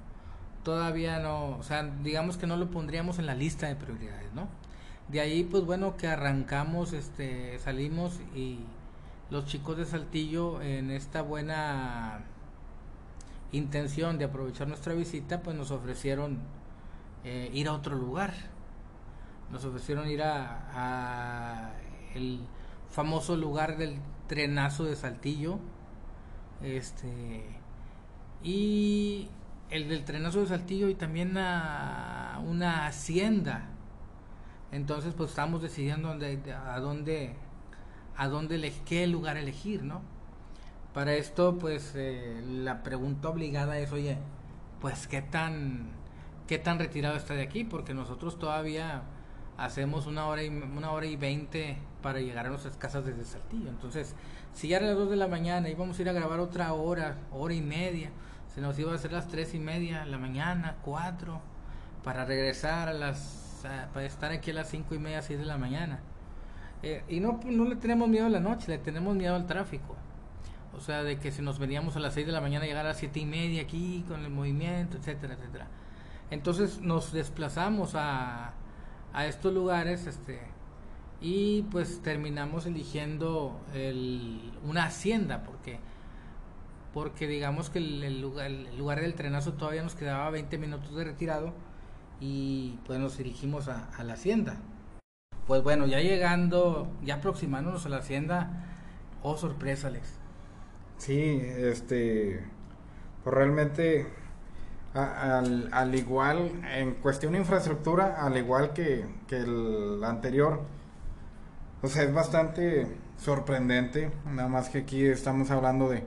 todavía 0.66 1.20
no, 1.20 1.58
o 1.58 1.64
sea, 1.64 1.84
digamos 2.04 2.38
que 2.38 2.48
no 2.48 2.58
lo 2.58 2.70
pondríamos 2.72 3.20
en 3.20 3.28
la 3.28 3.36
lista 3.36 3.68
de 3.68 3.76
prioridades, 3.76 4.34
¿no? 4.34 4.50
De 5.08 5.22
ahí, 5.22 5.44
pues 5.44 5.64
bueno, 5.64 5.96
que 5.96 6.08
arrancamos, 6.08 6.92
este, 6.92 7.58
salimos 7.60 8.20
y 8.36 8.60
los 9.30 9.46
chicos 9.46 9.78
de 9.78 9.86
Saltillo 9.86 10.62
en 10.62 10.90
esta 10.90 11.22
buena 11.22 12.26
intención 13.52 14.18
de 14.18 14.26
aprovechar 14.26 14.68
nuestra 14.68 14.96
visita, 14.96 15.42
pues 15.44 15.56
nos 15.56 15.70
ofrecieron 15.70 16.40
eh, 17.24 17.52
ir 17.54 17.68
a 17.68 17.74
otro 17.74 17.96
lugar. 17.96 18.34
Nos 19.52 19.64
ofrecieron 19.64 20.10
ir 20.10 20.24
a, 20.24 20.64
a, 20.74 21.72
el 22.16 22.40
famoso 22.90 23.36
lugar 23.36 23.78
del 23.78 24.00
trenazo 24.28 24.84
de 24.84 24.96
Saltillo. 24.96 25.60
Este 26.62 27.44
y 28.44 29.28
el 29.70 29.90
del 29.90 30.06
trenazo 30.06 30.42
de 30.42 30.48
Saltillo 30.48 30.90
y 30.90 30.96
también 30.96 31.38
a 31.38 32.40
una 32.46 32.88
hacienda. 32.88 33.70
Entonces, 34.72 35.14
pues 35.16 35.32
estamos 35.32 35.62
decidiendo 35.62 36.10
dónde, 36.10 36.54
a 36.54 36.80
dónde, 36.80 37.36
a 38.16 38.28
dónde 38.28 38.74
qué 38.86 39.08
lugar 39.08 39.38
elegir, 39.38 39.84
¿no? 39.84 40.02
Para 40.94 41.14
esto, 41.14 41.58
pues 41.58 41.94
eh, 41.96 42.42
la 42.48 42.84
pregunta 42.84 43.30
obligada 43.30 43.80
es, 43.80 43.92
oye, 43.92 44.18
pues 44.80 45.08
qué 45.08 45.22
tan, 45.22 45.90
qué 46.48 46.60
tan 46.60 46.80
retirado 46.80 47.16
está 47.18 47.34
de 47.34 47.42
aquí, 47.42 47.64
porque 47.64 47.94
nosotros 47.94 48.38
todavía 48.38 49.04
hacemos 49.58 50.06
una 50.06 50.28
hora 50.28 50.44
y 50.44 50.50
una 50.50 50.92
hora 50.92 51.06
y 51.06 51.16
veinte 51.16 51.78
para 52.02 52.20
llegar 52.20 52.46
a 52.46 52.50
nuestras 52.50 52.78
casas 52.78 53.06
desde 53.06 53.24
Saltillo. 53.24 53.70
Entonces, 53.70 54.16
si 54.54 54.68
ya 54.68 54.78
era 54.78 54.88
las 54.88 54.98
dos 54.98 55.10
de 55.10 55.16
la 55.16 55.28
mañana 55.28 55.70
íbamos 55.70 55.98
a 55.98 56.02
ir 56.02 56.10
a 56.10 56.14
grabar 56.14 56.40
otra 56.40 56.74
hora, 56.74 57.18
hora 57.32 57.54
y 57.54 57.62
media, 57.62 58.12
se 58.54 58.62
nos 58.62 58.78
iba 58.80 58.92
a 58.92 58.96
hacer 58.96 59.12
las 59.12 59.28
tres 59.28 59.54
y 59.54 59.60
media 59.60 60.06
de 60.06 60.12
la 60.12 60.18
mañana, 60.18 60.78
cuatro, 60.82 61.42
para 62.04 62.26
regresar 62.26 62.88
a 62.88 62.94
las, 62.94 63.64
para 63.94 64.06
estar 64.06 64.32
aquí 64.32 64.52
a 64.52 64.54
las 64.54 64.70
cinco 64.70 64.96
y 64.96 65.00
media, 65.00 65.22
seis 65.22 65.40
de 65.40 65.46
la 65.46 65.58
mañana. 65.58 66.00
Eh, 66.84 67.04
y 67.10 67.20
no, 67.20 67.40
no 67.46 67.66
le 67.66 67.76
tenemos 67.78 68.08
miedo 68.08 68.28
a 68.28 68.30
la 68.30 68.40
noche, 68.40 68.68
le 68.70 68.78
tenemos 68.78 69.16
miedo 69.16 69.36
al 69.36 69.48
tráfico. 69.48 69.96
O 70.78 70.82
sea, 70.82 71.04
de 71.04 71.18
que 71.18 71.32
si 71.32 71.42
nos 71.42 71.58
veníamos 71.58 71.96
a 71.96 72.00
las 72.00 72.14
seis 72.14 72.28
de 72.28 72.34
la 72.34 72.42
mañana, 72.42 72.66
llegar 72.66 72.86
a 72.86 72.90
las 72.90 72.98
siete 72.98 73.20
y 73.20 73.26
media 73.26 73.62
aquí 73.62 74.04
con 74.08 74.24
el 74.24 74.30
movimiento, 74.30 74.98
etcétera, 74.98 75.34
etcétera. 75.34 75.68
Entonces 76.32 76.80
nos 76.82 77.12
desplazamos 77.12 77.94
a, 77.96 78.54
a 79.16 79.26
estos 79.26 79.54
lugares, 79.54 80.06
este, 80.08 80.40
y 81.22 81.64
pues 81.72 82.02
terminamos 82.04 82.66
eligiendo 82.66 83.60
el, 83.74 84.52
una 84.64 84.86
hacienda, 84.86 85.44
porque 85.44 85.80
porque 86.94 87.28
digamos 87.28 87.70
que 87.70 87.80
el, 87.80 88.22
lugar, 88.22 88.46
el, 88.46 88.78
lugar, 88.78 89.02
del 89.02 89.16
trenazo 89.16 89.54
todavía 89.54 89.84
nos 89.84 89.96
quedaba 89.96 90.30
20 90.30 90.58
minutos 90.58 90.96
de 90.96 91.04
retirado 91.04 91.54
y 92.22 92.80
pues 92.86 93.00
nos 93.00 93.18
dirigimos 93.18 93.68
a, 93.68 93.90
la 94.02 94.14
hacienda. 94.14 94.56
Pues 95.46 95.62
bueno, 95.62 95.88
ya 95.88 96.00
llegando, 96.00 96.88
ya 97.04 97.16
aproximándonos 97.16 97.86
a 97.86 97.90
la 97.90 97.98
hacienda, 97.98 98.64
oh 99.24 99.36
sorpresa, 99.36 99.90
Alex. 99.90 100.08
Sí, 100.98 101.42
este, 101.42 102.46
pues 103.26 103.36
realmente 103.36 104.08
al, 104.96 105.70
al, 105.72 105.96
igual, 105.96 106.64
en 106.76 106.96
cuestión 106.96 107.34
de 107.34 107.40
infraestructura, 107.40 108.16
al 108.20 108.38
igual 108.38 108.74
que, 108.74 109.06
que 109.28 109.38
el 109.38 110.04
anterior, 110.04 110.62
o 111.82 111.88
sea, 111.88 112.04
es 112.04 112.14
bastante 112.14 112.88
sorprendente, 113.18 114.12
nada 114.26 114.48
más 114.48 114.70
que 114.70 114.80
aquí 114.80 115.06
estamos 115.06 115.52
hablando 115.52 115.90
de 115.90 116.04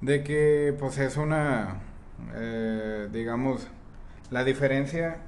de 0.00 0.22
que 0.22 0.74
pues 0.78 0.98
es 0.98 1.16
una, 1.16 1.80
eh, 2.34 3.08
digamos, 3.12 3.66
la 4.30 4.44
diferencia 4.44 5.18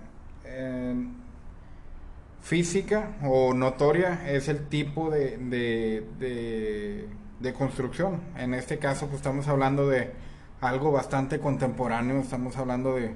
física 2.42 3.16
o 3.22 3.54
notoria 3.54 4.28
es 4.28 4.48
el 4.48 4.66
tipo 4.68 5.08
de, 5.10 5.38
de, 5.38 7.08
de, 7.40 7.52
construcción. 7.54 8.20
En 8.36 8.52
este 8.52 8.78
caso 8.78 9.06
pues 9.06 9.18
estamos 9.18 9.48
hablando 9.48 9.88
de 9.88 10.12
algo 10.62 10.92
bastante 10.92 11.40
contemporáneo, 11.40 12.20
estamos 12.20 12.56
hablando 12.56 12.94
de 12.94 13.14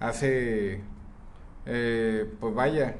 hace, 0.00 0.80
eh, 1.64 2.34
pues 2.40 2.54
vaya, 2.54 2.96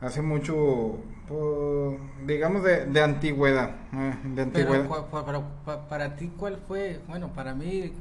hace 0.00 0.22
mucho, 0.22 0.98
pues, 1.28 1.98
digamos, 2.26 2.64
de, 2.64 3.00
antigüedad. 3.00 3.76
Eh, 3.92 4.18
de 4.24 4.42
antigüedad. 4.42 5.06
Pero, 5.24 5.44
para 5.88 6.16
ti, 6.16 6.32
¿cuál 6.36 6.58
fue? 6.66 7.00
Bueno, 7.06 7.28
para 7.28 7.54
mí, 7.54 7.92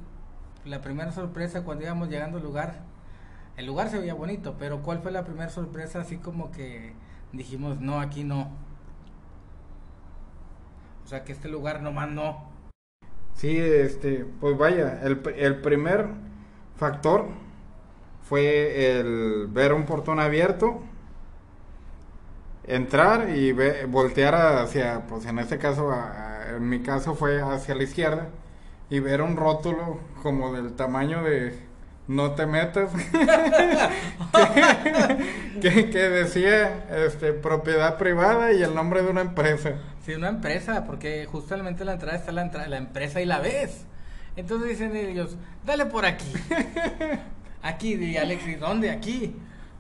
la 0.65 0.82
primera 0.82 1.11
sorpresa 1.11 1.63
cuando 1.63 1.84
íbamos 1.84 2.09
llegando 2.09 2.39
al 2.39 2.43
lugar, 2.43 2.82
el 3.57 3.67
lugar 3.67 3.89
se 3.89 3.99
veía 3.99 4.15
bonito, 4.15 4.55
pero 4.57 4.82
¿cuál 4.82 5.01
fue 5.01 5.11
la 5.11 5.24
primera 5.24 5.49
sorpresa 5.49 6.01
así 6.01 6.17
como 6.17 6.51
que 6.51 6.93
dijimos, 7.32 7.80
no, 7.80 7.99
aquí 7.99 8.24
no? 8.24 8.49
O 11.05 11.07
sea, 11.07 11.24
que 11.24 11.32
este 11.32 11.47
lugar 11.47 11.84
nomás 11.84 12.09
no. 12.09 12.53
Sí, 13.36 13.57
este, 13.57 14.25
pues 14.39 14.57
vaya, 14.57 15.01
el, 15.03 15.21
el 15.38 15.61
primer 15.61 16.07
factor 16.77 17.27
fue 18.23 18.99
el 18.99 19.47
ver 19.49 19.73
un 19.73 19.86
portón 19.86 20.19
abierto 20.19 20.81
entrar 22.65 23.29
y 23.36 23.51
voltear 23.88 24.36
hacia, 24.36 25.01
pues 25.07 25.25
en 25.25 25.39
este 25.39 25.57
caso, 25.57 25.93
en 26.55 26.67
mi 26.67 26.81
caso 26.81 27.15
fue 27.15 27.41
hacia 27.41 27.75
la 27.75 27.84
izquierda 27.84 28.29
y 28.89 28.99
ver 28.99 29.21
un 29.21 29.36
rótulo 29.36 29.99
como 30.21 30.53
del 30.53 30.73
tamaño 30.73 31.23
de 31.23 31.57
no 32.07 32.31
te 32.31 32.45
metas 32.45 32.91
que, 35.61 35.89
que, 35.89 36.09
decía 36.09 36.86
este 36.89 37.31
propiedad 37.31 37.97
privada 37.97 38.51
y 38.51 38.61
el 38.61 38.75
nombre 38.75 39.01
de 39.01 39.09
una 39.09 39.21
empresa 39.21 39.75
sí 40.06 40.14
una 40.14 40.30
empresa 40.30 40.86
porque 40.86 41.26
justamente 41.26 41.86
la 41.86 41.93
entrada 41.93 42.18
está 42.18 42.32
la 42.32 42.43
entrada 42.43 42.68
la 42.68 42.78
empresa 42.78 43.22
y 43.22 43.26
la 43.26 43.39
ves 43.39 43.86
entonces 44.36 44.70
dicen 44.70 44.95
ellos 44.95 45.36
dale 45.66 45.86
por 45.86 46.06
aquí 46.06 46.32
Aquí, 47.64 47.93
y 47.93 48.18
Alex, 48.18 48.45
¿y 48.45 48.56
dónde? 48.56 48.91
Aquí. 48.91 49.34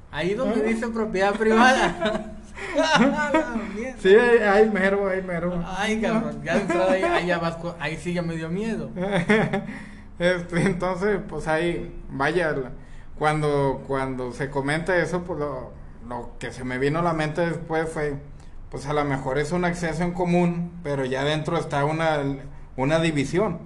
Ahí 0.09 0.35
donde 0.35 0.63
dice 0.63 0.87
propiedad 0.87 1.33
privada. 1.33 2.31
sí, 3.99 4.15
hay, 4.15 4.69
mero, 4.69 5.09
hay 5.09 5.21
mero. 5.21 5.61
Ay, 5.67 5.99
cabrón, 5.99 6.41
ya 6.43 6.55
de 6.55 6.61
entrada 6.61 6.91
ahí, 6.93 7.03
ahí, 7.03 7.27
ya 7.27 7.39
vas, 7.39 7.57
ahí 7.79 7.97
sí 7.97 8.13
ya 8.13 8.21
me 8.21 8.35
dio 8.35 8.49
miedo. 8.49 8.89
Este, 10.19 10.61
entonces, 10.61 11.19
pues 11.27 11.47
ahí, 11.47 11.91
vaya, 12.07 12.55
cuando, 13.17 13.83
cuando 13.87 14.31
se 14.31 14.51
comenta 14.51 14.95
eso, 14.95 15.23
pues 15.23 15.39
lo, 15.39 15.73
lo 16.07 16.37
que 16.37 16.51
se 16.51 16.63
me 16.63 16.77
vino 16.77 16.99
a 16.99 17.01
la 17.01 17.13
mente 17.13 17.41
después 17.41 17.89
fue, 17.89 18.19
pues 18.73 18.87
a 18.87 18.93
lo 18.93 19.05
mejor 19.05 19.37
es 19.37 19.51
un 19.51 19.65
acceso 19.65 20.01
en 20.01 20.13
común, 20.13 20.79
pero 20.81 21.05
ya 21.05 21.23
dentro 21.23 21.57
está 21.59 21.85
una, 21.85 22.19
una 22.75 22.99
división. 22.99 23.59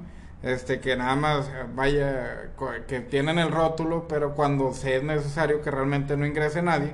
Este 0.43 0.81
que 0.81 0.97
nada 0.97 1.15
más 1.15 1.49
vaya 1.75 2.51
que 2.87 2.99
tienen 2.99 3.39
el 3.39 3.51
rótulo 3.51 4.05
pero 4.09 4.35
cuando 4.35 4.73
se 4.73 4.97
es 4.97 5.03
necesario 5.03 5.61
que 5.61 5.71
realmente 5.71 6.17
no 6.17 6.25
ingrese 6.25 6.61
nadie. 6.61 6.91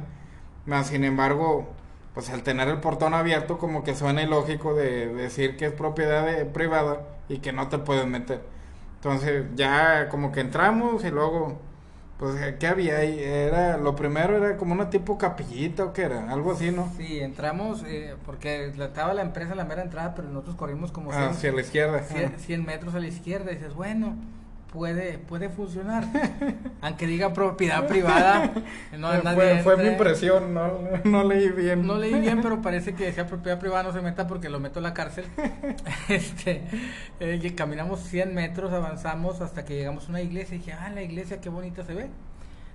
Más 0.68 0.88
sin 0.88 1.04
embargo 1.04 1.74
pues 2.14 2.30
al 2.30 2.44
tener 2.44 2.68
el 2.68 2.80
portón 2.82 3.16
abierto 3.16 3.58
como 3.58 3.84
que 3.84 3.96
suena 3.96 4.22
ilógico 4.22 4.76
de 4.76 5.08
decir 5.08 5.58
que 5.58 5.66
es 5.66 5.72
propiedad 5.74 6.46
privada 6.54 7.02
y 7.30 7.40
que 7.40 7.52
no 7.52 7.68
te 7.70 7.80
puedes 7.80 8.06
meter. 8.06 8.42
Entonces 8.98 9.46
ya 9.56 10.08
como 10.10 10.32
que 10.32 10.42
entramos 10.42 11.04
y 11.04 11.10
luego 11.10 11.60
pues, 12.18 12.56
¿qué 12.60 12.68
había 12.68 12.98
ahí? 12.98 13.20
Era, 13.20 13.78
lo 13.78 13.96
primero 13.96 14.38
era 14.38 14.58
como 14.58 14.74
una 14.74 14.90
tipo 14.90 15.18
capillita 15.18 15.86
o 15.86 15.94
qué 15.94 16.04
era, 16.04 16.32
algo 16.32 16.52
así, 16.54 16.72
¿no? 16.72 16.92
Sí, 16.96 17.20
entramos, 17.20 17.84
eh, 17.86 18.16
porque 18.26 18.68
estaba 18.68 19.14
la 19.14 19.24
empresa 19.24 19.54
a 19.54 19.56
la 19.56 19.66
mera 19.66 19.82
entrada, 19.82 20.14
pero 20.16 20.30
nosotros 20.30 20.56
corrimos 20.56 20.92
como... 20.92 21.12
Ah, 21.12 21.30
hacia 21.30 21.52
la 21.52 21.62
izquierda. 21.62 22.04
100, 22.04 22.66
metros 22.66 22.96
a 22.96 23.00
la 23.00 23.08
izquierda 23.08 23.52
y 23.52 23.56
dices, 23.56 23.74
bueno, 23.74 24.16
puede, 24.74 25.20
puede 25.20 25.50
funcionar. 25.50 26.04
Aunque 26.82 27.06
diga 27.06 27.32
propiedad 27.32 27.88
privada, 27.88 28.52
no 28.98 29.12
fue, 29.36 29.60
fue 29.60 29.78
mi 29.78 29.88
impresión, 29.88 30.54
no, 30.54 30.80
no 31.06 31.24
leí 31.24 31.50
bien. 31.50 31.86
No 31.86 31.98
leí 31.98 32.16
bien, 32.16 32.42
pero 32.42 32.62
parece 32.62 32.96
que 32.96 33.06
decía 33.06 33.28
propiedad 33.28 33.60
privada 33.60 33.84
no 33.84 33.94
se 33.94 34.02
meta 34.02 34.28
porque 34.28 34.50
lo 34.50 34.60
meto 34.60 34.80
a 34.80 34.82
la 34.82 34.94
cárcel. 34.94 35.26
este, 36.10 36.64
eh, 37.20 37.54
caminamos 37.56 38.02
100 38.02 38.34
metros, 38.34 38.74
avanzamos 38.74 39.42
hasta 39.42 39.64
que 39.64 39.76
llegamos 39.76 40.08
a 40.08 40.10
una 40.10 40.22
iglesia 40.22 40.56
y 40.56 40.58
dije, 40.58 40.74
ah, 40.74 40.90
la 40.90 41.04
iglesia 41.04 41.40
qué 41.40 41.50
bonita 41.50 41.86
se 41.86 41.94
ve. 41.94 42.10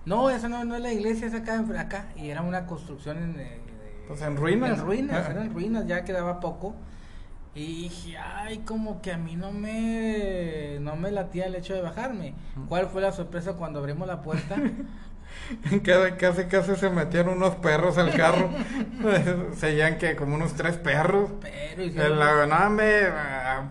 No, 0.07 0.31
esa 0.31 0.49
no, 0.49 0.65
no 0.65 0.77
es 0.77 0.81
la 0.81 0.93
iglesia, 0.93 1.27
es 1.27 1.35
acá, 1.35 1.63
acá. 1.79 2.07
Y 2.17 2.31
era 2.31 2.43
una 2.43 2.65
construcción 2.67 3.19
en... 3.19 3.41
Eh, 3.41 3.61
pues 4.07 4.23
en 4.23 4.37
ruinas. 4.37 4.79
En 4.79 4.87
ruinas, 4.87 5.29
eran 5.29 5.53
ruinas, 5.53 5.87
ya 5.87 6.05
quedaba 6.05 6.41
poco. 6.41 6.77
Y 7.59 7.89
dije, 7.89 8.17
ay, 8.17 8.59
como 8.59 9.03
que 9.03 9.11
a 9.11 9.19
mí 9.19 9.35
no 9.35 9.51
me, 9.51 10.79
no 10.81 10.95
me 10.95 11.11
latía 11.11 11.47
el 11.47 11.57
hecho 11.57 11.75
de 11.75 11.83
bajarme. 11.83 12.35
¿Cuál 12.69 12.87
fue 12.87 13.03
la 13.03 13.11
sorpresa 13.11 13.55
cuando 13.55 13.81
abrimos 13.81 14.07
la 14.07 14.23
puerta? 14.23 14.55
casi, 16.21 16.45
casi 16.45 16.77
se 16.77 16.89
metieron 16.89 17.37
unos 17.37 17.57
perros 17.57 17.99
al 17.99 18.15
carro. 18.15 18.49
Seguían 19.57 19.99
que 19.99 20.15
como 20.15 20.37
unos 20.37 20.55
tres 20.55 20.77
perros. 20.77 21.31
Pero, 21.41 21.83
y 21.83 21.91
no, 21.91 22.71
me 22.71 23.03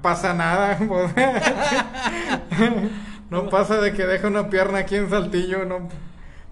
pasa 0.01 0.33
nada. 0.33 0.77
Pues. 0.87 1.13
no 3.29 3.49
pasa 3.49 3.79
de 3.79 3.93
que 3.93 4.05
deja 4.05 4.27
una 4.27 4.49
pierna 4.49 4.79
aquí 4.79 4.97
en 4.97 5.09
Saltillo, 5.09 5.63
no. 5.63 5.87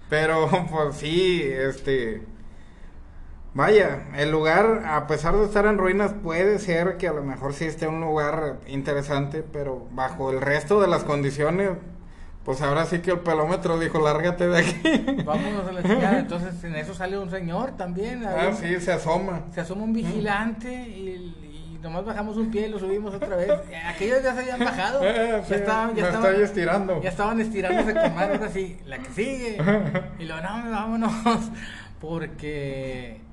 Pero, 0.08 0.48
pues 0.70 0.96
sí, 0.96 1.42
este 1.42 2.22
Vaya, 3.56 4.02
el 4.14 4.30
lugar, 4.30 4.82
a 4.86 5.06
pesar 5.06 5.34
de 5.34 5.46
estar 5.46 5.64
en 5.64 5.78
ruinas, 5.78 6.12
puede 6.12 6.58
ser 6.58 6.98
que 6.98 7.08
a 7.08 7.14
lo 7.14 7.22
mejor 7.22 7.54
sí 7.54 7.64
esté 7.64 7.86
un 7.86 8.02
lugar 8.02 8.58
interesante, 8.66 9.42
pero 9.42 9.88
bajo 9.92 10.30
el 10.30 10.42
resto 10.42 10.78
de 10.78 10.88
las 10.88 11.04
condiciones, 11.04 11.70
pues 12.44 12.60
ahora 12.60 12.84
sí 12.84 12.98
que 12.98 13.12
el 13.12 13.20
pelómetro 13.20 13.78
dijo, 13.78 13.98
lárgate 13.98 14.46
de 14.46 14.58
aquí. 14.58 15.22
Vámonos 15.24 15.66
a 15.66 15.72
la 15.72 15.82
chingada. 15.82 16.18
Entonces 16.20 16.62
en 16.64 16.76
eso 16.76 16.92
sale 16.92 17.16
un 17.16 17.30
señor 17.30 17.78
también. 17.78 18.26
Ah, 18.26 18.52
sí, 18.52 18.78
se 18.78 18.92
asoma. 18.92 19.44
Se 19.54 19.62
asoma 19.62 19.84
un 19.84 19.94
vigilante 19.94 20.70
y, 20.70 21.78
nomás 21.80 22.04
bajamos 22.04 22.36
un 22.36 22.50
pie 22.50 22.66
y 22.66 22.68
lo 22.68 22.78
subimos 22.78 23.14
otra 23.14 23.36
vez. 23.36 23.52
Aquellos 23.88 24.22
ya 24.22 24.34
se 24.34 24.40
habían 24.40 24.60
bajado. 24.60 25.00
Eh, 25.02 25.42
ya 25.48 25.56
estaban, 25.56 25.94
ya 25.94 26.08
estaban, 26.08 26.42
estirando. 26.42 27.02
Ya 27.02 27.08
estaban 27.08 27.40
estirándose 27.40 27.94
con 27.94 28.18
ahora 28.18 28.50
sí, 28.50 28.76
la 28.84 28.98
que 28.98 29.10
sigue. 29.14 29.56
Y 30.18 30.26
luego, 30.26 30.42
no, 30.42 30.70
vámonos. 30.70 31.12
Porque 31.98 33.24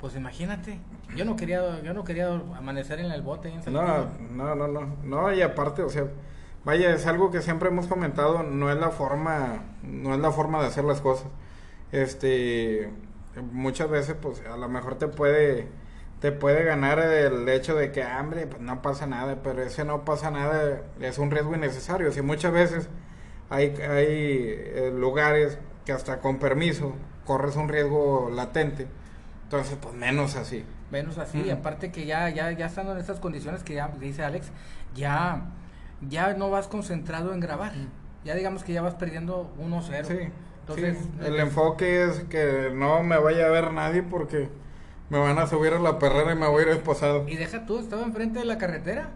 pues 0.00 0.16
imagínate, 0.16 0.78
yo 1.14 1.24
no 1.24 1.36
quería, 1.36 1.80
yo 1.82 1.92
no 1.92 2.04
quería 2.04 2.28
amanecer 2.56 3.00
en 3.00 3.10
el 3.10 3.22
bote. 3.22 3.50
En 3.50 3.72
no, 3.72 4.06
no, 4.30 4.54
no, 4.54 4.68
no, 4.68 4.96
no, 5.02 5.32
y 5.34 5.42
aparte, 5.42 5.82
o 5.82 5.90
sea, 5.90 6.06
vaya, 6.64 6.94
es 6.94 7.06
algo 7.06 7.30
que 7.30 7.42
siempre 7.42 7.68
hemos 7.68 7.86
comentado, 7.86 8.42
no 8.42 8.70
es 8.70 8.78
la 8.78 8.90
forma, 8.90 9.62
no 9.82 10.14
es 10.14 10.20
la 10.20 10.32
forma 10.32 10.60
de 10.60 10.68
hacer 10.68 10.84
las 10.84 11.00
cosas. 11.00 11.28
Este, 11.92 12.90
muchas 13.52 13.90
veces, 13.90 14.16
pues, 14.20 14.42
a 14.46 14.56
lo 14.56 14.68
mejor 14.68 14.96
te 14.96 15.08
puede, 15.08 15.68
te 16.20 16.32
puede 16.32 16.64
ganar 16.64 16.98
el 16.98 17.48
hecho 17.48 17.74
de 17.74 17.92
que, 17.92 18.02
hambre, 18.02 18.46
pues 18.46 18.62
no 18.62 18.82
pasa 18.82 19.06
nada, 19.06 19.40
pero 19.42 19.62
ese 19.62 19.84
no 19.84 20.04
pasa 20.04 20.30
nada 20.30 20.82
es 21.00 21.18
un 21.18 21.30
riesgo 21.30 21.54
innecesario. 21.54 22.12
Si 22.12 22.22
muchas 22.22 22.52
veces 22.52 22.88
hay, 23.50 23.74
hay 23.76 24.06
eh, 24.08 24.92
lugares 24.94 25.58
que 25.84 25.92
hasta 25.92 26.20
con 26.20 26.38
permiso 26.38 26.94
corres 27.26 27.56
un 27.56 27.68
riesgo 27.68 28.30
latente 28.30 28.86
entonces, 29.50 29.76
pues 29.82 29.96
menos 29.96 30.36
así. 30.36 30.64
Menos 30.92 31.18
así, 31.18 31.40
y 31.40 31.50
aparte 31.50 31.90
que 31.90 32.06
ya, 32.06 32.28
ya, 32.28 32.52
ya 32.52 32.66
estando 32.66 32.92
en 32.92 32.98
estas 32.98 33.18
condiciones 33.18 33.64
que 33.64 33.74
ya 33.74 33.88
dice 33.98 34.22
Alex, 34.22 34.46
ya, 34.94 35.42
ya 36.08 36.34
no 36.34 36.50
vas 36.50 36.68
concentrado 36.68 37.34
en 37.34 37.40
grabar. 37.40 37.72
Ya 38.24 38.36
digamos 38.36 38.62
que 38.62 38.72
ya 38.72 38.80
vas 38.80 38.94
perdiendo 38.94 39.52
1-0. 39.58 40.04
Sí. 40.04 40.14
Entonces, 40.60 40.98
el 41.24 41.40
enfoque 41.40 42.04
es 42.04 42.20
que 42.30 42.70
no 42.72 43.02
me 43.02 43.18
vaya 43.18 43.46
a 43.46 43.48
ver 43.48 43.72
nadie 43.72 44.04
porque 44.04 44.48
me 45.08 45.18
van 45.18 45.36
a 45.40 45.48
subir 45.48 45.72
a 45.72 45.80
la 45.80 45.98
perrera 45.98 46.30
y 46.30 46.36
me 46.36 46.46
voy 46.46 46.62
a 46.62 46.66
ir 46.66 46.72
esposado. 46.74 47.26
Y 47.26 47.34
deja 47.34 47.66
tú, 47.66 47.80
estaba 47.80 48.04
enfrente 48.04 48.38
de 48.38 48.44
la 48.44 48.56
carretera. 48.56 49.08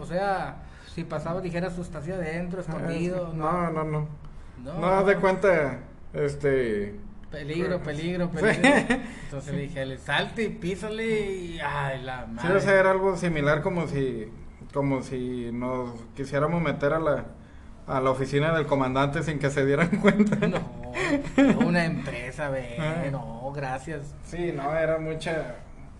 O 0.00 0.06
sea, 0.06 0.62
si 0.94 1.02
pasaba, 1.02 1.40
dijeras, 1.40 1.74
tú 1.74 1.82
estás 1.82 2.08
adentro, 2.08 2.60
escondido. 2.60 3.32
no, 3.34 3.72
no, 3.72 3.82
no. 3.82 4.06
No, 4.62 4.74
no, 4.74 4.80
no 4.80 5.04
de 5.04 5.16
cuenta, 5.16 5.80
este 6.12 6.94
Peligro, 7.30 7.80
peligro, 7.80 8.30
peligro. 8.32 8.68
Entonces 9.24 9.54
le 9.54 9.62
dije, 9.62 9.98
salte 9.98 10.44
y 10.44 10.48
písale 10.48 11.32
y 11.32 11.60
ay, 11.60 12.02
la 12.02 12.26
madre. 12.26 12.60
Sí, 12.60 12.68
o 12.68 12.88
algo 12.88 13.16
similar 13.16 13.62
como 13.62 13.86
si 13.86 14.28
como 14.72 15.02
si 15.02 15.50
nos 15.52 15.90
quisiéramos 16.14 16.62
meter 16.62 16.92
a 16.92 16.98
la 16.98 17.24
a 17.86 18.00
la 18.00 18.10
oficina 18.10 18.52
del 18.52 18.66
comandante 18.66 19.22
sin 19.22 19.38
que 19.38 19.50
se 19.50 19.66
dieran 19.66 19.88
cuenta. 20.00 20.36
No, 20.46 20.60
una 21.66 21.84
empresa, 21.84 22.50
ve, 22.50 22.76
ah. 22.78 23.04
no, 23.10 23.52
gracias. 23.54 24.14
Sí, 24.24 24.52
no, 24.54 24.74
era 24.76 24.98
mucha 24.98 25.56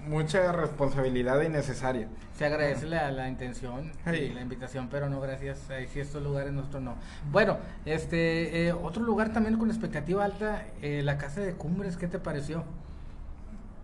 mucha 0.06 0.52
responsabilidad 0.52 1.40
innecesaria. 1.42 2.08
Se 2.36 2.46
agradece 2.46 2.86
la, 2.86 3.10
la 3.10 3.28
intención 3.28 3.92
y 4.06 4.28
la 4.28 4.40
invitación, 4.40 4.88
pero 4.90 5.08
no 5.08 5.20
gracias. 5.20 5.70
Ahí 5.70 5.86
sí 5.86 6.00
estos 6.00 6.22
lugares 6.22 6.52
nosotros 6.52 6.82
no. 6.82 6.94
Bueno, 7.30 7.58
este 7.84 8.68
eh, 8.68 8.72
otro 8.72 9.02
lugar 9.02 9.32
también 9.32 9.58
con 9.58 9.70
expectativa 9.70 10.24
alta, 10.24 10.64
eh, 10.82 11.02
la 11.02 11.18
casa 11.18 11.40
de 11.40 11.54
Cumbres, 11.54 11.96
¿qué 11.96 12.08
te 12.08 12.18
pareció? 12.18 12.64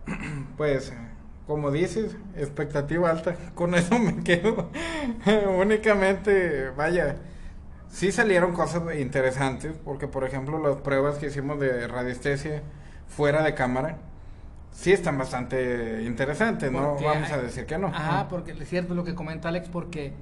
Pues 0.57 0.93
como 1.47 1.71
dices, 1.71 2.17
expectativa 2.35 3.09
alta, 3.09 3.35
con 3.55 3.73
eso 3.73 3.97
me 3.97 4.23
quedo. 4.23 4.69
Únicamente, 5.57 6.69
vaya, 6.71 7.15
sí 7.89 8.11
salieron 8.11 8.53
cosas 8.53 8.83
interesantes, 8.99 9.73
porque 9.83 10.07
por 10.07 10.25
ejemplo 10.25 10.59
las 10.59 10.81
pruebas 10.81 11.17
que 11.17 11.27
hicimos 11.27 11.59
de 11.59 11.87
radiestesia 11.87 12.61
fuera 13.07 13.43
de 13.43 13.55
cámara, 13.55 13.97
sí 14.77 14.91
están 14.91 15.17
bastante 15.17 16.03
interesantes, 16.03 16.71
no 16.71 16.97
vamos 17.01 17.31
a 17.31 17.37
decir 17.37 17.65
que 17.65 17.79
no. 17.79 17.87
Ajá, 17.87 18.27
porque 18.29 18.51
es 18.51 18.69
cierto 18.69 18.93
lo 18.93 19.03
que 19.03 19.15
comenta 19.15 19.49
Alex, 19.49 19.69
porque 19.69 20.13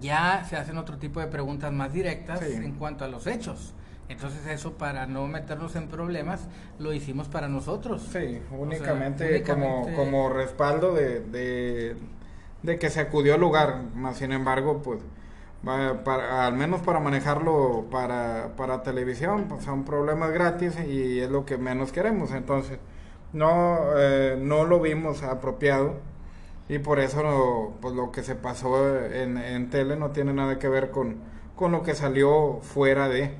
ya 0.00 0.46
se 0.48 0.56
hacen 0.56 0.78
otro 0.78 0.96
tipo 0.96 1.20
de 1.20 1.26
preguntas 1.26 1.70
más 1.70 1.92
directas 1.92 2.40
en 2.40 2.72
cuanto 2.72 3.04
a 3.04 3.08
los 3.08 3.26
hechos. 3.26 3.74
Entonces 4.08 4.44
eso 4.46 4.72
para 4.72 5.06
no 5.06 5.28
meternos 5.28 5.76
en 5.76 5.88
problemas 5.88 6.48
lo 6.78 6.94
hicimos 6.94 7.28
para 7.28 7.48
nosotros. 7.48 8.08
Sí, 8.10 8.40
únicamente, 8.50 9.42
Como, 9.42 9.86
como 9.94 10.30
respaldo 10.30 10.94
de, 10.94 11.94
de, 12.62 12.78
que 12.78 12.88
se 12.88 13.00
acudió 13.00 13.34
al 13.34 13.40
lugar, 13.40 13.82
más 13.94 14.16
sin 14.16 14.32
embargo, 14.32 14.80
pues 14.82 15.00
para, 15.62 16.46
al 16.46 16.54
menos 16.54 16.80
para 16.80 16.98
manejarlo 16.98 17.88
para, 17.90 18.52
para 18.56 18.82
televisión, 18.82 19.44
pues 19.50 19.64
son 19.64 19.84
problemas 19.84 20.32
gratis 20.32 20.76
y 20.88 21.20
es 21.20 21.30
lo 21.30 21.44
que 21.44 21.58
menos 21.58 21.92
queremos. 21.92 22.32
Entonces, 22.32 22.78
no, 23.32 23.78
eh, 23.96 24.36
no 24.40 24.64
lo 24.64 24.80
vimos 24.80 25.22
apropiado 25.22 25.96
y 26.68 26.78
por 26.78 27.00
eso 27.00 27.74
pues 27.80 27.94
lo 27.94 28.12
que 28.12 28.22
se 28.22 28.34
pasó 28.36 28.96
en, 29.04 29.38
en 29.38 29.70
tele 29.70 29.96
no 29.96 30.10
tiene 30.10 30.32
nada 30.32 30.58
que 30.58 30.68
ver 30.68 30.90
con, 30.90 31.16
con 31.56 31.72
lo 31.72 31.82
que 31.82 31.94
salió 31.94 32.60
fuera 32.62 33.08
de. 33.08 33.34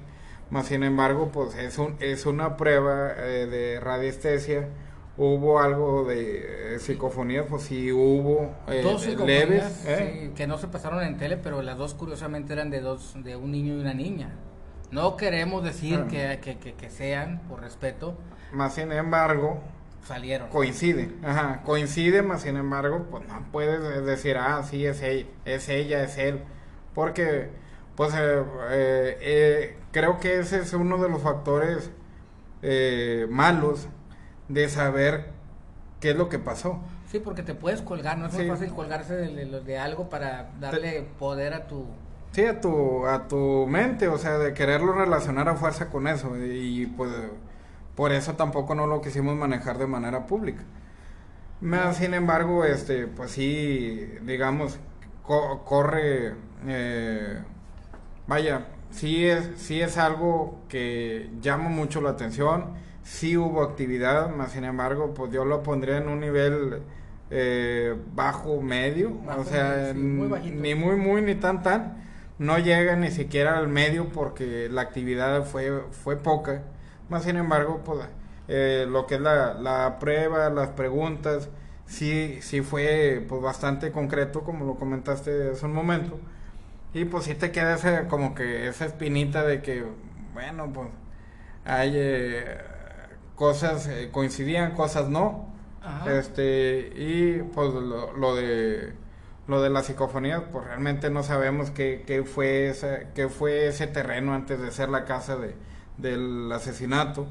Más 0.51 0.67
sin 0.67 0.83
embargo, 0.83 1.31
pues 1.33 1.55
es, 1.55 1.79
un, 1.79 1.97
es 2.01 2.27
una 2.27 2.57
prueba 2.57 3.13
eh, 3.17 3.47
de 3.47 3.81
radiestesia. 3.81 4.69
Hubo 5.17 5.61
algo 5.61 6.05
de 6.05 6.75
eh, 6.75 6.79
psicofonía, 6.81 7.47
pues 7.47 7.63
sí 7.63 7.93
hubo 7.93 8.55
dos 8.83 9.07
leves. 9.07 9.87
que 10.35 10.47
no 10.47 10.59
se 10.59 10.67
pasaron 10.67 11.03
en 11.03 11.17
tele, 11.19 11.37
pero 11.37 11.63
las 11.63 11.79
dos 11.79 11.95
curiosamente 11.95 12.53
eran 12.53 12.71
de 12.71 12.81
dos 12.81 13.15
de 13.23 13.37
un 13.37 13.53
niño 13.53 13.77
y 13.77 13.81
una 13.81 13.95
niña. 13.95 14.35
No 14.91 15.17
queremos 15.17 15.63
decir 15.63 16.05
que, 16.11 16.41
que, 16.43 16.75
que, 16.75 16.91
sean, 16.91 17.43
por 17.49 17.61
respeto. 17.61 18.17
Más 18.53 18.75
sin 18.75 18.91
embargo, 18.91 19.61
salieron. 20.05 20.49
Coincide, 20.49 21.11
ajá, 21.23 21.63
coincide, 21.65 22.23
más 22.23 22.43
sin 22.43 22.57
embargo, 22.57 23.07
pues 23.11 23.27
no 23.29 23.45
puedes 23.53 24.05
decir, 24.05 24.37
ah, 24.39 24.63
sí, 24.63 24.87
es 24.87 25.03
ella, 25.03 25.27
es, 25.45 25.69
ella, 25.69 26.03
es 26.03 26.19
él. 26.19 26.41
Porque, 26.95 27.49
pues, 27.97 28.13
eh, 28.15 28.43
eh, 28.71 29.19
eh, 29.21 29.77
creo 29.93 30.19
que 30.19 30.41
ese 30.41 30.61
es 30.61 30.73
uno 30.73 30.99
de 30.99 31.09
los 31.09 31.23
factores 31.23 31.91
malos 33.31 33.89
de 34.49 34.69
saber 34.69 35.31
qué 36.01 36.11
es 36.11 36.17
lo 36.17 36.29
que 36.29 36.39
pasó. 36.39 36.81
Sí, 37.11 37.19
porque 37.19 37.43
te 37.43 37.55
puedes 37.55 37.83
colgar, 37.83 38.19
no 38.19 38.27
es 38.27 38.35
muy 38.35 38.47
fácil 38.47 38.71
colgarse 38.71 39.17
de, 39.17 39.61
de, 39.61 39.79
algo 39.79 40.09
para 40.09 40.51
darle 40.61 41.07
poder 41.19 41.55
a 41.55 41.67
tu... 41.67 41.87
Sí, 42.33 42.45
a 42.45 42.61
tu, 42.61 43.07
a 43.07 43.27
tu 43.27 43.67
mente, 43.67 44.07
o 44.07 44.17
sea, 44.17 44.39
de 44.39 44.55
quererlo 44.55 44.93
relacionar 44.93 45.49
a 45.49 45.57
fuerza 45.57 45.89
con 45.89 46.07
eso. 46.07 46.37
Y 46.37 46.87
pues 46.87 47.11
por 48.01 48.13
eso 48.13 48.33
tampoco 48.33 48.75
no 48.75 48.87
lo 48.87 49.03
quisimos 49.03 49.37
manejar 49.37 49.77
de 49.77 49.87
manera 49.87 50.27
pública. 50.27 50.63
Sin 51.93 52.15
embargo, 52.15 52.65
este, 52.65 53.07
pues 53.07 53.33
sí, 53.33 54.11
digamos, 54.23 54.79
corre, 55.23 56.33
eh, 56.67 57.43
vaya, 58.27 58.69
sí 58.89 59.27
es, 59.27 59.51
sí 59.57 59.83
es 59.83 59.99
algo 59.99 60.63
que 60.71 61.29
llama 61.43 61.69
mucho 61.69 62.01
la 62.01 62.09
atención, 62.09 62.71
sí 63.03 63.37
hubo 63.37 63.63
actividad, 63.63 64.35
más 64.35 64.53
sin 64.53 64.65
embargo, 64.65 65.13
pues 65.13 65.31
yo 65.31 65.45
lo 65.45 65.63
pondría 65.63 65.99
en 65.99 66.09
un 66.09 66.21
nivel 66.21 66.81
eh, 67.31 67.95
bajo 68.15 68.63
medio, 68.63 69.13
o 69.37 69.45
sea, 69.45 69.93
ni 69.95 70.75
muy 70.75 70.97
muy 70.97 71.21
ni 71.21 71.35
tan 71.35 71.63
tan, 71.63 72.03
no 72.39 72.57
llega 72.57 72.97
ni 72.97 73.11
siquiera 73.11 73.59
al 73.59 73.69
medio 73.69 74.09
porque 74.09 74.71
la 74.71 74.81
actividad 74.81 75.45
fue 75.45 75.83
fue 75.91 76.17
poca, 76.17 76.63
más 77.11 77.25
sin 77.25 77.37
embargo, 77.37 77.83
pues 77.85 78.01
eh, 78.49 78.87
lo 78.89 79.07
que 79.07 79.17
es 79.17 79.21
la, 79.21 79.55
la 79.55 79.99
prueba, 79.99 80.51
las 80.51 80.71
preguntas, 80.71 81.49
sí 81.87 82.39
sí 82.43 82.63
fue 82.63 83.25
pues 83.29 83.43
bastante 83.43 83.93
concreto 83.93 84.43
como 84.45 84.65
lo 84.65 84.77
comentaste 84.77 85.51
hace 85.51 85.67
un 85.67 85.75
momento. 85.75 86.19
Y 86.95 87.05
pues 87.05 87.25
sí 87.25 87.35
te 87.35 87.53
queda 87.53 87.75
ese, 87.75 88.07
como 88.09 88.35
que 88.35 88.69
esa 88.69 88.87
espinita 88.87 89.45
de 89.45 89.63
que 89.63 89.85
bueno 90.35 90.73
pues 90.73 90.89
hay 91.65 91.93
eh, 91.95 92.59
cosas 93.37 93.89
coincidían 94.13 94.73
cosas 94.75 95.09
no. 95.09 95.49
Este, 96.07 96.93
y 96.97 97.43
pues 97.55 97.73
lo, 97.73 98.35
de 98.37 98.93
lo 99.49 99.63
de 99.63 99.71
la 99.71 99.83
psicofonía, 99.83 100.51
pues 100.51 100.65
realmente 100.67 101.11
no 101.11 101.23
sabemos 101.23 101.71
qué, 101.71 102.05
qué 102.07 102.23
fue 102.25 102.69
ese, 102.69 103.09
qué 103.15 103.29
fue 103.29 103.67
ese 103.67 103.87
terreno 103.87 104.35
antes 104.35 104.61
de 104.61 104.71
ser 104.71 104.91
la 104.91 105.05
casa 105.05 105.37
de, 105.37 105.55
del 105.97 106.51
asesinato. 106.53 107.27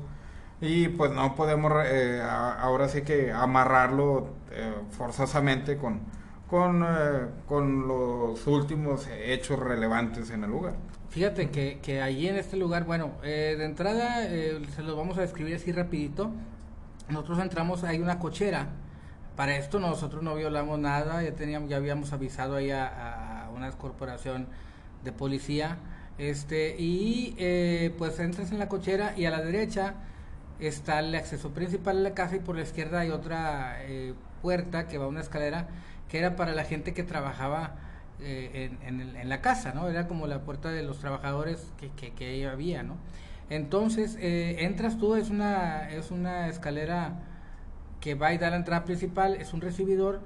Y 0.61 0.89
pues 0.89 1.11
no 1.11 1.35
podemos 1.35 1.71
eh, 1.85 2.21
ahora 2.21 2.89
sí 2.89 3.03
que 3.03 3.31
amarrarlo 3.31 4.29
eh, 4.51 4.73
forzosamente 4.91 5.77
con, 5.77 6.01
con, 6.49 6.83
eh, 6.83 7.27
con 7.47 7.87
los 7.87 8.45
últimos 8.45 9.07
hechos 9.07 9.57
relevantes 9.59 10.31
en 10.31 10.43
el 10.43 10.49
lugar. 10.49 10.73
Fíjate 11.09 11.49
que, 11.49 11.79
que 11.81 12.01
allí 12.01 12.27
en 12.27 12.35
este 12.35 12.57
lugar, 12.57 12.83
bueno, 12.83 13.13
de 13.23 13.63
entrada 13.63 14.23
se 14.23 14.83
los 14.83 14.95
vamos 14.95 15.17
a 15.17 15.21
describir 15.21 15.55
así 15.55 15.71
rapidito 15.71 16.31
nosotros 17.09 17.39
entramos, 17.39 17.83
hay 17.83 17.99
una 17.99 18.19
cochera. 18.19 18.67
Para 19.35 19.55
esto 19.57 19.79
nosotros 19.79 20.21
no 20.21 20.35
violamos 20.35 20.79
nada, 20.79 21.23
ya 21.23 21.33
teníamos, 21.33 21.69
ya 21.69 21.77
habíamos 21.77 22.13
avisado 22.13 22.55
ahí 22.55 22.71
a, 22.71 23.49
una 23.55 23.71
corporación 23.71 24.47
de 25.03 25.11
policía. 25.11 25.77
Este, 26.19 26.75
y 26.77 27.33
eh, 27.37 27.95
pues 27.97 28.19
entras 28.19 28.51
en 28.51 28.59
la 28.59 28.67
cochera 28.67 29.13
y 29.17 29.25
a 29.25 29.31
la 29.31 29.41
derecha 29.41 29.95
está 30.59 30.99
el 30.99 31.15
acceso 31.15 31.51
principal 31.51 31.97
a 31.97 32.01
la 32.01 32.13
casa 32.13 32.35
y 32.35 32.39
por 32.39 32.55
la 32.57 32.63
izquierda 32.63 32.99
hay 32.99 33.09
otra 33.09 33.77
eh, 33.83 34.13
puerta 34.41 34.87
que 34.87 34.97
va 34.97 35.05
a 35.05 35.07
una 35.07 35.21
escalera 35.21 35.67
que 36.09 36.19
era 36.19 36.35
para 36.35 36.53
la 36.53 36.65
gente 36.65 36.93
que 36.93 37.03
trabajaba 37.03 37.75
eh, 38.21 38.71
en, 38.85 39.29
la 39.29 39.41
casa, 39.41 39.73
¿no? 39.73 39.87
Era 39.87 40.07
como 40.07 40.27
la 40.27 40.41
puerta 40.41 40.69
de 40.71 40.83
los 40.83 40.99
trabajadores 40.99 41.71
que, 41.77 41.89
que, 41.91 42.11
que 42.11 42.45
había, 42.47 42.83
¿no? 42.83 42.97
Entonces, 43.49 44.17
eh, 44.19 44.57
entras 44.59 44.97
tú, 44.97 45.15
es 45.15 45.29
una, 45.29 45.89
es 45.89 46.11
una 46.11 46.47
escalera 46.49 47.13
que 47.99 48.15
va 48.15 48.33
y 48.33 48.37
da 48.37 48.49
la 48.49 48.57
entrada 48.57 48.85
principal, 48.85 49.35
es 49.35 49.53
un 49.53 49.61
recibidor, 49.61 50.21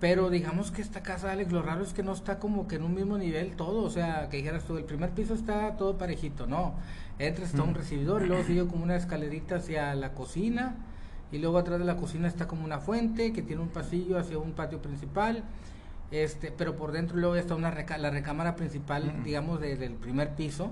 pero 0.00 0.30
digamos 0.30 0.70
que 0.70 0.80
esta 0.80 1.02
casa, 1.02 1.32
Alex, 1.32 1.50
lo 1.50 1.62
raro 1.62 1.82
es 1.82 1.92
que 1.92 2.02
no 2.02 2.12
está 2.12 2.38
como 2.38 2.68
que 2.68 2.76
en 2.76 2.84
un 2.84 2.94
mismo 2.94 3.18
nivel 3.18 3.56
todo, 3.56 3.82
o 3.82 3.90
sea, 3.90 4.28
que 4.28 4.36
dijeras 4.36 4.64
tú, 4.64 4.76
el 4.76 4.84
primer 4.84 5.10
piso 5.10 5.34
está 5.34 5.76
todo 5.76 5.98
parejito, 5.98 6.46
no, 6.46 6.74
entras, 7.18 7.50
está 7.50 7.62
un 7.62 7.74
recibidor, 7.74 8.22
y 8.22 8.26
luego 8.26 8.44
sigue 8.44 8.66
como 8.66 8.84
una 8.84 8.96
escalerita 8.96 9.56
hacia 9.56 9.94
la 9.94 10.12
cocina, 10.12 10.76
y 11.32 11.38
luego 11.38 11.58
atrás 11.58 11.78
de 11.78 11.84
la 11.84 11.96
cocina 11.96 12.28
está 12.28 12.46
como 12.46 12.64
una 12.64 12.78
fuente 12.78 13.32
que 13.32 13.42
tiene 13.42 13.60
un 13.60 13.68
pasillo 13.68 14.18
hacia 14.18 14.38
un 14.38 14.52
patio 14.52 14.80
principal, 14.80 15.42
este, 16.10 16.52
pero 16.52 16.76
por 16.76 16.92
dentro 16.92 17.16
luego 17.16 17.34
está 17.34 17.54
una 17.54 17.70
la 17.98 18.10
recámara 18.10 18.56
principal, 18.56 19.24
digamos, 19.24 19.60
del 19.60 19.94
primer 19.94 20.34
piso, 20.34 20.70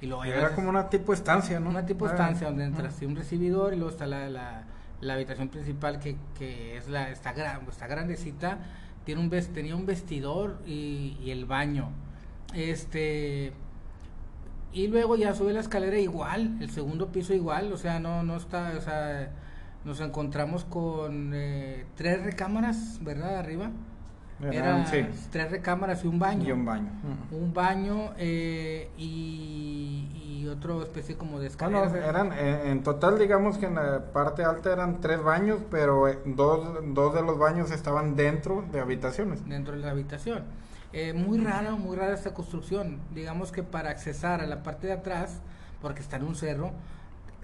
y 0.00 0.06
luego 0.06 0.24
Era 0.24 0.54
como 0.54 0.70
una 0.70 0.88
tipo 0.88 1.12
estancia, 1.12 1.60
¿no? 1.60 1.70
Una 1.70 1.84
tipo 1.84 2.06
ah, 2.06 2.10
estancia 2.10 2.46
donde 2.46 2.64
entras 2.64 3.00
un 3.02 3.16
recibidor 3.16 3.74
y 3.74 3.76
luego 3.76 3.90
está 3.90 4.06
la, 4.06 4.30
la, 4.30 4.64
habitación 5.14 5.48
principal 5.48 5.98
que, 5.98 6.16
que 6.38 6.76
es 6.76 6.88
la 6.88 7.10
está, 7.10 7.32
gran, 7.32 7.66
está 7.68 7.86
grandecita, 7.86 8.58
tiene 9.04 9.20
un 9.20 9.30
tenía 9.30 9.76
un 9.76 9.86
vestidor 9.86 10.60
y, 10.66 11.16
y, 11.22 11.30
el 11.30 11.46
baño. 11.46 11.90
Este 12.54 13.52
y 14.72 14.86
luego 14.88 15.16
ya 15.16 15.34
sube 15.34 15.52
la 15.52 15.60
escalera 15.60 15.98
igual, 15.98 16.58
el 16.60 16.70
segundo 16.70 17.10
piso 17.10 17.34
igual, 17.34 17.72
o 17.72 17.76
sea, 17.76 17.98
no 17.98 18.22
no 18.22 18.36
está, 18.36 18.74
o 18.76 18.80
sea, 18.80 19.30
nos 19.84 20.00
encontramos 20.00 20.64
con 20.64 21.32
eh, 21.34 21.86
tres 21.96 22.22
recámaras, 22.22 22.98
¿verdad? 23.02 23.38
Arriba. 23.38 23.70
Eran 24.42 24.84
tres 25.30 25.50
recámaras 25.50 26.02
y 26.04 26.06
un 26.06 26.18
baño. 26.18 26.48
Y 26.48 26.52
un 26.52 26.64
baño. 26.64 26.90
Un 27.30 27.52
baño 27.52 28.12
eh, 28.16 28.90
y, 28.96 30.08
y 30.14 30.48
otro 30.48 30.82
especie 30.82 31.16
como 31.16 31.38
de 31.38 31.48
escaleras. 31.48 31.92
eran, 31.94 32.32
eh, 32.32 32.70
en 32.70 32.82
total 32.82 33.18
digamos 33.18 33.58
que 33.58 33.66
en 33.66 33.74
la 33.74 34.12
parte 34.12 34.42
alta 34.44 34.72
eran 34.72 35.00
tres 35.00 35.22
baños, 35.22 35.60
pero 35.70 36.08
eh, 36.08 36.18
dos, 36.24 36.78
dos 36.94 37.14
de 37.14 37.22
los 37.22 37.38
baños 37.38 37.70
estaban 37.70 38.16
dentro 38.16 38.64
de 38.72 38.80
habitaciones. 38.80 39.46
Dentro 39.46 39.74
de 39.76 39.80
la 39.80 39.90
habitación. 39.90 40.44
muy 41.14 41.38
rara, 41.38 41.72
muy 41.72 41.96
rara 41.96 42.14
esta 42.14 42.32
construcción. 42.32 42.98
Digamos 43.14 43.52
que 43.52 43.62
para 43.62 43.90
accesar 43.90 44.40
a 44.40 44.46
la 44.46 44.62
parte 44.62 44.86
de 44.86 44.94
atrás, 44.94 45.40
porque 45.82 46.00
está 46.00 46.16
en 46.16 46.24
un 46.24 46.34
cerro, 46.34 46.72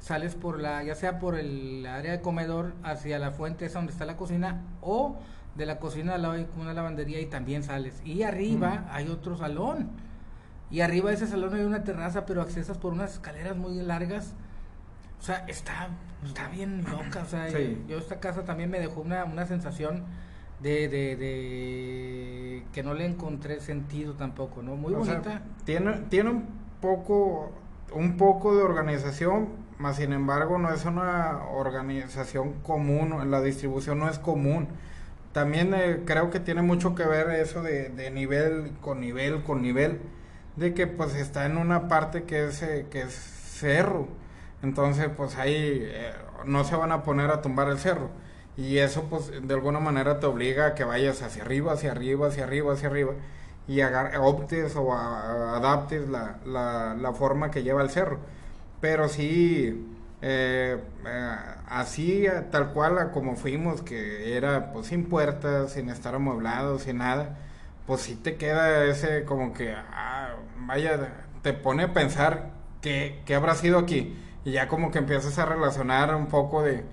sales 0.01 0.34
por 0.34 0.61
la, 0.61 0.82
ya 0.82 0.94
sea 0.94 1.18
por 1.18 1.36
el 1.36 1.84
área 1.86 2.12
de 2.12 2.20
comedor 2.20 2.72
hacia 2.82 3.18
la 3.18 3.32
fuente 3.32 3.66
esa 3.66 3.80
donde 3.80 3.92
está 3.92 4.05
la 4.07 4.16
cocina 4.16 4.62
o 4.80 5.16
de 5.57 5.66
la 5.66 5.78
cocina 5.78 6.14
al 6.14 6.22
lado 6.22 6.34
hay 6.34 6.46
una 6.59 6.74
lavandería 6.74 7.20
y 7.20 7.26
también 7.26 7.62
sales. 7.62 8.00
Y 8.04 8.22
arriba 8.22 8.84
hay 8.90 9.09
otro 9.09 9.36
salón. 9.36 9.88
Y 10.70 10.80
arriba 10.80 11.11
de 11.11 11.16
ese 11.16 11.26
salón 11.26 11.54
hay 11.54 11.62
una 11.62 11.84
terraza, 11.84 12.26
pero 12.26 12.42
accesas 12.42 12.76
por 12.76 12.92
unas 12.92 13.14
escaleras 13.14 13.57
muy 13.57 13.74
largas. 13.76 14.34
O 15.20 15.22
sea, 15.22 15.44
está, 15.48 15.88
está 16.24 16.48
bien 16.48 16.84
loca. 16.84 17.22
O 17.22 17.26
sea, 17.26 17.48
yo 17.48 17.98
esta 17.98 18.20
casa 18.20 18.44
también 18.44 18.70
me 18.70 18.80
dejó 18.80 19.00
una, 19.00 19.24
una 19.24 19.46
sensación 19.46 20.04
de, 20.61 20.88
de, 20.88 21.16
de, 21.16 22.62
que 22.72 22.82
no 22.82 22.94
le 22.94 23.07
encontré 23.07 23.61
sentido 23.61 24.14
tampoco, 24.14 24.62
¿no? 24.62 24.76
Muy 24.76 24.92
bonita. 24.92 25.42
tiene, 25.64 25.92
tiene 26.09 26.30
un 26.30 26.46
poco, 26.80 27.52
un 27.92 28.16
poco 28.16 28.57
de 28.57 28.62
organización, 28.62 29.48
más 29.78 29.96
sin 29.96 30.12
embargo 30.12 30.59
no 30.59 30.72
es 30.72 30.84
una 30.84 31.42
organización 31.52 32.54
común, 32.62 33.30
la 33.30 33.42
distribución 33.42 33.98
no 33.98 34.09
es 34.09 34.18
común 34.18 34.68
también 35.37 35.74
eh, 35.74 36.01
creo 36.07 36.30
que 36.30 36.41
tiene 36.41 36.62
mucho 36.62 36.95
que 36.95 37.05
ver 37.05 37.28
eso 37.28 37.62
de, 37.62 38.11
nivel 38.11 38.72
con 38.80 39.03
nivel 39.03 39.43
con 39.43 39.61
nivel, 39.61 40.01
de 40.57 40.72
que 40.72 40.87
pues 40.87 41.14
está 41.14 41.45
en 41.45 41.59
una 41.59 41.89
parte 41.89 42.22
que 42.24 42.47
es, 42.47 42.62
eh, 42.62 42.87
que 42.91 43.03
es 43.03 43.12
cerro, 43.12 44.09
entonces 44.62 45.11
pues 45.14 45.37
ahí 45.37 45.53
eh, 45.82 46.14
no 46.47 46.64
se 46.64 46.74
van 46.74 46.91
a 46.91 47.03
poner 47.03 47.30
a 47.30 47.43
tumbar 47.43 47.68
el 47.68 47.76
cerro. 47.76 48.09
Y 48.57 48.78
eso 48.78 49.11
pues 49.11 49.30
de 49.47 49.53
alguna 49.55 49.78
manera 49.78 50.20
te 50.20 50.24
obliga 50.26 50.68
a 50.68 50.74
que 50.74 50.84
vayas 50.84 51.20
hacia 51.20 51.43
arriba, 51.43 51.74
hacia 51.74 51.91
arriba, 51.93 52.28
hacia 52.28 52.45
arriba, 52.45 52.72
hacia 52.72 52.89
arriba 52.89 53.12
y 53.68 53.82
optes 53.82 54.74
o 54.74 54.95
adaptes 54.95 56.09
la, 56.09 56.39
la, 56.47 56.97
la 56.99 57.12
forma 57.12 57.51
que 57.51 57.62
lleva 57.62 57.82
el 57.82 57.91
cerro, 57.91 58.20
pero 58.80 59.07
sí 59.11 59.95
eh, 60.22 60.80
eh, 61.06 61.36
así 61.68 62.26
tal 62.50 62.72
cual 62.72 63.10
como 63.12 63.36
fuimos, 63.36 63.82
que 63.82 64.36
era 64.36 64.72
pues 64.72 64.86
sin 64.88 65.06
puertas, 65.08 65.72
sin 65.72 65.90
estar 65.90 66.14
amueblado, 66.14 66.78
sin 66.78 66.98
nada, 66.98 67.36
pues 67.86 68.02
sí 68.02 68.16
te 68.16 68.36
queda 68.36 68.84
ese 68.84 69.24
como 69.24 69.52
que, 69.54 69.74
ah, 69.74 70.36
vaya, 70.58 71.26
te 71.42 71.52
pone 71.52 71.84
a 71.84 71.92
pensar 71.92 72.50
qué, 72.82 73.22
habrá 73.34 73.54
sido 73.54 73.78
aquí. 73.78 74.16
Y 74.44 74.52
ya 74.52 74.68
como 74.68 74.90
que 74.90 74.98
empiezas 74.98 75.38
a 75.38 75.46
relacionar 75.46 76.14
un 76.14 76.26
poco 76.28 76.62
de, 76.62 76.84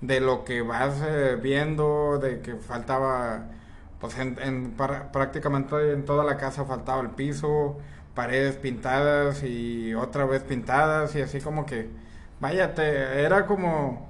de 0.00 0.20
lo 0.20 0.44
que 0.44 0.62
vas 0.62 1.00
eh, 1.06 1.36
viendo, 1.42 2.18
de 2.18 2.40
que 2.40 2.56
faltaba, 2.56 3.48
pues 4.00 4.18
en, 4.18 4.74
prácticamente 5.12 5.92
en 5.92 6.04
toda 6.04 6.24
la 6.24 6.36
casa 6.36 6.64
faltaba 6.64 7.00
el 7.02 7.10
piso, 7.10 7.78
paredes 8.14 8.56
pintadas 8.56 9.42
y 9.44 9.94
otra 9.94 10.24
vez 10.26 10.42
pintadas 10.42 11.14
y 11.16 11.22
así 11.22 11.40
como 11.40 11.66
que, 11.66 11.90
vaya, 12.40 12.74
te, 12.74 13.22
era 13.22 13.46
como, 13.46 14.08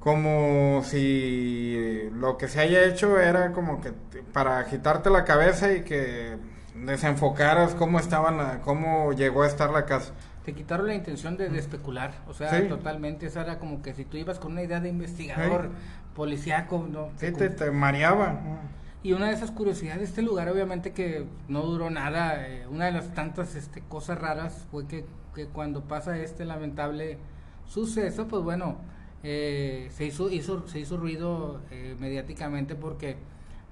como 0.00 0.82
si 0.84 2.08
lo 2.12 2.38
que 2.38 2.48
se 2.48 2.60
haya 2.60 2.84
hecho 2.84 3.20
era 3.20 3.52
como 3.52 3.80
que 3.80 3.92
para 4.32 4.58
agitarte 4.60 5.10
la 5.10 5.24
cabeza 5.24 5.72
y 5.72 5.82
que 5.82 6.36
desenfocaras 6.74 7.74
cómo 7.74 7.98
estaban, 7.98 8.60
cómo 8.60 9.12
llegó 9.12 9.42
a 9.42 9.46
estar 9.46 9.70
la 9.70 9.84
casa. 9.84 10.12
Te 10.44 10.54
quitaron 10.54 10.86
la 10.86 10.94
intención 10.94 11.36
de, 11.36 11.46
especular, 11.58 12.12
o 12.28 12.32
sea, 12.32 12.68
totalmente, 12.68 13.26
esa 13.26 13.42
era 13.42 13.58
como 13.58 13.82
que 13.82 13.94
si 13.94 14.04
tú 14.04 14.16
ibas 14.16 14.38
con 14.38 14.52
una 14.52 14.62
idea 14.62 14.78
de 14.78 14.88
investigador, 14.88 15.70
policíaco, 16.14 16.86
¿no? 16.88 17.10
Sí, 17.16 17.32
te, 17.32 17.50
te 17.50 17.70
mareaba. 17.72 18.40
Y 19.06 19.12
una 19.12 19.28
de 19.28 19.34
esas 19.34 19.52
curiosidades 19.52 20.00
de 20.00 20.04
este 20.06 20.20
lugar, 20.20 20.48
obviamente 20.48 20.90
que 20.90 21.26
no 21.46 21.62
duró 21.62 21.90
nada, 21.90 22.44
eh, 22.48 22.66
una 22.68 22.86
de 22.86 22.90
las 22.90 23.14
tantas 23.14 23.54
este, 23.54 23.80
cosas 23.82 24.20
raras 24.20 24.66
fue 24.72 24.88
que, 24.88 25.04
que, 25.32 25.46
cuando 25.46 25.84
pasa 25.84 26.18
este 26.18 26.44
lamentable 26.44 27.16
suceso, 27.68 28.26
pues 28.26 28.42
bueno, 28.42 28.78
eh, 29.22 29.90
se, 29.92 30.06
hizo, 30.06 30.28
hizo, 30.28 30.66
se 30.66 30.80
hizo 30.80 30.96
ruido 30.96 31.60
eh, 31.70 31.94
mediáticamente 32.00 32.74
porque 32.74 33.14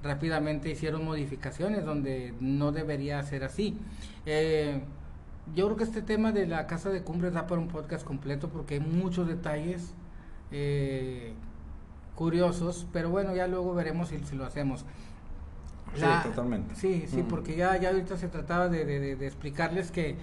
rápidamente 0.05 0.70
hicieron 0.70 1.05
modificaciones 1.05 1.85
donde 1.85 2.32
no 2.39 2.70
debería 2.70 3.20
ser 3.24 3.43
así. 3.43 3.76
Yo 4.24 5.66
creo 5.66 5.76
que 5.76 5.82
este 5.82 6.03
tema 6.03 6.30
de 6.30 6.47
la 6.47 6.68
casa 6.68 6.91
de 6.91 7.03
cumbres 7.03 7.32
da 7.32 7.49
para 7.49 7.61
un 7.61 7.66
podcast 7.66 8.07
completo 8.07 8.51
porque 8.51 8.74
hay 8.74 8.80
muchos 8.80 9.26
detalles 9.26 9.95
curiosos, 12.14 12.87
pero 12.93 13.11
bueno, 13.11 13.35
ya 13.35 13.49
luego 13.49 13.74
veremos 13.74 14.11
si 14.11 14.37
lo 14.37 14.45
hacemos. 14.45 14.85
Sí, 15.95 16.28
totalmente. 16.28 16.74
Sí, 16.74 17.07
sí, 17.09 17.22
mm. 17.22 17.28
porque 17.28 17.57
ya, 17.57 17.76
ya 17.76 17.90
ahorita 17.90 18.16
se 18.16 18.28
trataba 18.28 18.68
de, 18.68 18.84
de, 18.84 19.26
explicarles 19.26 19.90
que 19.90 20.16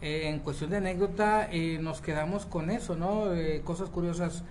eh, 0.00 0.28
en 0.28 0.40
cuestión 0.40 0.70
de 0.70 0.78
anécdota 0.78 1.48
eh, 1.50 1.78
nos 1.80 2.00
quedamos 2.00 2.46
con 2.46 2.70
eso, 2.70 2.96
¿no? 2.96 3.24
cosas 3.64 3.90
curiosas 3.90 4.44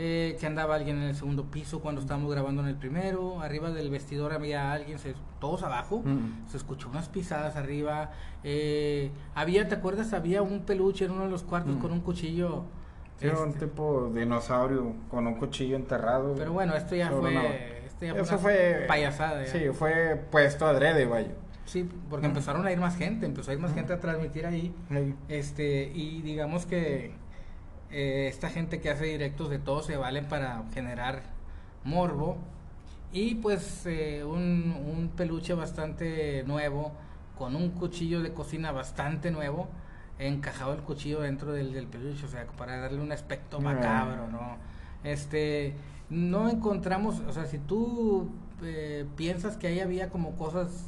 eh, 0.00 0.36
que 0.38 0.46
andaba 0.46 0.76
alguien 0.76 0.98
en 0.98 1.08
el 1.08 1.16
segundo 1.16 1.46
piso 1.46 1.80
cuando 1.80 2.00
estábamos 2.00 2.30
grabando 2.30 2.62
en 2.62 2.68
el 2.68 2.76
primero, 2.76 3.40
arriba 3.40 3.72
del 3.72 3.90
vestidor 3.90 4.32
había 4.32 4.70
alguien, 4.70 5.00
se, 5.00 5.16
todos 5.40 5.64
abajo, 5.64 6.04
se 6.48 6.56
escuchó 6.56 6.88
unas 6.88 7.08
pisadas 7.08 7.56
arriba, 7.56 8.12
eh, 8.44 9.10
había, 9.34 9.66
¿te 9.66 9.74
acuerdas? 9.74 10.12
Había 10.12 10.40
un 10.42 10.60
peluche 10.60 11.06
en 11.06 11.10
uno 11.10 11.24
de 11.24 11.30
los 11.30 11.42
cuartos 11.42 11.74
con 11.78 11.90
un 11.90 11.98
cuchillo. 11.98 12.62
Era 13.20 13.40
un 13.40 13.48
este. 13.48 13.66
tipo 13.66 14.12
dinosaurio 14.14 14.94
con 15.10 15.26
un 15.26 15.34
cuchillo 15.34 15.74
enterrado. 15.74 16.36
Pero 16.36 16.52
bueno, 16.52 16.76
esto 16.76 16.94
ya 16.94 17.10
fue, 17.10 17.77
Eso 18.00 18.38
fue 18.38 18.84
payasada. 18.86 19.46
Sí, 19.46 19.68
fue 19.72 20.16
puesto 20.30 20.66
adrede, 20.66 21.06
vaya. 21.06 21.32
Sí, 21.64 21.88
porque 22.08 22.26
empezaron 22.26 22.66
a 22.66 22.72
ir 22.72 22.78
más 22.78 22.96
gente, 22.96 23.26
empezó 23.26 23.50
a 23.50 23.54
ir 23.54 23.60
más 23.60 23.74
gente 23.74 23.92
a 23.92 24.00
transmitir 24.00 24.46
ahí. 24.46 24.74
Este, 25.28 25.92
y 25.94 26.22
digamos 26.22 26.64
que 26.64 27.12
eh, 27.90 28.26
esta 28.28 28.48
gente 28.48 28.80
que 28.80 28.90
hace 28.90 29.04
directos 29.04 29.50
de 29.50 29.58
todo 29.58 29.82
se 29.82 29.96
valen 29.96 30.26
para 30.26 30.62
generar 30.72 31.22
morbo. 31.84 32.38
Y 33.12 33.36
pues 33.36 33.84
eh, 33.86 34.24
un, 34.24 34.76
un, 34.96 35.08
peluche 35.08 35.54
bastante 35.54 36.42
nuevo, 36.46 36.92
con 37.36 37.56
un 37.56 37.70
cuchillo 37.70 38.22
de 38.22 38.32
cocina 38.32 38.70
bastante 38.72 39.30
nuevo, 39.30 39.68
encajado 40.18 40.74
el 40.74 40.80
cuchillo 40.80 41.20
dentro 41.20 41.52
del, 41.52 41.72
del 41.72 41.86
peluche, 41.86 42.26
o 42.26 42.28
sea, 42.28 42.46
para 42.58 42.78
darle 42.78 43.00
un 43.00 43.12
aspecto 43.12 43.60
macabro, 43.60 44.28
¿no? 44.28 44.58
Este, 45.04 45.74
no 46.10 46.48
encontramos, 46.48 47.20
o 47.20 47.32
sea, 47.32 47.46
si 47.46 47.58
tú 47.58 48.28
eh, 48.62 49.06
piensas 49.16 49.56
que 49.56 49.66
ahí 49.66 49.80
había 49.80 50.10
como 50.10 50.36
cosas 50.36 50.86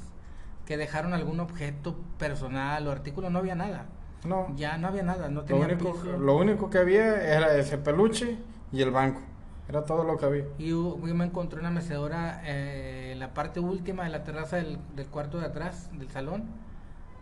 que 0.67 0.77
dejaron 0.77 1.13
algún 1.13 1.41
objeto 1.41 1.97
personal 2.19 2.87
o 2.87 2.91
artículo, 2.91 3.31
no 3.31 3.39
había 3.41 3.55
nada. 3.55 3.87
No. 4.25 4.49
Ya 4.57 4.77
no 4.77 4.89
había 4.89 5.03
nada, 5.03 5.29
no 5.29 5.43
tenía 5.43 5.67
lo 5.67 5.75
único, 5.75 6.05
Lo 6.19 6.37
único 6.37 6.71
que 6.71 6.79
había 6.79 7.37
era 7.37 7.57
ese 7.57 7.79
peluche 7.79 8.39
y 8.73 8.83
el 8.83 8.91
banco. 8.91 9.21
Era 9.69 9.85
todo 9.85 10.05
lo 10.05 10.17
que 10.17 10.27
había. 10.27 10.45
Y 10.59 10.71
yo, 10.71 10.97
me 10.99 11.25
encontré 11.25 11.61
una 11.61 11.71
mecedora 11.71 12.43
eh, 12.45 13.11
en 13.13 13.19
la 13.21 13.35
parte 13.35 13.61
última 13.61 14.05
de 14.05 14.11
la 14.11 14.25
terraza 14.25 14.57
del, 14.57 14.79
cuarto 15.11 15.39
de 15.39 15.47
atrás, 15.47 15.91
del 15.93 16.09
salón. 16.09 16.45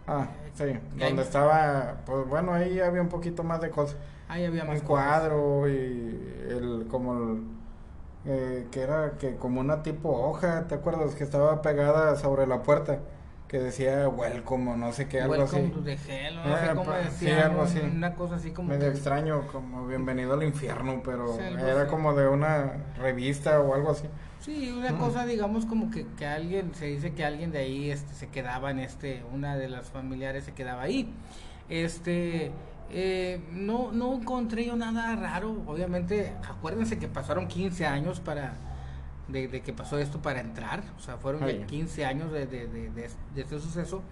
Ah, 0.06 0.28
sí. 0.54 0.64
Donde 0.98 1.22
estaba, 1.22 1.98
pues 2.06 2.26
bueno, 2.26 2.54
ahí 2.54 2.80
había 2.80 3.02
un 3.02 3.10
poquito 3.10 3.44
más 3.44 3.60
de 3.60 3.70
cosas. 3.70 3.98
Ahí 4.28 4.44
había 4.44 4.64
más 4.64 4.80
Un 4.80 4.86
cuadro 4.86 5.68
y 5.68 6.46
el, 6.48 6.86
como 6.90 7.12
el, 7.12 7.42
eh, 8.30 8.66
que 8.70 8.82
era 8.82 9.12
que 9.18 9.36
como 9.36 9.60
una 9.60 9.82
tipo 9.82 10.10
hoja, 10.10 10.66
¿te 10.68 10.74
acuerdas? 10.74 11.14
Que 11.14 11.24
estaba 11.24 11.62
pegada 11.62 12.14
sobre 12.16 12.46
la 12.46 12.62
puerta 12.62 12.98
que 13.48 13.58
decía 13.58 14.06
welcome 14.06 14.72
o 14.72 14.76
no 14.76 14.92
sé 14.92 15.08
qué, 15.08 15.22
algo 15.22 15.32
welcome 15.32 15.72
así. 15.72 15.82
The 15.82 16.26
hell, 16.26 16.36
no 16.36 16.58
sé 16.58 16.64
eh, 16.66 16.74
cómo 16.74 16.92
decía, 16.92 17.10
sí, 17.36 17.42
algo 17.42 17.62
así. 17.62 17.78
Una 17.78 18.14
cosa 18.14 18.34
así 18.34 18.50
como. 18.50 18.68
Medio 18.68 18.88
extraño, 18.88 19.46
como 19.50 19.86
bienvenido 19.86 20.34
al 20.34 20.42
infierno, 20.42 21.00
pero 21.02 21.40
era 21.40 21.86
como 21.86 22.14
de 22.14 22.28
una 22.28 22.74
revista 22.98 23.60
o 23.62 23.74
algo 23.74 23.92
así. 23.92 24.06
Sí, 24.40 24.70
una 24.70 24.96
cosa, 24.98 25.24
digamos, 25.24 25.64
como 25.64 25.90
que, 25.90 26.06
que 26.18 26.26
alguien, 26.26 26.74
se 26.74 26.84
dice 26.84 27.14
que 27.14 27.24
alguien 27.24 27.50
de 27.50 27.60
ahí 27.60 27.90
este, 27.90 28.12
se 28.12 28.28
quedaba 28.28 28.70
en 28.70 28.80
este, 28.80 29.24
una 29.32 29.56
de 29.56 29.70
las 29.70 29.88
familiares 29.88 30.44
se 30.44 30.52
quedaba 30.52 30.82
ahí. 30.82 31.10
Este, 31.70 32.52
eh, 32.90 33.40
no, 33.52 33.92
no 33.92 34.14
encontré 34.14 34.64
yo 34.66 34.76
nada 34.76 35.14
raro, 35.16 35.62
obviamente, 35.66 36.34
acuérdense 36.48 36.98
que 36.98 37.08
pasaron 37.08 37.48
15 37.48 37.86
años 37.86 38.20
para 38.20 38.54
de, 39.28 39.62
que 39.62 39.72
pasó 39.72 39.98
esto 39.98 40.20
para 40.20 40.40
entrar, 40.40 40.82
o 40.96 41.00
sea, 41.00 41.18
fueron 41.18 41.42
15 41.66 42.04
años 42.04 42.32
de, 42.32 42.46
de, 42.46 42.66
de, 42.66 43.10
este 43.36 43.60
suceso 43.60 44.02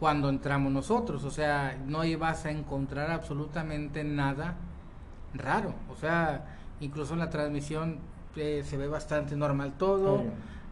cuando 0.00 0.28
entramos 0.28 0.72
nosotros, 0.72 1.24
o 1.24 1.30
sea, 1.30 1.78
no 1.86 2.04
ibas 2.04 2.44
a 2.44 2.50
encontrar 2.50 3.10
absolutamente 3.10 4.02
nada 4.04 4.56
raro, 5.34 5.74
o 5.90 5.96
sea, 5.96 6.44
incluso 6.80 7.14
en 7.14 7.20
la 7.20 7.30
transmisión 7.30 7.98
eh, 8.36 8.62
se 8.64 8.76
ve 8.76 8.88
bastante 8.88 9.36
normal 9.36 9.74
todo. 9.78 10.22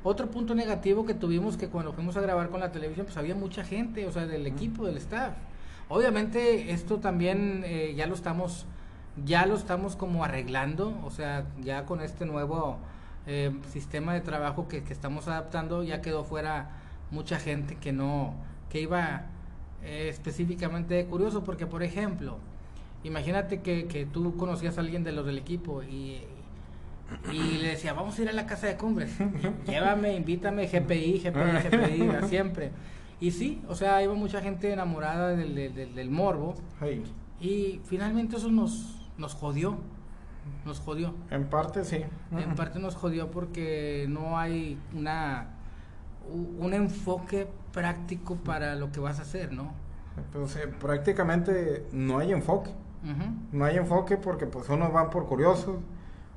Otro 0.05 0.30
punto 0.30 0.55
negativo 0.55 1.05
que 1.05 1.14
tuvimos 1.14 1.57
que 1.57 1.68
cuando 1.68 1.92
fuimos 1.92 2.16
a 2.16 2.20
grabar 2.20 2.49
con 2.49 2.61
la 2.61 2.70
televisión, 2.70 3.07
pues 3.07 3.16
había 3.16 3.34
mucha 3.34 3.64
gente, 3.64 4.07
o 4.07 4.12
sea, 4.12 4.26
del 4.26 4.47
equipo, 4.47 4.86
del 4.86 4.99
staff. 4.99 5.34
Obviamente 5.89 6.72
esto 6.72 6.99
también 6.99 7.62
eh, 7.64 7.95
ya 7.97 8.07
lo 8.07 8.14
estamos, 8.14 8.66
ya 9.24 9.47
lo 9.47 9.55
estamos 9.55 9.97
como 9.97 10.24
arreglando, 10.24 10.99
o 11.05 11.11
sea, 11.11 11.45
ya 11.62 11.84
con 11.84 12.01
este 12.01 12.26
nuevo 12.26 12.78
eh, 13.26 13.53
sistema 13.72 14.14
de 14.14 14.20
trabajo 14.20 14.68
que, 14.68 14.84
que, 14.84 14.93
estamos 14.93 15.26
adaptando 15.26 15.82
ya 15.82 16.01
quedó 16.01 16.22
fuera 16.22 16.70
mucha 17.11 17.41
gente 17.41 17.74
que 17.74 17.93
no 17.93 18.34
que 18.70 18.80
iba 18.80 19.22
eh, 19.82 20.09
específicamente 20.09 21.05
curioso 21.07 21.43
porque 21.43 21.66
por 21.66 21.82
ejemplo 21.82 22.39
imagínate 23.03 23.62
que, 23.62 23.87
que, 23.87 24.07
tú 24.07 24.37
conocías 24.37 24.78
a 24.78 24.80
alguien 24.80 25.03
de 25.03 25.11
los 25.11 25.26
del 25.26 25.39
equipo 25.39 25.82
y, 25.82 26.20
y 27.32 27.59
le 27.59 27.70
decía 27.70 27.95
vamos 27.95 28.16
a 28.16 28.22
ir 28.22 28.28
a 28.28 28.32
la 28.32 28.47
casa 28.47 28.68
de 28.68 28.76
cumbres 28.76 29.11
llévame 29.66 30.14
invítame 30.14 30.68
GPI 30.68 31.18
GPI 31.24 31.68
GPI 31.68 32.28
siempre 32.28 32.70
y 33.20 33.30
sí 33.30 33.62
o 33.68 33.74
sea 33.74 34.02
iba 34.02 34.14
mucha 34.14 34.40
gente 34.40 34.72
enamorada 34.72 35.28
del, 35.28 35.54
del, 35.54 35.94
del 35.94 36.10
morbo 36.10 36.54
y 37.40 37.80
finalmente 37.84 38.36
eso 38.36 38.50
nos 38.50 39.08
nos 39.18 39.34
jodió 39.34 39.78
nos 40.64 40.80
jodió. 40.80 41.14
En 41.30 41.48
parte 41.48 41.84
sí. 41.84 42.04
En 42.32 42.54
parte 42.54 42.78
nos 42.78 42.94
jodió 42.94 43.30
porque 43.30 44.06
no 44.08 44.38
hay 44.38 44.78
una 44.94 45.48
un 46.28 46.74
enfoque 46.74 47.46
práctico 47.72 48.36
para 48.36 48.74
lo 48.74 48.90
que 48.90 48.98
vas 48.98 49.20
a 49.20 49.22
hacer, 49.22 49.52
¿no? 49.52 49.72
Pues 50.32 50.56
eh, 50.56 50.66
prácticamente 50.66 51.86
no 51.92 52.18
hay 52.18 52.32
enfoque. 52.32 52.70
No 53.52 53.64
hay 53.64 53.76
enfoque 53.76 54.16
porque 54.16 54.46
pues 54.46 54.68
unos 54.68 54.92
van 54.92 55.10
por 55.10 55.26
curiosos, 55.26 55.76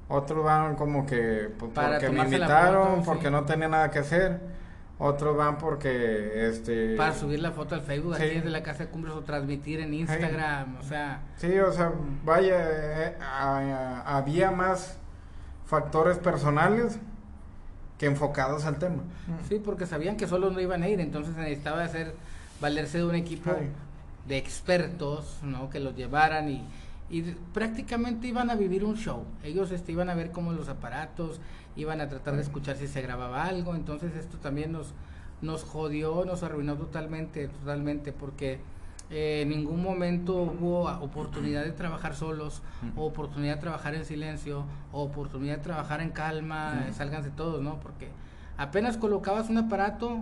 otros 0.07 0.45
van 0.45 0.75
como 0.75 1.03
que 1.07 1.51
pues, 1.57 1.71
porque 1.73 2.09
me 2.11 2.23
invitaron, 2.25 3.01
porque 3.03 3.31
no 3.31 3.43
tenía 3.45 3.67
nada 3.67 3.89
que 3.89 3.99
hacer 3.99 4.39
otros 4.99 5.37
van 5.37 5.57
porque, 5.57 6.49
este... 6.49 6.95
Para 6.97 7.13
subir 7.13 7.39
la 7.39 7.51
foto 7.51 7.73
al 7.73 7.81
Facebook, 7.81 8.15
aquí 8.15 8.25
desde 8.25 8.49
la 8.49 8.61
Casa 8.61 8.83
de 8.83 8.89
Cumbres 8.91 9.15
o 9.15 9.21
transmitir 9.21 9.79
en 9.79 9.93
Instagram, 9.93 10.75
o 10.77 10.83
sea... 10.83 11.23
Sí, 11.37 11.57
o 11.57 11.71
sea, 11.71 11.93
vaya, 12.25 12.57
eh, 12.59 13.15
había 14.05 14.51
más 14.51 14.97
factores 15.65 16.17
personales 16.17 16.99
que 17.97 18.07
enfocados 18.07 18.65
al 18.65 18.77
tema. 18.77 19.03
Sí, 19.47 19.61
porque 19.63 19.85
sabían 19.85 20.17
que 20.17 20.27
solo 20.27 20.49
no 20.51 20.59
iban 20.59 20.83
a 20.83 20.89
ir, 20.89 20.99
entonces 20.99 21.35
necesitaba 21.37 21.83
hacer, 21.83 22.13
valerse 22.59 22.97
de 22.97 23.05
un 23.05 23.15
equipo 23.15 23.51
de 24.27 24.37
expertos, 24.37 25.39
¿no? 25.43 25.69
Que 25.69 25.79
los 25.79 25.95
llevaran 25.95 26.49
y, 26.49 26.65
y 27.09 27.21
prácticamente 27.53 28.27
iban 28.27 28.49
a 28.49 28.55
vivir 28.55 28.83
un 28.83 28.95
show. 28.95 29.23
Ellos 29.43 29.71
este, 29.71 29.93
iban 29.93 30.09
a 30.09 30.15
ver 30.15 30.31
cómo 30.31 30.51
los 30.51 30.67
aparatos, 30.69 31.39
iban 31.79 32.01
a 32.01 32.09
tratar 32.09 32.35
de 32.35 32.41
escuchar 32.41 32.75
si 32.75 32.87
se 32.87 33.01
grababa 33.01 33.43
algo, 33.45 33.75
entonces 33.75 34.15
esto 34.15 34.37
también 34.37 34.71
nos, 34.71 34.93
nos 35.41 35.63
jodió, 35.63 36.25
nos 36.25 36.43
arruinó 36.43 36.75
totalmente, 36.75 37.47
totalmente, 37.47 38.11
porque 38.11 38.59
eh, 39.09 39.41
en 39.43 39.49
ningún 39.49 39.81
momento 39.81 40.35
hubo 40.35 40.89
oportunidad 40.89 41.63
de 41.63 41.71
trabajar 41.71 42.15
solos, 42.15 42.61
o 42.95 43.05
oportunidad 43.05 43.55
de 43.55 43.61
trabajar 43.61 43.95
en 43.95 44.05
silencio, 44.05 44.65
o 44.91 45.03
oportunidad 45.03 45.57
de 45.57 45.63
trabajar 45.63 46.01
en 46.01 46.09
calma, 46.11 46.87
sálganse 46.93 47.29
todos, 47.31 47.61
¿no? 47.61 47.79
Porque 47.79 48.09
apenas 48.57 48.97
colocabas 48.97 49.49
un 49.49 49.57
aparato 49.57 50.19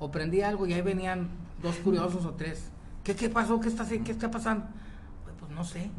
o 0.00 0.10
prendía 0.10 0.48
algo 0.48 0.66
y 0.66 0.72
ahí 0.72 0.82
venían 0.82 1.28
dos 1.62 1.76
curiosos 1.76 2.24
o 2.24 2.32
tres 2.32 2.70
¿Qué, 3.04 3.14
qué 3.14 3.28
pasó? 3.28 3.60
¿Qué 3.60 3.68
está, 3.68 3.86
qué 3.86 4.10
está 4.10 4.30
pasando? 4.30 4.64
Pues, 5.24 5.36
pues 5.38 5.52
no 5.52 5.62
sé. 5.62 5.90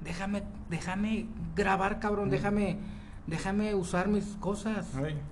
Déjame, 0.00 0.42
déjame 0.70 1.26
grabar, 1.54 2.00
cabrón. 2.00 2.30
Déjame, 2.30 2.78
déjame 3.26 3.74
usar 3.74 4.08
mis 4.08 4.24
cosas. 4.36 4.86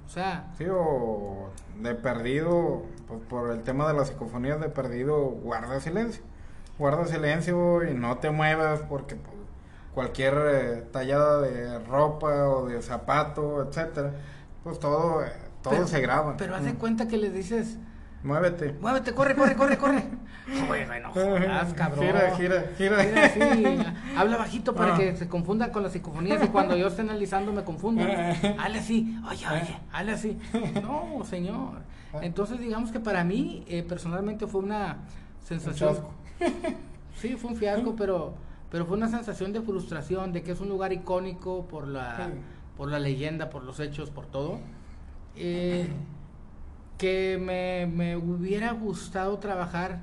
O 0.06 0.08
sea. 0.08 0.52
Sí, 0.56 0.64
o 0.70 1.50
de 1.80 1.94
perdido, 1.94 2.82
pues 3.08 3.20
por 3.28 3.50
el 3.50 3.62
tema 3.62 3.88
de 3.88 3.94
las 3.94 4.08
psicofonías 4.08 4.60
de 4.60 4.68
perdido, 4.68 5.18
guarda 5.18 5.80
silencio. 5.80 6.22
Guarda 6.78 7.06
silencio 7.06 7.88
y 7.88 7.94
no 7.94 8.18
te 8.18 8.30
muevas 8.30 8.80
porque 8.88 9.16
pues, 9.16 9.36
cualquier 9.94 10.34
eh, 10.46 10.88
tallada 10.90 11.40
de 11.42 11.78
ropa 11.80 12.48
o 12.48 12.66
de 12.66 12.80
zapato, 12.82 13.62
etcétera, 13.62 14.12
pues 14.64 14.78
todo, 14.78 15.22
eh, 15.24 15.32
todo 15.62 15.86
se 15.86 16.00
graba. 16.00 16.36
Pero 16.36 16.54
haz 16.56 16.64
de 16.64 16.74
cuenta 16.74 17.08
que 17.08 17.18
le 17.18 17.30
dices 17.30 17.78
Muévete. 18.24 18.72
Muévete, 18.80 19.12
corre, 19.14 19.34
corre, 19.34 19.56
corre, 19.56 19.78
corre. 19.78 20.04
Oye, 20.70 21.00
no 21.00 21.10
jodas, 21.10 21.74
cabrón. 21.74 22.06
Gira, 22.06 22.36
gira, 22.36 22.64
gira. 22.76 23.04
Gira 23.04 23.28
sí. 23.30 23.78
Habla 24.16 24.36
bajito 24.36 24.74
para 24.74 24.94
ah. 24.94 24.98
que 24.98 25.16
se 25.16 25.28
confunda 25.28 25.72
con 25.72 25.82
las 25.82 25.92
psicofonías 25.92 26.44
y 26.44 26.48
cuando 26.48 26.76
yo 26.76 26.86
esté 26.86 27.02
analizando 27.02 27.52
me 27.52 27.64
confunda. 27.64 28.04
Hale 28.58 28.78
así. 28.78 29.18
Oye, 29.28 29.46
oye, 29.46 29.76
hale 29.92 30.12
así. 30.12 30.38
No, 30.82 31.24
señor. 31.24 31.80
Entonces, 32.20 32.60
digamos 32.60 32.92
que 32.92 33.00
para 33.00 33.24
mí, 33.24 33.64
eh, 33.66 33.82
personalmente, 33.82 34.46
fue 34.46 34.60
una 34.60 34.98
sensación. 35.40 35.98
Sí, 37.16 37.36
fue 37.36 37.50
un 37.50 37.56
fiasco, 37.56 37.96
pero, 37.96 38.34
pero 38.70 38.84
fue 38.86 38.96
una 38.96 39.08
sensación 39.08 39.52
de 39.52 39.62
frustración, 39.62 40.32
de 40.32 40.42
que 40.42 40.52
es 40.52 40.60
un 40.60 40.68
lugar 40.68 40.92
icónico 40.92 41.66
por 41.66 41.88
la, 41.88 42.30
por 42.76 42.90
la 42.90 42.98
leyenda, 42.98 43.48
por 43.48 43.64
los 43.64 43.80
hechos, 43.80 44.10
por 44.10 44.26
todo. 44.26 44.60
Eh 45.36 45.88
que 47.02 47.36
me, 47.36 47.88
me 47.88 48.16
hubiera 48.16 48.70
gustado 48.72 49.38
trabajar 49.40 49.98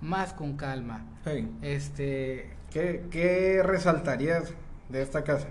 más 0.00 0.32
con 0.32 0.56
calma. 0.56 1.04
Este, 1.62 2.56
¿Qué, 2.70 3.08
¿Qué 3.10 3.60
resaltarías 3.64 4.54
de 4.88 5.02
esta 5.02 5.24
casa? 5.24 5.48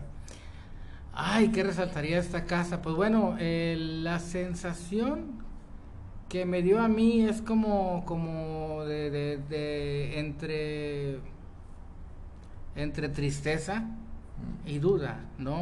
Ay, 1.13 1.49
¿qué 1.51 1.63
resaltaría 1.63 2.15
de 2.15 2.21
esta 2.21 2.45
casa? 2.45 2.81
Pues 2.81 2.95
bueno, 2.95 3.35
eh, 3.39 3.75
la 3.77 4.19
sensación 4.19 5.43
que 6.29 6.45
me 6.45 6.61
dio 6.63 6.81
a 6.81 6.87
mí 6.87 7.23
es 7.23 7.41
como, 7.41 8.05
como 8.05 8.83
de, 8.85 9.11
de, 9.11 9.37
de 9.37 10.19
entre, 10.19 11.19
entre 12.75 13.09
tristeza 13.09 13.85
y 14.65 14.79
duda, 14.79 15.25
¿no? 15.37 15.61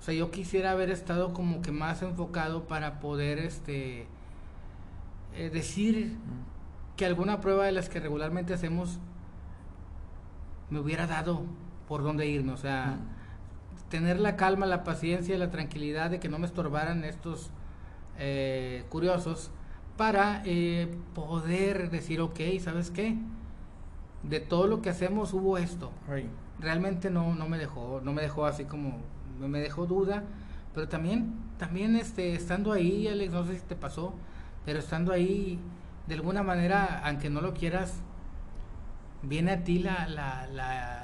O 0.00 0.02
sea, 0.02 0.14
yo 0.14 0.30
quisiera 0.30 0.72
haber 0.72 0.90
estado 0.90 1.32
como 1.32 1.62
que 1.62 1.72
más 1.72 2.02
enfocado 2.02 2.64
para 2.68 3.00
poder, 3.00 3.38
este, 3.38 4.06
eh, 5.36 5.50
decir 5.50 6.16
que 6.96 7.06
alguna 7.06 7.40
prueba 7.40 7.66
de 7.66 7.72
las 7.72 7.88
que 7.88 8.00
regularmente 8.00 8.54
hacemos 8.54 8.98
me 10.70 10.78
hubiera 10.78 11.06
dado 11.06 11.42
por 11.88 12.02
dónde 12.02 12.26
irme, 12.26 12.52
o 12.52 12.56
sea, 12.56 12.98
tener 13.90 14.18
la 14.18 14.36
calma, 14.36 14.66
la 14.66 14.84
paciencia, 14.84 15.36
la 15.38 15.50
tranquilidad 15.50 16.10
de 16.10 16.20
que 16.20 16.28
no 16.28 16.38
me 16.38 16.46
estorbaran 16.46 17.04
estos 17.04 17.50
eh, 18.18 18.84
curiosos 18.88 19.50
para 19.96 20.42
eh, 20.44 20.96
poder 21.14 21.90
decir, 21.90 22.20
ok, 22.20 22.40
¿sabes 22.60 22.90
qué? 22.90 23.16
De 24.22 24.40
todo 24.40 24.66
lo 24.66 24.82
que 24.82 24.90
hacemos 24.90 25.32
hubo 25.32 25.58
esto. 25.58 25.92
Realmente 26.58 27.10
no, 27.10 27.34
no 27.34 27.48
me 27.48 27.58
dejó, 27.58 28.00
no 28.02 28.12
me 28.12 28.22
dejó 28.22 28.46
así 28.46 28.64
como, 28.64 28.98
me 29.38 29.60
dejó 29.60 29.86
duda, 29.86 30.24
pero 30.74 30.88
también, 30.88 31.34
también 31.58 31.96
este, 31.96 32.34
estando 32.34 32.72
ahí, 32.72 33.06
Alex, 33.06 33.32
no 33.32 33.44
sé 33.44 33.56
si 33.56 33.62
te 33.62 33.76
pasó, 33.76 34.14
pero 34.64 34.78
estando 34.78 35.12
ahí, 35.12 35.58
de 36.06 36.14
alguna 36.14 36.42
manera, 36.42 37.02
aunque 37.04 37.30
no 37.30 37.40
lo 37.40 37.54
quieras, 37.54 38.02
viene 39.22 39.52
a 39.52 39.64
ti 39.64 39.78
la, 39.78 40.06
la, 40.08 40.46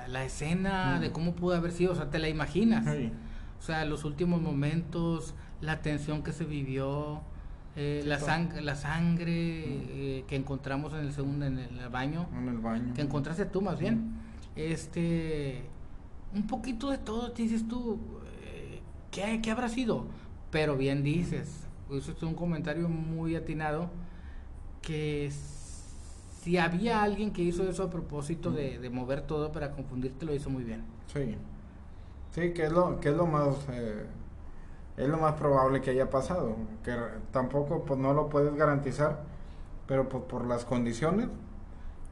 la, 0.09 0.25
escena 0.25 1.01
de 1.01 1.11
cómo 1.11 1.35
pudo 1.35 1.57
haber 1.57 1.73
sido, 1.73 1.93
o 1.93 1.95
sea, 1.95 2.11
te 2.11 2.19
la 2.19 2.29
imaginas. 2.29 2.87
O 2.87 3.63
sea, 3.63 3.85
los 3.85 4.05
últimos 4.05 4.41
momentos, 4.41 5.35
la 5.61 5.83
tensión 5.83 6.23
que 6.23 6.33
se 6.33 6.45
vivió, 6.45 7.23
eh, 7.77 8.03
la, 8.05 8.19
sang 8.19 8.53
la 8.63 8.75
sangre 8.75 9.33
eh, 9.35 10.25
que 10.27 10.37
encontramos 10.37 10.93
en 10.93 11.01
el 11.01 11.13
segundo, 11.13 11.47
en 11.47 11.59
el 11.59 11.89
baño. 11.89 12.29
En 12.37 12.49
el 12.49 12.59
baño. 12.59 12.95
Que 12.95 13.03
encontraste 13.03 13.47
tú 13.47 13.61
más 13.61 13.79
bien. 13.79 14.15
Este, 14.57 15.63
un 16.35 16.47
poquito 16.47 16.91
de 16.91 16.99
todo, 16.99 17.33
te 17.33 17.43
dices 17.43 17.69
tú, 17.69 17.99
eh, 18.43 18.81
¿qué, 19.11 19.41
¿qué 19.43 19.51
habrá 19.51 19.69
sido? 19.69 20.07
Pero 20.51 20.77
bien 20.77 21.03
dices, 21.03 21.60
eso 21.97 22.13
es 22.13 22.23
un 22.23 22.35
comentario 22.35 22.89
muy 22.89 23.37
atinado, 23.37 23.91
que 24.83 25.31
si 26.41 26.57
había 26.59 27.03
alguien 27.03 27.33
que 27.33 27.43
hizo 27.43 27.69
eso 27.69 27.85
a 27.85 27.91
propósito 27.91 28.51
de, 28.51 28.89
mover 28.91 29.23
todo 29.23 29.53
para 29.53 29.73
confundirte, 29.73 30.25
lo 30.25 30.35
hizo 30.35 30.51
muy 30.51 30.65
bien. 30.65 30.85
Sí, 31.13 31.37
sí, 32.33 32.53
que 32.53 32.65
es 32.65 32.73
lo, 32.73 33.01
que 33.01 33.11
es 33.11 33.17
lo 33.17 33.27
más... 33.27 33.57
Eh, 33.71 34.07
es 34.97 35.09
lo 35.09 35.17
más 35.17 35.35
probable 35.35 35.81
que 35.81 35.91
haya 35.91 36.11
pasado, 36.11 36.57
que 36.85 36.95
tampoco 37.33 37.85
pues 37.85 37.99
no 37.99 38.13
lo 38.13 38.29
puedes 38.29 38.55
garantizar, 38.55 39.21
pero 39.87 40.09
pues, 40.11 40.25
por 40.25 40.47
las 40.47 40.67
condiciones 40.67 41.27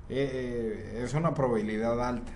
eh, 0.09 0.95
eh, 0.95 1.03
es 1.05 1.12
una 1.12 1.35
probabilidad 1.35 2.01
alta. 2.03 2.33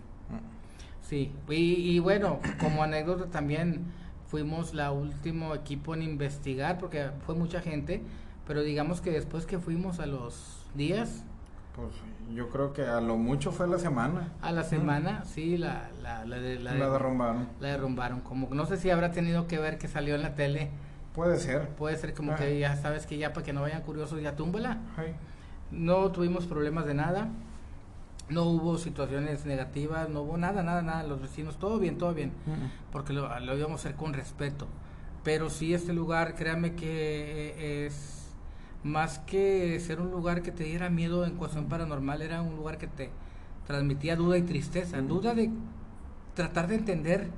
Sí, 1.01 1.35
y, 1.49 1.97
y 1.97 1.99
bueno, 2.01 2.39
como 2.61 2.83
anécdota 2.83 3.27
también 3.27 3.87
fuimos 4.33 4.73
la 4.73 4.93
último 4.93 5.55
equipo 5.55 5.93
en 5.95 6.01
investigar 6.01 6.79
porque 6.79 7.11
fue 7.27 7.35
mucha 7.35 7.61
gente, 7.61 8.03
pero 8.47 8.63
digamos 8.63 9.03
que 9.03 9.11
después 9.11 9.45
que 9.45 9.59
fuimos 9.59 10.01
a 10.01 10.07
los 10.07 10.65
días... 10.75 11.25
Pues 11.77 11.91
yo 12.35 12.49
creo 12.49 12.73
que 12.73 12.81
a 12.83 13.03
lo 13.03 13.19
mucho 13.19 13.53
fue 13.53 13.69
la 13.69 13.79
semana. 13.79 14.33
A 14.41 14.51
la 14.53 14.65
semana, 14.65 15.27
sí, 15.27 15.59
la, 15.59 15.91
la, 16.03 16.25
la, 16.25 16.39
la, 16.39 16.73
derrumbaron. 16.91 17.47
La 17.61 17.69
derrumbaron, 17.69 18.23
como 18.23 18.49
no 18.55 18.65
sé 18.65 18.79
si 18.79 18.89
habrá 18.89 19.11
tenido 19.11 19.47
que 19.47 19.59
ver 19.59 19.77
que 19.77 19.87
salió 19.87 20.15
en 20.15 20.23
la 20.23 20.35
tele. 20.35 20.71
Puede 21.15 21.39
ser. 21.39 21.69
Puede 21.69 21.97
ser 21.99 22.15
como 22.15 22.35
que 22.35 22.59
ya 22.59 22.77
sabes 22.77 23.05
que 23.05 23.19
ya 23.19 23.35
para 23.35 23.45
que 23.45 23.53
no 23.53 23.61
vayan 23.61 23.83
curiosos 23.83 24.23
ya 24.23 24.35
túmbala. 24.35 24.79
No 25.71 26.11
tuvimos 26.11 26.47
problemas 26.47 26.87
de 26.87 26.95
nada 26.95 27.29
no 28.33 28.45
hubo 28.45 28.79
situaciones 28.79 29.47
negativas, 29.47 30.09
no 30.09 30.23
hubo 30.23 30.37
nada, 30.37 30.63
nada, 30.63 30.83
nada, 30.83 31.03
los 31.03 31.21
vecinos, 31.21 31.59
todo 31.59 31.79
bien, 31.79 31.99
todo 31.99 32.15
bien, 32.15 32.33
porque 32.91 33.13
lo, 33.13 33.39
lo, 33.41 33.57
íbamos 33.57 33.81
a 33.81 33.89
hacer 33.89 33.97
con 33.97 34.13
respeto. 34.13 34.67
Pero 35.25 35.51
sí, 35.51 35.73
este 35.73 35.93
lugar, 35.93 36.35
créame 36.35 36.75
que 36.75 37.87
es 37.87 38.23
más 38.83 39.21
que 39.21 39.79
ser 39.81 40.01
un 40.01 40.11
lugar 40.11 40.43
que 40.43 40.51
te 40.51 40.65
diera 40.65 40.91
miedo 40.91 41.25
en 41.25 41.37
cuestión 41.37 41.67
paranormal, 41.67 42.23
era 42.23 42.43
un 42.43 42.57
lugar 42.57 42.79
que 42.79 42.89
te 42.89 43.11
transmitía 43.67 44.17
duda 44.17 44.39
y 44.39 44.43
tristeza, 44.43 45.01
duda 45.01 45.35
de 45.35 45.51
tratar 46.35 46.67
de 46.67 46.77
entender 46.77 47.31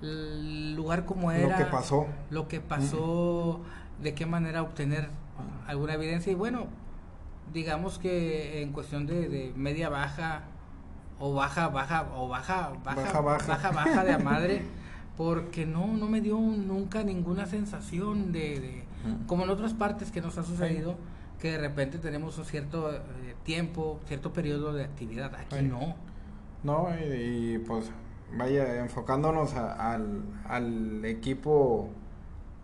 el 0.00 0.74
lugar 0.74 1.04
como 1.04 1.30
era, 1.32 1.58
lo 1.58 1.64
que 1.64 1.70
pasó, 1.70 2.06
lo 2.30 2.48
que 2.48 2.60
pasó, 2.60 3.60
de 4.02 4.14
qué 4.14 4.24
manera 4.24 4.62
obtener 4.62 5.08
alguna 5.66 5.94
evidencia. 5.94 6.32
Y 6.32 6.34
bueno, 6.34 6.66
digamos 7.52 7.98
que 7.98 8.62
en 8.62 8.72
cuestión 8.72 9.06
de, 9.06 9.52
media 9.56 9.88
baja 9.88 10.42
o 11.18 11.34
baja, 11.34 11.68
baja, 11.68 12.08
o 12.16 12.28
baja, 12.28 12.72
baja, 12.82 13.20
baja, 13.20 13.70
baja, 13.70 14.04
de 14.04 14.12
a 14.12 14.18
madre, 14.18 14.62
porque 15.16 15.66
no, 15.66 15.86
no 15.86 16.08
me 16.08 16.20
dio 16.20 16.38
nunca 16.38 17.04
ninguna 17.04 17.46
sensación 17.46 18.32
de, 18.32 18.84
como 19.26 19.44
en 19.44 19.50
otras 19.50 19.74
partes 19.74 20.10
que 20.10 20.20
nos 20.20 20.38
ha 20.38 20.42
sucedido, 20.42 20.96
que 21.38 21.52
de 21.52 21.58
repente 21.58 21.98
tenemos 21.98 22.38
un 22.38 22.44
cierto 22.44 22.92
eh, 22.92 23.00
tiempo, 23.44 24.00
cierto 24.06 24.32
periodo 24.32 24.72
de 24.72 24.84
actividad, 24.84 25.34
aquí 25.34 25.62
no. 25.62 25.94
No, 26.62 26.88
y, 26.98 27.58
pues 27.66 27.90
vaya, 28.36 28.80
enfocándonos 28.80 29.54
al, 29.54 30.22
al 30.46 31.04
equipo, 31.04 31.90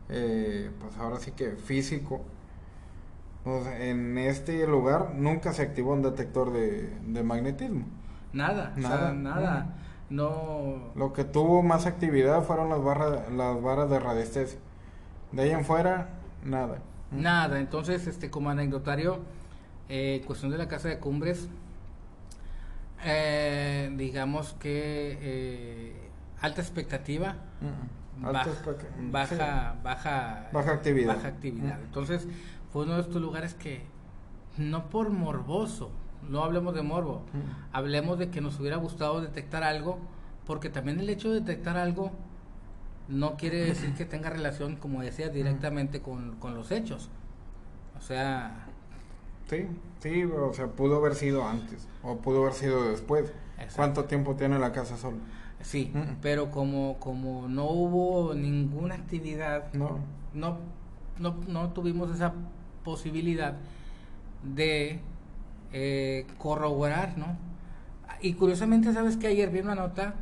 eh, 0.09 0.70
pues 0.80 0.97
ahora 0.99 1.18
sí 1.18 1.32
que 1.32 1.53
físico, 1.53 2.22
en 3.79 4.19
este 4.19 4.67
lugar 4.67 5.15
nunca 5.15 5.53
se 5.53 5.63
activó 5.63 5.93
un 5.93 6.03
detector 6.03 6.53
de, 6.53 7.23
magnetismo. 7.23 7.87
Nada, 8.33 8.73
nada, 8.77 9.13
nada. 9.13 9.75
No. 10.11 10.93
Lo 10.95 11.13
que 11.13 11.25
tuvo 11.25 11.63
más 11.63 11.87
actividad 11.87 12.43
fueron 12.43 12.69
las 12.69 12.83
barras, 12.83 13.33
las 13.33 13.61
varas 13.63 13.91
de 13.91 13.99
radiestesia. 13.99 14.59
De 15.33 15.43
ahí 15.43 15.51
en 15.51 15.65
fuera, 15.65 16.09
nada. 16.45 16.79
Nada. 17.11 17.59
Entonces, 17.59 18.07
este, 18.07 18.31
como 18.31 18.51
anecdotario, 18.51 19.21
eh, 19.89 20.23
cuestión 20.27 20.51
de 20.51 20.59
la 20.59 20.69
casa 20.69 20.89
de 20.89 20.99
cumbres, 20.99 21.49
eh, 23.05 23.93
digamos 23.97 24.55
que 24.55 25.19
eh, 25.21 26.11
alta 26.41 26.61
expectativa. 26.61 27.37
baja, 28.19 29.77
baja, 29.83 30.49
baja, 30.53 30.73
actividad. 30.73 31.17
Baja 31.17 31.29
actividad. 31.29 31.79
Entonces, 31.85 32.27
fue 32.73 32.85
uno 32.85 32.95
de 32.95 33.03
estos 33.03 33.21
lugares 33.21 33.55
que, 33.55 33.83
no 34.57 34.89
por 34.89 35.11
morboso, 35.11 35.91
no 36.29 36.43
hablemos 36.43 36.75
de 36.75 36.83
morbo, 36.83 37.23
hablemos 37.73 38.19
de 38.19 38.31
que 38.31 38.41
nos 38.41 38.59
hubiera 38.59 38.77
gustado 38.77 39.21
detectar 39.21 39.62
algo, 39.62 39.99
porque 40.47 40.71
también 40.71 41.01
el 41.01 41.09
hecho 41.09 41.31
de 41.31 41.41
detectar 41.41 41.77
algo 41.77 42.12
no 43.09 43.37
quiere 43.37 43.64
decir 43.64 43.95
que 43.95 44.05
tenga 44.05 44.31
relación, 44.31 44.77
como 44.77 45.03
decía, 45.03 45.29
directamente 45.29 46.01
con, 46.01 46.37
los 46.43 46.71
hechos. 46.71 47.11
O 47.99 48.01
sea, 48.01 48.67
Sí, 49.49 49.69
sí, 50.01 50.25
o 50.25 50.53
sea, 50.53 50.67
pudo 50.67 50.97
haber 50.97 51.14
sido 51.14 51.47
antes 51.47 51.87
o 52.03 52.17
pudo 52.17 52.43
haber 52.43 52.55
sido 52.55 52.91
después. 52.91 53.33
¿Cuánto 53.77 54.05
tiempo 54.05 54.35
tiene 54.35 54.59
la 54.59 54.73
casa 54.73 54.97
sola? 54.97 55.19
Sí, 55.61 55.93
pero 56.21 56.51
como, 56.51 56.99
como 56.99 57.49
no 57.49 57.64
hubo 57.67 58.35
ninguna 58.35 58.97
actividad, 58.97 59.73
no. 59.73 60.01
No, 60.35 60.59
no, 61.19 61.37
no 61.49 61.73
tuvimos 61.73 62.14
esa 62.14 62.35
posibilidad 62.87 63.55
de 64.45 65.01
eh, 65.72 66.24
corroborar, 66.39 67.18
¿no? 67.18 67.37
Y 68.20 68.34
curiosamente, 68.34 68.93
¿sabes 68.93 69.16
que 69.16 69.26
Ayer 69.26 69.51
vi 69.51 69.59
una 69.59 69.74
nota 69.74 70.14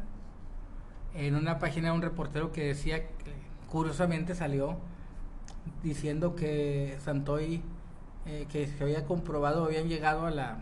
en 1.14 1.36
una 1.36 1.58
página 1.58 1.90
de 1.90 1.94
un 1.94 2.00
reportero 2.02 2.52
que 2.52 2.64
decía, 2.64 3.02
curiosamente 3.70 4.34
salió 4.34 4.78
diciendo 5.82 6.34
que 6.34 6.96
Santoy, 7.04 7.60
eh, 8.24 8.46
que 8.50 8.66
se 8.66 8.82
había 8.82 9.04
comprobado, 9.04 9.66
habían 9.66 9.88
llegado 9.88 10.24
a 10.24 10.30
la, 10.30 10.58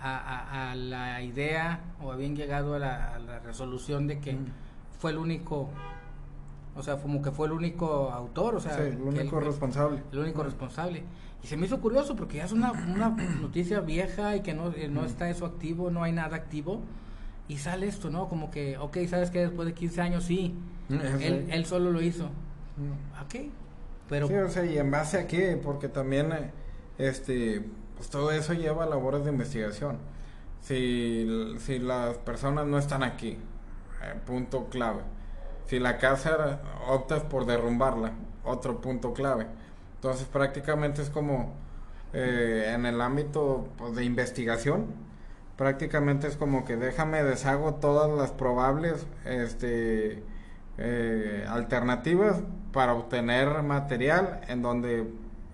a, 0.00 0.74
la 0.76 1.20
idea 1.22 1.80
o 2.00 2.12
habían 2.12 2.36
llegado 2.36 2.76
a 2.76 2.78
la, 2.78 3.40
resolución 3.44 4.06
de 4.06 4.20
que 4.20 4.36
fue 5.00 5.10
el 5.10 5.18
único 5.18 5.68
o 6.78 6.82
sea, 6.82 6.96
como 6.96 7.20
que 7.20 7.32
fue 7.32 7.48
el 7.48 7.52
único 7.52 8.10
autor, 8.12 8.54
o 8.54 8.60
sea, 8.60 8.78
el 8.78 9.00
único 9.00 9.40
responsable. 9.40 10.00
El 10.12 10.20
único 10.20 10.44
responsable. 10.44 11.02
Y 11.42 11.46
se 11.48 11.56
me 11.56 11.66
hizo 11.66 11.80
curioso 11.80 12.14
porque 12.14 12.36
ya 12.36 12.44
es 12.44 12.52
una, 12.52 12.70
una 12.70 13.08
noticia 13.40 13.80
vieja 13.80 14.36
y 14.36 14.42
que 14.42 14.54
no, 14.54 14.72
eh, 14.72 14.88
no 14.88 15.04
está 15.04 15.28
eso 15.28 15.44
activo, 15.44 15.90
no 15.90 16.04
hay 16.04 16.12
nada 16.12 16.36
activo. 16.36 16.80
Y 17.48 17.58
sale 17.58 17.88
esto, 17.88 18.10
¿no? 18.10 18.28
Como 18.28 18.52
que, 18.52 18.78
ok, 18.78 18.96
¿sabes 19.08 19.30
que 19.30 19.40
Después 19.40 19.66
de 19.66 19.74
15 19.74 20.00
años, 20.00 20.24
sí, 20.24 20.54
él, 20.88 21.48
él, 21.50 21.66
solo 21.66 21.90
lo 21.90 22.00
hizo. 22.00 22.26
Ok, 23.24 23.50
pero... 24.08 24.28
Sí, 24.28 24.34
o 24.34 24.48
sea, 24.48 24.64
¿y 24.64 24.78
en 24.78 24.90
base 24.90 25.18
a 25.18 25.26
qué? 25.26 25.58
Porque 25.60 25.88
también, 25.88 26.30
eh, 26.32 26.50
este, 26.98 27.64
pues 27.96 28.08
todo 28.08 28.30
eso 28.30 28.52
lleva 28.52 28.84
a 28.84 28.86
labores 28.86 29.24
de 29.24 29.30
investigación. 29.30 29.96
Si, 30.60 31.56
si 31.58 31.80
las 31.80 32.18
personas 32.18 32.66
no 32.66 32.78
están 32.78 33.02
aquí, 33.02 33.30
eh, 33.30 34.14
punto 34.24 34.68
clave 34.68 35.17
si 35.68 35.78
la 35.78 35.98
casa 35.98 36.60
optas 36.88 37.22
por 37.22 37.44
derrumbarla, 37.46 38.12
otro 38.44 38.80
punto 38.80 39.12
clave. 39.12 39.46
Entonces 39.96 40.26
prácticamente 40.26 41.02
es 41.02 41.10
como 41.10 41.52
eh, 42.14 42.72
en 42.74 42.86
el 42.86 43.00
ámbito 43.00 43.68
pues, 43.76 43.94
de 43.94 44.04
investigación, 44.04 44.86
prácticamente 45.56 46.26
es 46.26 46.36
como 46.36 46.64
que 46.64 46.76
déjame 46.76 47.22
deshago 47.22 47.74
todas 47.74 48.10
las 48.16 48.30
probables 48.30 49.06
este, 49.26 50.22
eh, 50.78 51.44
alternativas 51.46 52.40
para 52.72 52.94
obtener 52.94 53.62
material 53.62 54.40
en 54.48 54.62
donde 54.62 55.06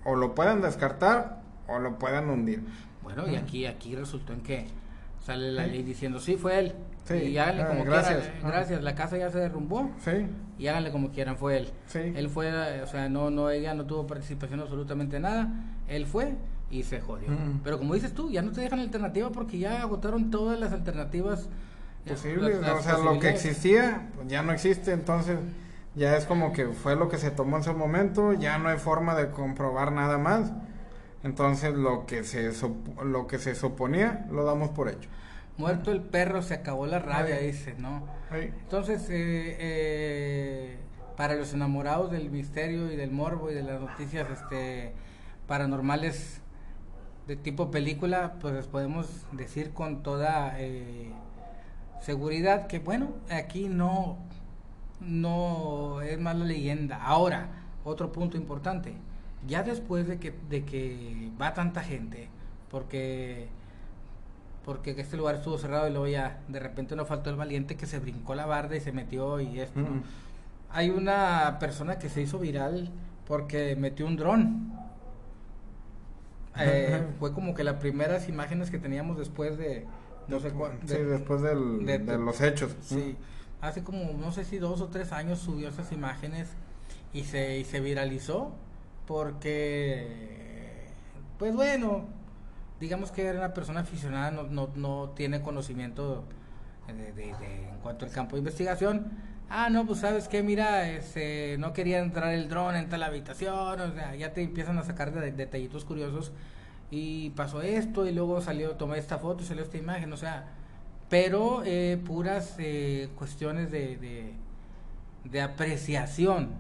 o 0.05 0.15
lo 0.15 0.35
puedan 0.35 0.61
descartar 0.61 1.41
o 1.67 1.81
lo 1.81 1.99
puedan 1.99 2.31
hundir. 2.31 2.63
Bueno, 3.03 3.27
y 3.29 3.35
aquí, 3.35 3.67
aquí 3.67 3.97
resultó 3.97 4.33
en 4.33 4.43
que 4.43 4.67
sale 5.25 5.51
la 5.51 5.67
ley 5.67 5.83
diciendo, 5.83 6.21
sí, 6.21 6.37
fue 6.37 6.59
él. 6.59 6.75
Sí. 7.05 7.15
Y 7.15 7.39
háganle 7.39 7.63
ah, 7.63 7.69
como 7.69 7.85
gracias. 7.85 8.23
quieran. 8.23 8.51
Gracias, 8.51 8.83
la 8.83 8.95
casa 8.95 9.17
ya 9.19 9.31
se 9.31 9.39
derrumbó. 9.39 9.91
Sí. 10.03 10.27
Y 10.59 10.67
háganle 10.69 10.91
como 10.91 11.11
quieran, 11.11 11.37
fue 11.37 11.59
él. 11.59 11.71
Sí. 11.87 12.01
Él 12.01 12.29
fue, 12.29 12.51
o 12.83 12.87
sea, 12.87 13.09
no, 13.09 13.31
no, 13.31 13.51
ella 13.51 13.75
no 13.75 13.85
tuvo 13.85 14.07
participación 14.07 14.61
absolutamente 14.61 15.21
nada. 15.21 15.49
Él 15.89 16.07
fue 16.07 16.35
y 16.71 16.83
se 16.83 17.01
jodió. 17.01 17.29
Pero 17.63 17.79
como 17.79 17.95
dices 17.95 18.15
tú, 18.15 18.31
ya 18.31 18.43
no 18.43 18.53
te 18.53 18.61
dejan 18.61 18.81
alternativa 18.81 19.31
porque 19.31 19.59
ya 19.59 19.83
agotaron 19.83 20.31
todas 20.31 20.59
las 20.59 20.73
alternativas 20.73 21.49
posibles. 22.07 22.59
o 22.59 22.83
sea, 22.83 22.99
lo 22.99 23.19
que 23.19 23.29
existía 23.29 24.09
pues, 24.15 24.29
ya 24.29 24.43
no 24.43 24.53
existe, 24.53 24.93
entonces 24.93 25.39
ya 25.95 26.17
es 26.17 26.25
como 26.25 26.53
que 26.53 26.67
fue 26.69 26.97
lo 26.97 27.09
que 27.09 27.19
se 27.19 27.31
tomó 27.31 27.57
en 27.59 27.63
su 27.63 27.73
momento, 27.75 28.33
ya 28.33 28.59
no 28.59 28.69
hay 28.69 28.79
forma 28.79 29.15
de 29.15 29.31
comprobar 29.31 29.93
nada 29.93 30.19
más. 30.19 30.53
Entonces 31.23 31.75
lo 31.75 32.05
que 32.05 32.23
se 32.23 32.51
lo 33.03 33.27
que 33.27 33.39
se 33.39 33.55
suponía 33.55 34.27
lo 34.31 34.45
damos 34.45 34.71
por 34.71 34.89
hecho. 34.89 35.09
Muerto 35.57 35.93
el 35.93 36.01
perro 36.01 36.43
se 36.43 36.55
acabó 36.55 36.87
la 36.87 36.99
rabia, 36.99 37.39
dice, 37.39 37.75
¿no? 37.79 38.03
Entonces 38.33 39.09
eh, 39.11 39.57
eh, 39.59 40.79
para 41.17 41.35
los 41.35 41.55
enamorados 41.55 42.11
del 42.11 42.31
misterio 42.31 42.91
y 42.91 42.97
del 42.97 43.13
morbo 43.13 43.51
y 43.51 43.55
de 43.55 43.63
las 43.63 43.81
noticias 43.81 44.29
este 44.31 44.93
paranormales 45.47 46.41
de 47.29 47.37
tipo 47.37 47.71
película, 47.71 48.35
pues 48.41 48.55
les 48.55 48.67
podemos 48.67 49.27
decir 49.33 49.73
con 49.73 50.03
toda 50.03 50.55
eh, 50.59 51.13
seguridad 52.01 52.67
que 52.67 52.81
bueno, 52.81 53.13
aquí 53.31 53.69
no 53.69 54.19
no 55.01 56.01
es 56.03 56.19
más 56.19 56.37
la 56.37 56.47
leyenda. 56.47 57.03
Ahora, 57.05 57.49
otro 57.85 58.11
punto 58.13 58.37
importante 58.37 58.95
ya 59.47 59.63
después 59.63 60.07
de 60.07 60.19
que, 60.19 60.35
de 60.49 60.65
que 60.65 61.31
va 61.41 61.55
tanta 61.55 61.83
gente, 61.83 62.29
porque 62.71 63.49
porque 64.65 64.93
este 64.99 65.17
lugar 65.17 65.37
estuvo 65.37 65.59
cerrado 65.59 65.89
y 65.89 65.91
luego 65.91 66.09
ya 66.09 66.41
de 66.49 66.59
repente 66.59 66.97
no 66.97 67.05
faltó 67.05 67.31
el 67.31 67.37
valiente 67.37 67.77
que 67.77 67.87
se 67.87 67.99
brincó 67.99 68.35
la 68.35 68.47
barda 68.47 68.77
y 68.77 68.81
se 68.81 68.93
metió 68.93 69.41
y 69.41 69.61
esto. 69.61 69.81
Hay 70.71 70.91
una 70.91 71.59
persona 71.61 71.99
que 71.99 72.09
se 72.09 72.23
hizo 72.23 72.39
viral 72.39 72.91
porque 73.27 73.77
metió 73.77 74.07
un 74.07 74.17
dron. 74.17 74.73
Eh, 76.59 77.05
fue 77.19 77.33
como 77.33 77.55
que 77.55 77.65
las 77.65 77.77
primeras 77.77 78.29
imágenes 78.29 78.71
que 78.71 78.79
teníamos 78.79 79.19
después 79.19 79.59
de 79.59 79.87
no 80.29 80.41
sé 80.41 80.53
sí, 80.87 80.95
después 80.95 81.43
del, 81.43 81.85
de, 81.85 81.99
los 82.19 82.41
hechos. 82.41 82.77
Sí, 82.81 83.17
hace 83.61 83.83
como 83.83 84.13
no 84.13 84.33
sé 84.33 84.45
si 84.45 84.59
dos 84.59 84.81
o 84.81 84.89
tres 84.89 85.13
años 85.13 85.39
subió 85.41 85.69
esas 85.69 85.93
imágenes 85.93 86.49
y 87.13 87.25
se, 87.25 87.59
y 87.59 87.65
se 87.65 87.81
viralizó 87.81 88.53
porque, 89.07 90.87
pues 91.39 91.55
bueno, 91.55 92.07
digamos 92.85 93.11
que 93.11 93.25
era 93.25 93.39
una 93.39 93.55
persona 93.55 93.81
aficionada, 93.81 94.31
no, 94.31 94.43
no, 94.43 94.69
no 94.77 95.13
tiene 95.17 95.41
conocimiento 95.41 96.25
de, 96.87 97.31
en 97.31 97.79
cuanto 97.83 98.05
al 98.05 98.11
campo 98.11 98.37
de 98.37 98.41
investigación. 98.41 99.07
Ah, 99.49 99.71
no, 99.71 99.87
pues 99.87 100.01
sabes 100.01 100.29
que, 100.29 100.43
mira, 100.43 100.91
este, 100.91 101.57
no 101.59 101.73
quería 101.73 102.01
entrar 102.01 102.35
el 102.35 102.47
dron 102.49 102.77
en 102.77 102.91
tal 102.91 103.03
habitación, 103.03 103.81
o 103.81 103.93
sea, 103.95 104.15
ya 104.17 104.35
te 104.35 104.43
empiezan 104.43 104.77
a 104.79 104.85
sacar 104.85 105.13
de, 105.13 105.33
detallitos 105.33 105.87
curiosos. 105.87 106.33
Y 106.91 107.31
pasó 107.31 107.63
esto 107.63 108.07
y 108.07 108.13
luego 108.13 108.43
salió, 108.43 108.73
tomé 108.73 108.99
esta 108.99 109.19
foto 109.19 109.43
y 109.43 109.47
salió 109.47 109.63
esta 109.63 109.79
imagen, 109.79 110.13
o 110.13 110.17
sea, 110.19 110.45
pero 111.09 111.63
eh, 111.65 111.99
puras 112.05 112.57
eh, 112.59 113.09
cuestiones 113.17 113.71
de, 113.71 113.97
de, 113.97 114.35
de 115.25 115.41
apreciación 115.41 116.51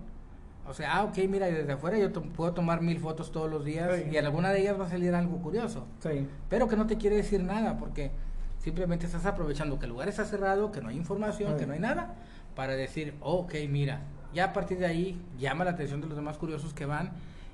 o 0.67 0.73
sea, 0.73 0.97
ah, 0.97 1.05
ok, 1.05 1.19
mira, 1.29 1.47
desde 1.47 1.73
afuera 1.73 1.99
yo 1.99 2.11
puedo 2.13 2.53
tomar 2.53 2.81
mil 2.81 2.99
fotos 2.99 3.31
todos 3.31 3.51
los 3.51 3.65
días 3.65 3.91
y 4.11 4.17
en 4.17 4.25
alguna 4.25 4.51
de 4.51 4.61
ellas 4.61 4.81
va 4.81 4.87
a 4.87 4.89
salir 4.89 5.15
algo 5.15 5.39
curioso. 5.43 5.87
Sí. 6.01 6.27
Pero 6.49 6.69
que 6.69 6.77
no 6.77 6.87
te 6.87 6.97
quiere 6.97 7.17
decir 7.17 7.43
nada 7.43 7.77
porque 7.77 8.11
simplemente 8.59 9.05
estás 9.05 9.27
aprovechando 9.27 9.79
que 9.79 9.85
el 9.85 9.91
lugar 9.91 10.09
está 10.09 10.25
cerrado, 10.25 10.73
que 10.73 10.81
no 10.81 10.89
hay 10.89 10.97
información, 10.97 11.59
que 11.59 11.67
no 11.67 11.75
hay 11.75 11.81
nada, 11.81 12.15
para 12.57 12.77
decir, 12.77 13.15
ok, 13.21 13.55
mira, 13.69 14.01
ya 14.33 14.47
a 14.47 14.53
partir 14.53 14.79
de 14.79 14.87
ahí 14.87 15.21
llama 15.39 15.65
la 15.65 15.73
atención 15.73 16.01
de 16.01 16.07
los 16.07 16.17
demás 16.17 16.39
curiosos 16.39 16.73
que 16.73 16.87
van 16.87 17.13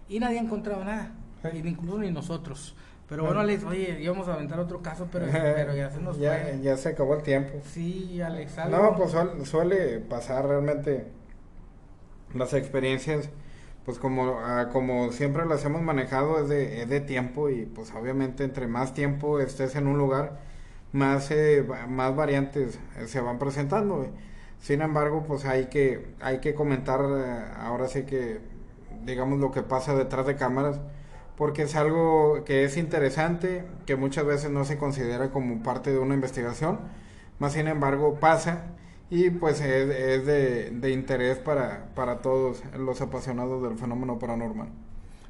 y 0.08 0.20
nadie 0.20 0.38
ha 0.38 0.42
encontrado 0.42 0.84
nada, 0.84 1.10
incluso 1.52 1.98
ni 1.98 2.10
nosotros. 2.12 2.76
Pero 3.08 3.24
bueno, 3.24 3.40
Alex, 3.40 3.64
oye, 3.64 3.98
íbamos 4.00 4.28
a 4.28 4.34
aventar 4.34 4.60
otro 4.60 4.82
caso, 4.82 5.08
pero, 5.10 5.26
pero 5.32 5.74
ya 5.74 5.90
se 5.90 6.00
nos 6.00 6.16
ya, 6.16 6.54
Ya 6.62 6.76
se 6.76 6.90
acabó 6.90 7.16
el 7.16 7.24
tiempo. 7.24 7.60
Sí, 7.64 8.20
Alex. 8.22 8.56
No, 8.70 8.94
pues 8.96 9.12
suele 9.48 9.98
pasar 9.98 10.46
realmente 10.46 11.08
las 12.34 12.54
experiencias, 12.54 13.30
pues 13.84 13.98
como, 13.98 14.38
ah, 14.40 14.68
como 14.72 15.12
siempre 15.12 15.46
las 15.46 15.64
hemos 15.64 15.82
manejado 15.82 16.40
es 16.42 16.48
de, 16.48 16.86
de 16.86 17.00
tiempo 17.00 17.48
y 17.50 17.66
pues 17.66 17.92
obviamente 17.94 18.44
entre 18.44 18.66
más 18.66 18.94
tiempo 18.94 19.40
estés 19.40 19.74
en 19.76 19.86
un 19.86 19.98
lugar, 19.98 20.38
más, 20.92 21.30
eh, 21.30 21.64
más 21.88 22.14
variantes 22.16 22.78
eh, 22.98 23.06
se 23.06 23.20
van 23.20 23.38
presentando. 23.38 24.06
Sin 24.60 24.82
embargo, 24.82 25.24
pues 25.26 25.44
hay 25.44 25.66
que, 25.66 26.14
hay 26.20 26.40
que 26.40 26.54
comentar 26.54 27.00
eh, 27.00 27.44
ahora 27.58 27.88
sí 27.88 28.02
que, 28.04 28.40
digamos, 29.04 29.38
lo 29.38 29.50
que 29.52 29.62
pasa 29.62 29.94
detrás 29.94 30.26
de 30.26 30.36
cámaras, 30.36 30.80
porque 31.36 31.62
es 31.62 31.74
algo 31.76 32.44
que 32.44 32.64
es 32.64 32.76
interesante, 32.76 33.64
que 33.86 33.96
muchas 33.96 34.26
veces 34.26 34.50
no 34.50 34.64
se 34.64 34.76
considera 34.78 35.30
como 35.30 35.62
parte 35.62 35.90
de 35.92 35.98
una 35.98 36.14
investigación, 36.14 36.80
más 37.38 37.54
sin 37.54 37.68
embargo 37.68 38.16
pasa 38.20 38.64
y 39.10 39.30
pues 39.30 39.60
es, 39.60 40.24
de, 40.24 40.90
interés 40.92 41.38
para, 41.38 41.86
para 41.94 42.18
todos 42.18 42.62
los 42.78 43.00
apasionados 43.00 43.62
del 43.62 43.76
fenómeno 43.76 44.18
paranormal. 44.18 44.68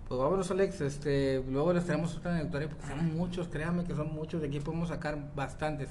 Pues 0.06 0.20
vámonos 0.20 0.50
Alex, 0.50 0.80
este, 0.80 1.42
luego 1.48 1.72
les 1.72 1.84
traemos 1.84 2.16
otra 2.16 2.34
anécdota 2.34 2.68
porque 2.68 2.86
son 2.86 3.16
muchos, 3.16 3.48
créanme 3.48 3.84
que 3.84 3.94
son 3.94 4.12
muchos, 4.12 4.42
de 4.42 4.48
aquí 4.48 4.60
podemos 4.60 4.88
sacar 4.88 5.16
bastantes. 5.34 5.88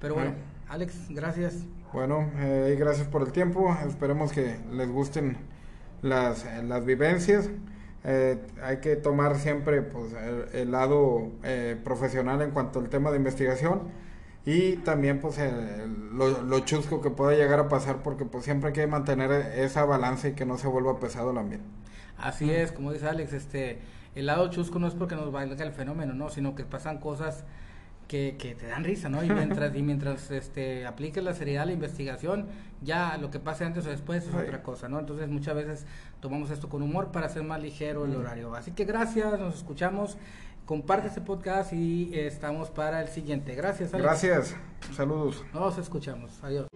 Pero 0.00 0.14
bueno, 0.14 0.34
Alex, 0.68 1.08
gracias. 1.08 1.64
Bueno, 1.92 2.30
eh, 2.36 2.76
gracias 2.78 3.08
por 3.08 3.22
el 3.22 3.32
tiempo, 3.32 3.74
esperemos 3.88 4.32
que 4.32 4.58
les 4.72 4.90
gusten 4.90 5.38
las, 6.02 6.46
las 6.64 6.84
vivencias. 6.84 7.48
Eh, 8.04 8.38
hay 8.62 8.78
que 8.78 8.96
tomar 8.96 9.36
siempre 9.36 9.80
pues, 9.80 10.12
el, 10.52 10.70
lado 10.70 11.30
eh, 11.42 11.80
profesional 11.82 12.42
en 12.42 12.50
cuanto 12.50 12.80
al 12.80 12.90
tema 12.90 13.10
de 13.10 13.16
investigación 13.16 13.84
y 14.46 14.76
también 14.76 15.20
pues 15.20 15.38
lo, 16.12 16.42
lo, 16.42 16.60
chusco 16.60 17.00
que 17.00 17.10
pueda 17.10 17.36
llegar 17.36 17.58
a 17.60 17.68
pasar 17.68 18.02
porque 18.02 18.24
pues 18.26 18.44
siempre 18.44 18.68
hay 18.68 18.72
que 18.74 18.86
mantener 18.86 19.30
esa 19.30 19.84
balanza 19.84 20.28
y 20.28 20.32
que 20.34 20.44
no 20.44 20.58
se 20.58 20.68
vuelva 20.68 21.00
pesado 21.00 21.30
el 21.30 21.38
ambiente. 21.38 21.66
Así 22.18 22.50
es, 22.50 22.70
como 22.70 22.92
dice 22.92 23.08
Alex, 23.08 23.32
este, 23.32 23.78
el 24.14 24.26
lado 24.26 24.48
chusco 24.50 24.78
no 24.78 24.86
es 24.86 24.94
porque 24.94 25.16
nos 25.16 25.32
valga 25.32 25.62
el 25.64 25.72
fenómeno, 25.72 26.14
no, 26.14 26.28
sino 26.28 26.54
que 26.54 26.64
pasan 26.64 26.98
cosas 26.98 27.44
que, 28.06 28.36
que 28.38 28.54
te 28.54 28.66
dan 28.66 28.84
risa, 28.84 29.08
¿no? 29.08 29.24
Y 29.24 29.30
mientras, 29.30 29.74
y 29.74 29.82
mientras 29.82 30.30
este, 30.30 30.86
apliques 30.86 31.24
la 31.24 31.32
seriedad, 31.32 31.64
la 31.66 31.72
investigación, 31.72 32.46
ya 32.82 33.16
lo 33.16 33.30
que 33.30 33.40
pase 33.40 33.64
antes 33.64 33.86
o 33.86 33.88
después 33.90 34.26
es 34.26 34.34
otra 34.34 34.62
cosa, 34.62 34.88
¿no? 34.88 35.00
Entonces 35.00 35.28
muchas 35.28 35.54
veces 35.54 35.86
tomamos 36.20 36.50
esto 36.50 36.68
con 36.68 36.82
humor 36.82 37.12
para 37.12 37.26
hacer 37.26 37.42
más 37.42 37.60
ligero 37.62 38.04
el 38.04 38.14
horario. 38.14 38.54
Así 38.54 38.72
que 38.72 38.84
gracias, 38.84 39.38
nos 39.40 39.56
escuchamos, 39.56 40.18
comparte 40.64 41.08
este 41.08 41.20
podcast 41.20 41.72
y 41.72 42.10
estamos 42.14 42.70
para 42.70 43.00
el 43.02 43.08
siguiente. 43.08 43.54
Gracias. 43.54 43.92
Alex. 43.94 44.04
Gracias, 44.04 44.56
saludos. 44.94 45.44
Nos 45.52 45.78
escuchamos, 45.78 46.32
adiós. 46.42 46.66